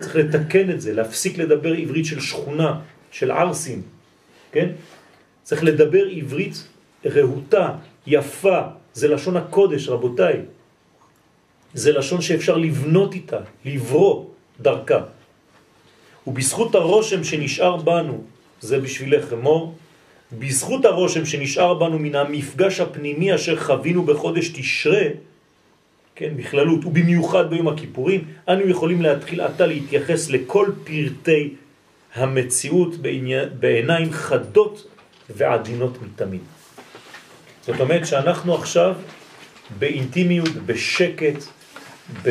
צריך 0.00 0.16
לתקן 0.16 0.70
את 0.70 0.80
זה, 0.80 0.92
להפסיק 0.92 1.38
לדבר 1.38 1.72
עברית 1.72 2.06
של 2.06 2.20
שכונה, 2.20 2.80
של 3.10 3.30
ערסים, 3.30 3.82
כן? 4.52 4.68
צריך 5.42 5.64
לדבר 5.64 6.06
עברית 6.06 6.66
רהוטה, 7.06 7.74
יפה, 8.06 8.60
זה 8.94 9.08
לשון 9.08 9.36
הקודש, 9.36 9.88
רבותיי. 9.88 10.36
זה 11.74 11.92
לשון 11.92 12.20
שאפשר 12.20 12.56
לבנות 12.56 13.14
איתה, 13.14 13.40
לברוא 13.64 14.24
דרכה. 14.60 15.00
ובזכות 16.26 16.74
הרושם 16.74 17.24
שנשאר 17.24 17.76
בנו, 17.76 18.24
זה 18.60 18.80
בשבילך 18.80 19.32
אמור, 19.32 19.74
בזכות 20.38 20.84
הרושם 20.84 21.26
שנשאר 21.26 21.74
בנו 21.74 21.98
מן 21.98 22.14
המפגש 22.14 22.80
הפנימי 22.80 23.34
אשר 23.34 23.56
חווינו 23.56 24.02
בחודש 24.02 24.48
תשרה, 24.48 25.02
כן, 26.14 26.36
בכללות, 26.36 26.84
ובמיוחד 26.84 27.50
ביום 27.50 27.68
הכיפורים, 27.68 28.24
אנו 28.48 28.68
יכולים 28.68 29.02
להתחיל 29.02 29.40
עתה 29.40 29.66
להתייחס 29.66 30.30
לכל 30.30 30.66
פרטי 30.84 31.54
המציאות 32.14 32.94
בעיניים 33.58 34.12
חדות 34.12 34.86
ועדינות 35.36 36.02
מתמיד. 36.02 36.40
זאת 37.62 37.80
אומרת 37.80 38.06
שאנחנו 38.06 38.54
עכשיו 38.54 38.94
באינטימיות, 39.78 40.54
בשקט, 40.66 41.42
ב... 42.22 42.30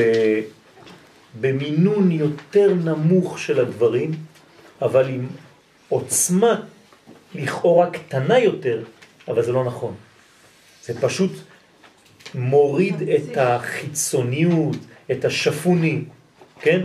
במינון 1.41 2.11
יותר 2.11 2.73
נמוך 2.73 3.39
של 3.39 3.59
הדברים, 3.59 4.11
אבל 4.82 5.09
עם 5.09 5.27
עוצמה 5.89 6.61
לכאורה 7.36 7.89
קטנה 7.89 8.39
יותר, 8.39 8.84
אבל 9.27 9.43
זה 9.43 9.51
לא 9.51 9.63
נכון. 9.63 9.95
זה 10.84 11.01
פשוט 11.01 11.32
מוריד 12.36 12.95
את 13.01 13.38
החיצוניות, 13.38 14.77
את 15.11 15.25
השפוני, 15.25 16.01
כן? 16.61 16.82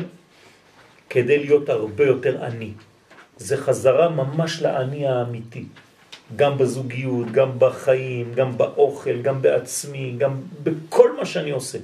כדי 1.14 1.38
להיות 1.38 1.68
הרבה 1.68 2.04
יותר 2.06 2.44
עני. 2.44 2.70
זה 3.36 3.56
חזרה 3.56 4.08
ממש 4.08 4.62
לעני 4.62 5.06
האמיתי. 5.06 5.64
גם 6.36 6.58
בזוגיות, 6.58 7.30
גם 7.30 7.50
בחיים, 7.58 8.34
גם 8.34 8.58
באוכל, 8.58 9.22
גם 9.22 9.42
בעצמי, 9.42 10.14
גם 10.18 10.40
בכל 10.62 11.16
מה 11.16 11.24
שאני 11.24 11.50
עושה. 11.50 11.78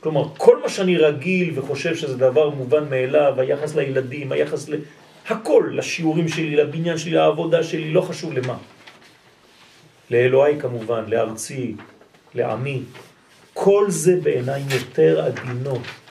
כלומר, 0.00 0.28
כל 0.38 0.62
מה 0.62 0.68
שאני 0.68 0.96
רגיל 0.96 1.58
וחושב 1.58 1.94
שזה 1.94 2.16
דבר 2.16 2.50
מובן 2.50 2.84
מאליו, 2.90 3.34
היחס 3.36 3.74
לילדים, 3.74 4.32
היחס 4.32 4.68
ל... 4.68 4.74
הכל, 5.28 5.70
לשיעורים 5.72 6.28
שלי, 6.28 6.56
לבניין 6.56 6.98
שלי, 6.98 7.10
לעבודה 7.10 7.62
שלי, 7.62 7.90
לא 7.90 8.00
חשוב 8.00 8.32
למה. 8.32 8.56
לאלוהי 10.10 10.60
כמובן, 10.60 11.04
לארצי, 11.08 11.74
לעמי. 12.34 12.82
כל 13.54 13.84
זה 13.88 14.16
בעיניים 14.22 14.66
יותר 14.70 15.24
עדינות. 15.24 16.05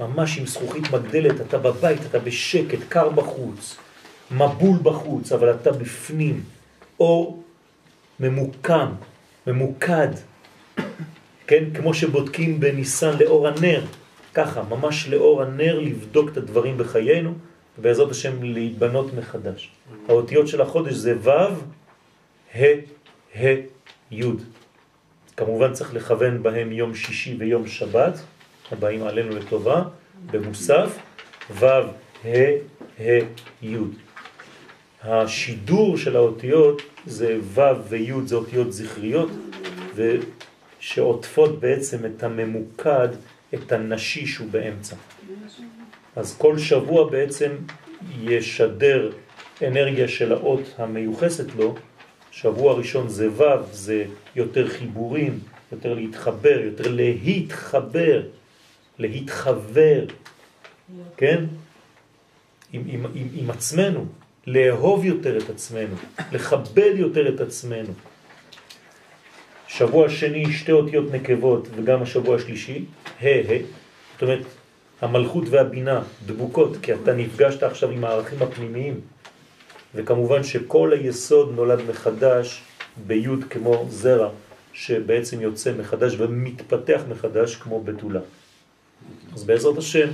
ממש 0.00 0.38
עם 0.38 0.46
זכוכית 0.46 0.90
מגדלת, 0.90 1.40
אתה 1.40 1.58
בבית, 1.58 2.00
אתה 2.10 2.18
בשקט, 2.18 2.78
קר 2.88 3.08
בחוץ, 3.08 3.76
מבול 4.30 4.78
בחוץ, 4.82 5.32
אבל 5.32 5.50
אתה 5.50 5.72
בפנים. 5.72 6.42
אור 7.00 7.42
ממוקם, 8.20 8.88
ממוקד, 9.46 10.08
כן? 11.46 11.64
כמו 11.74 11.94
שבודקים 11.94 12.60
בניסן 12.60 13.18
לאור 13.18 13.48
הנר, 13.48 13.84
ככה, 14.34 14.62
ממש 14.62 15.08
לאור 15.08 15.42
הנר 15.42 15.78
לבדוק 15.78 16.30
את 16.32 16.36
הדברים 16.36 16.78
בחיינו, 16.78 17.34
ובעזרת 17.78 18.10
השם 18.10 18.42
להיבנות 18.42 19.14
מחדש. 19.14 19.70
האותיות 20.08 20.48
של 20.48 20.60
החודש 20.60 20.92
זה 20.92 21.14
ו', 21.20 21.30
ה', 22.54 22.64
ה', 23.36 23.54
י'. 24.10 24.24
כמובן 25.36 25.72
צריך 25.72 25.94
לכוון 25.94 26.42
בהם 26.42 26.72
יום 26.72 26.94
שישי 26.94 27.36
ויום 27.38 27.66
שבת, 27.66 28.20
הבאים 28.72 29.02
עלינו 29.02 29.36
לטובה, 29.36 29.82
במוסף, 30.30 30.98
ו', 31.50 31.64
ה', 31.64 32.28
ה', 33.00 33.18
י'. 33.62 33.76
השידור 35.02 35.98
של 35.98 36.16
האותיות 36.16 36.82
זה 37.06 37.38
ו' 37.42 37.60
וי' 37.88 38.12
זה 38.24 38.36
אותיות 38.36 38.72
זכריות 38.72 39.30
שעוטפות 40.80 41.60
בעצם 41.60 41.98
את 42.06 42.22
הממוקד, 42.22 43.08
את 43.54 43.72
הנשי 43.72 44.26
שהוא 44.26 44.48
באמצע. 44.50 44.96
אז 46.16 46.36
כל 46.38 46.58
שבוע 46.58 47.10
בעצם 47.10 47.52
ישדר 48.22 49.10
אנרגיה 49.66 50.08
של 50.08 50.32
האות 50.32 50.74
המיוחסת 50.78 51.54
לו, 51.56 51.74
שבוע 52.30 52.74
ראשון 52.74 53.08
זה 53.08 53.30
ו', 53.30 53.42
זה 53.72 54.04
יותר 54.36 54.68
חיבורים, 54.68 55.38
יותר 55.72 55.94
להתחבר, 55.94 56.60
יותר 56.60 56.92
להתחבר, 56.92 58.22
להתחבר, 59.00 60.04
כן? 61.16 61.44
עם, 62.72 62.82
עם, 62.86 63.06
עם, 63.14 63.28
עם 63.34 63.50
עצמנו, 63.50 64.06
לאהוב 64.46 65.04
יותר 65.04 65.38
את 65.38 65.50
עצמנו, 65.50 65.94
לכבד 66.32 66.92
יותר 66.96 67.34
את 67.34 67.40
עצמנו. 67.40 67.92
שבוע 69.68 70.08
שני 70.08 70.52
שתי 70.52 70.72
אותיות 70.72 71.12
נקבות 71.12 71.68
וגם 71.74 72.02
השבוע 72.02 72.36
השלישי, 72.36 72.84
ה' 73.20 73.26
ה', 73.26 73.58
זאת 74.12 74.22
אומרת 74.22 74.42
המלכות 75.00 75.44
והבינה 75.50 76.02
דבוקות, 76.26 76.76
כי 76.82 76.94
אתה 76.94 77.12
נפגשת 77.12 77.62
עכשיו 77.62 77.90
עם 77.90 78.04
הערכים 78.04 78.42
הפנימיים, 78.42 79.00
וכמובן 79.94 80.44
שכל 80.44 80.92
היסוד 80.92 81.52
נולד 81.54 81.80
מחדש 81.90 82.62
ביוד 83.06 83.44
כמו 83.50 83.86
זרע, 83.88 84.30
שבעצם 84.72 85.40
יוצא 85.40 85.72
מחדש 85.78 86.14
ומתפתח 86.18 87.00
מחדש 87.08 87.56
כמו 87.56 87.80
בתולה. 87.80 88.20
אז 89.34 89.44
בעזרת 89.44 89.78
השם, 89.78 90.08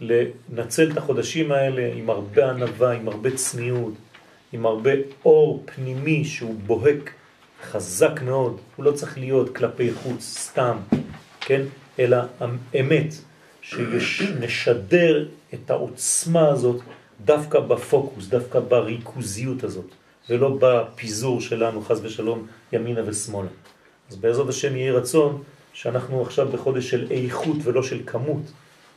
לנצל 0.00 0.90
את 0.92 0.96
החודשים 0.96 1.52
האלה 1.52 1.92
עם 1.94 2.10
הרבה 2.10 2.50
ענבה, 2.50 2.92
עם 2.92 3.08
הרבה 3.08 3.30
צניעות, 3.30 3.94
עם 4.52 4.66
הרבה 4.66 4.90
אור 5.24 5.64
פנימי 5.74 6.24
שהוא 6.24 6.54
בוהק 6.66 7.10
חזק 7.62 8.22
מאוד, 8.22 8.60
הוא 8.76 8.84
לא 8.84 8.92
צריך 8.92 9.18
להיות 9.18 9.56
כלפי 9.56 9.92
חוץ 9.92 10.22
סתם, 10.22 10.76
כן? 11.40 11.62
אלא 11.98 12.16
האמת, 12.40 13.14
שנשדר 13.62 15.28
את 15.54 15.70
העוצמה 15.70 16.48
הזאת 16.48 16.80
דווקא 17.24 17.60
בפוקוס, 17.60 18.26
דווקא 18.26 18.60
בריכוזיות 18.60 19.64
הזאת, 19.64 19.86
ולא 20.30 20.58
בפיזור 20.60 21.40
שלנו, 21.40 21.82
חז 21.82 22.04
ושלום, 22.04 22.46
ימינה 22.72 23.00
ושמאלה. 23.06 23.48
אז 24.10 24.16
בעזרת 24.16 24.48
השם 24.48 24.76
יהיה 24.76 24.92
רצון 24.92 25.42
שאנחנו 25.76 26.22
עכשיו 26.22 26.48
בחודש 26.48 26.90
של 26.90 27.06
איכות 27.10 27.56
ולא 27.62 27.82
של 27.82 28.00
כמות, 28.06 28.42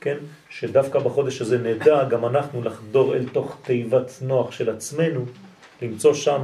כן? 0.02 0.18
שדווקא 0.50 1.00
בחודש 1.00 1.42
הזה 1.42 1.58
נדע 1.58 2.04
גם 2.04 2.26
אנחנו 2.26 2.62
לחדור 2.62 3.16
אל 3.16 3.26
תוך 3.30 3.58
תיבת 3.64 4.12
נוח 4.22 4.52
של 4.52 4.70
עצמנו, 4.70 5.26
למצוא 5.82 6.14
שם 6.14 6.44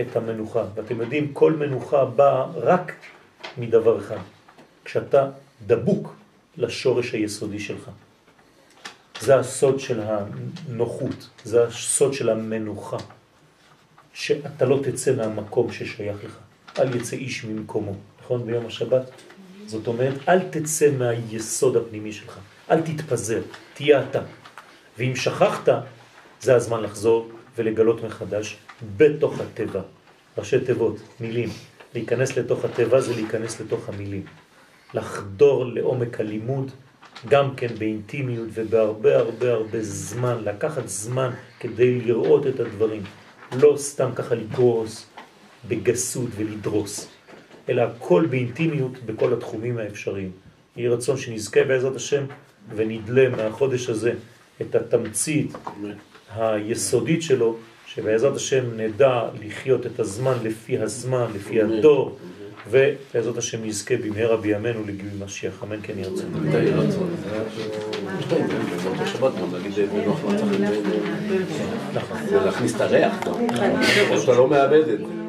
את 0.00 0.16
המנוחה. 0.16 0.64
ואתם 0.74 1.00
יודעים, 1.00 1.32
כל 1.32 1.52
מנוחה 1.52 2.04
באה 2.04 2.46
רק 2.56 2.92
מדבר 3.58 3.98
אחד, 3.98 4.16
כשאתה 4.84 5.30
דבוק 5.66 6.14
לשורש 6.56 7.12
היסודי 7.12 7.58
שלך. 7.58 7.90
זה 9.20 9.36
הסוד 9.36 9.80
של 9.80 10.00
הנוחות, 10.02 11.28
זה 11.44 11.64
הסוד 11.64 12.12
של 12.12 12.30
המנוחה, 12.30 12.96
שאתה 14.12 14.64
לא 14.64 14.80
תצא 14.82 15.16
מהמקום 15.16 15.72
ששייך 15.72 16.24
לך. 16.24 16.38
אל 16.78 16.96
יצא 16.96 17.16
איש 17.16 17.44
ממקומו, 17.44 17.94
נכון? 18.22 18.46
ביום 18.46 18.66
השבת? 18.66 19.10
זאת 19.72 19.86
אומרת, 19.86 20.28
אל 20.28 20.38
תצא 20.50 20.90
מהיסוד 20.98 21.76
הפנימי 21.76 22.12
שלך, 22.12 22.38
אל 22.70 22.80
תתפזר, 22.80 23.40
תהיה 23.74 24.02
אתה. 24.02 24.20
ואם 24.98 25.16
שכחת, 25.16 25.68
זה 26.40 26.56
הזמן 26.56 26.82
לחזור 26.82 27.30
ולגלות 27.56 28.04
מחדש 28.04 28.56
בתוך 28.96 29.40
הטבע. 29.40 29.80
ראשי 30.38 30.60
תיבות, 30.60 30.96
מילים. 31.20 31.48
להיכנס 31.94 32.38
לתוך 32.38 32.64
הטבע 32.64 33.00
זה 33.00 33.14
להיכנס 33.14 33.60
לתוך 33.60 33.88
המילים. 33.88 34.24
לחדור 34.94 35.64
לעומק 35.66 36.20
הלימוד, 36.20 36.70
גם 37.28 37.54
כן 37.56 37.74
באינטימיות 37.78 38.48
ובהרבה 38.54 39.16
הרבה 39.16 39.52
הרבה 39.52 39.82
זמן, 39.82 40.44
לקחת 40.44 40.88
זמן 40.88 41.30
כדי 41.60 42.00
לראות 42.00 42.46
את 42.46 42.60
הדברים. 42.60 43.02
לא 43.52 43.74
סתם 43.76 44.10
ככה 44.14 44.34
לגרוס 44.34 45.06
בגסות 45.68 46.30
ולדרוס, 46.36 47.08
אלא 47.68 47.82
הכל 47.82 48.26
באינטימיות 48.30 48.92
בכל 49.06 49.32
התחומים 49.32 49.78
האפשריים. 49.78 50.30
יהי 50.76 50.88
רצון 50.88 51.16
שנזכה 51.16 51.64
בעזרת 51.64 51.96
השם 51.96 52.24
ונדלה 52.76 53.28
מהחודש 53.28 53.88
הזה 53.88 54.12
את 54.60 54.74
התמצית 54.74 55.52
היסודית 56.36 57.22
שלו, 57.22 57.56
שבעזרת 57.86 58.36
השם 58.36 58.64
נדע 58.76 59.22
לחיות 59.46 59.86
את 59.86 60.00
הזמן 60.00 60.34
לפי 60.42 60.78
הזמן, 60.78 61.26
לפי 61.34 61.62
הדור, 61.62 62.18
ובעזרת 62.70 63.36
השם 63.36 63.64
נזכה 63.64 63.96
במהרה 63.96 64.36
בימינו 64.36 64.80
לגיוי 64.86 65.10
משיח, 65.24 65.62
אמן 65.64 65.76
כן 65.82 65.98
ירצה. 65.98 66.22
נכון. 71.94 72.36
להכניס 72.44 72.76
את 72.76 72.80
הריח 72.80 73.14
שאתה 74.20 74.32
לא 74.32 74.48
מאבד 74.48 74.88
את 74.88 74.98
זה. 74.98 75.21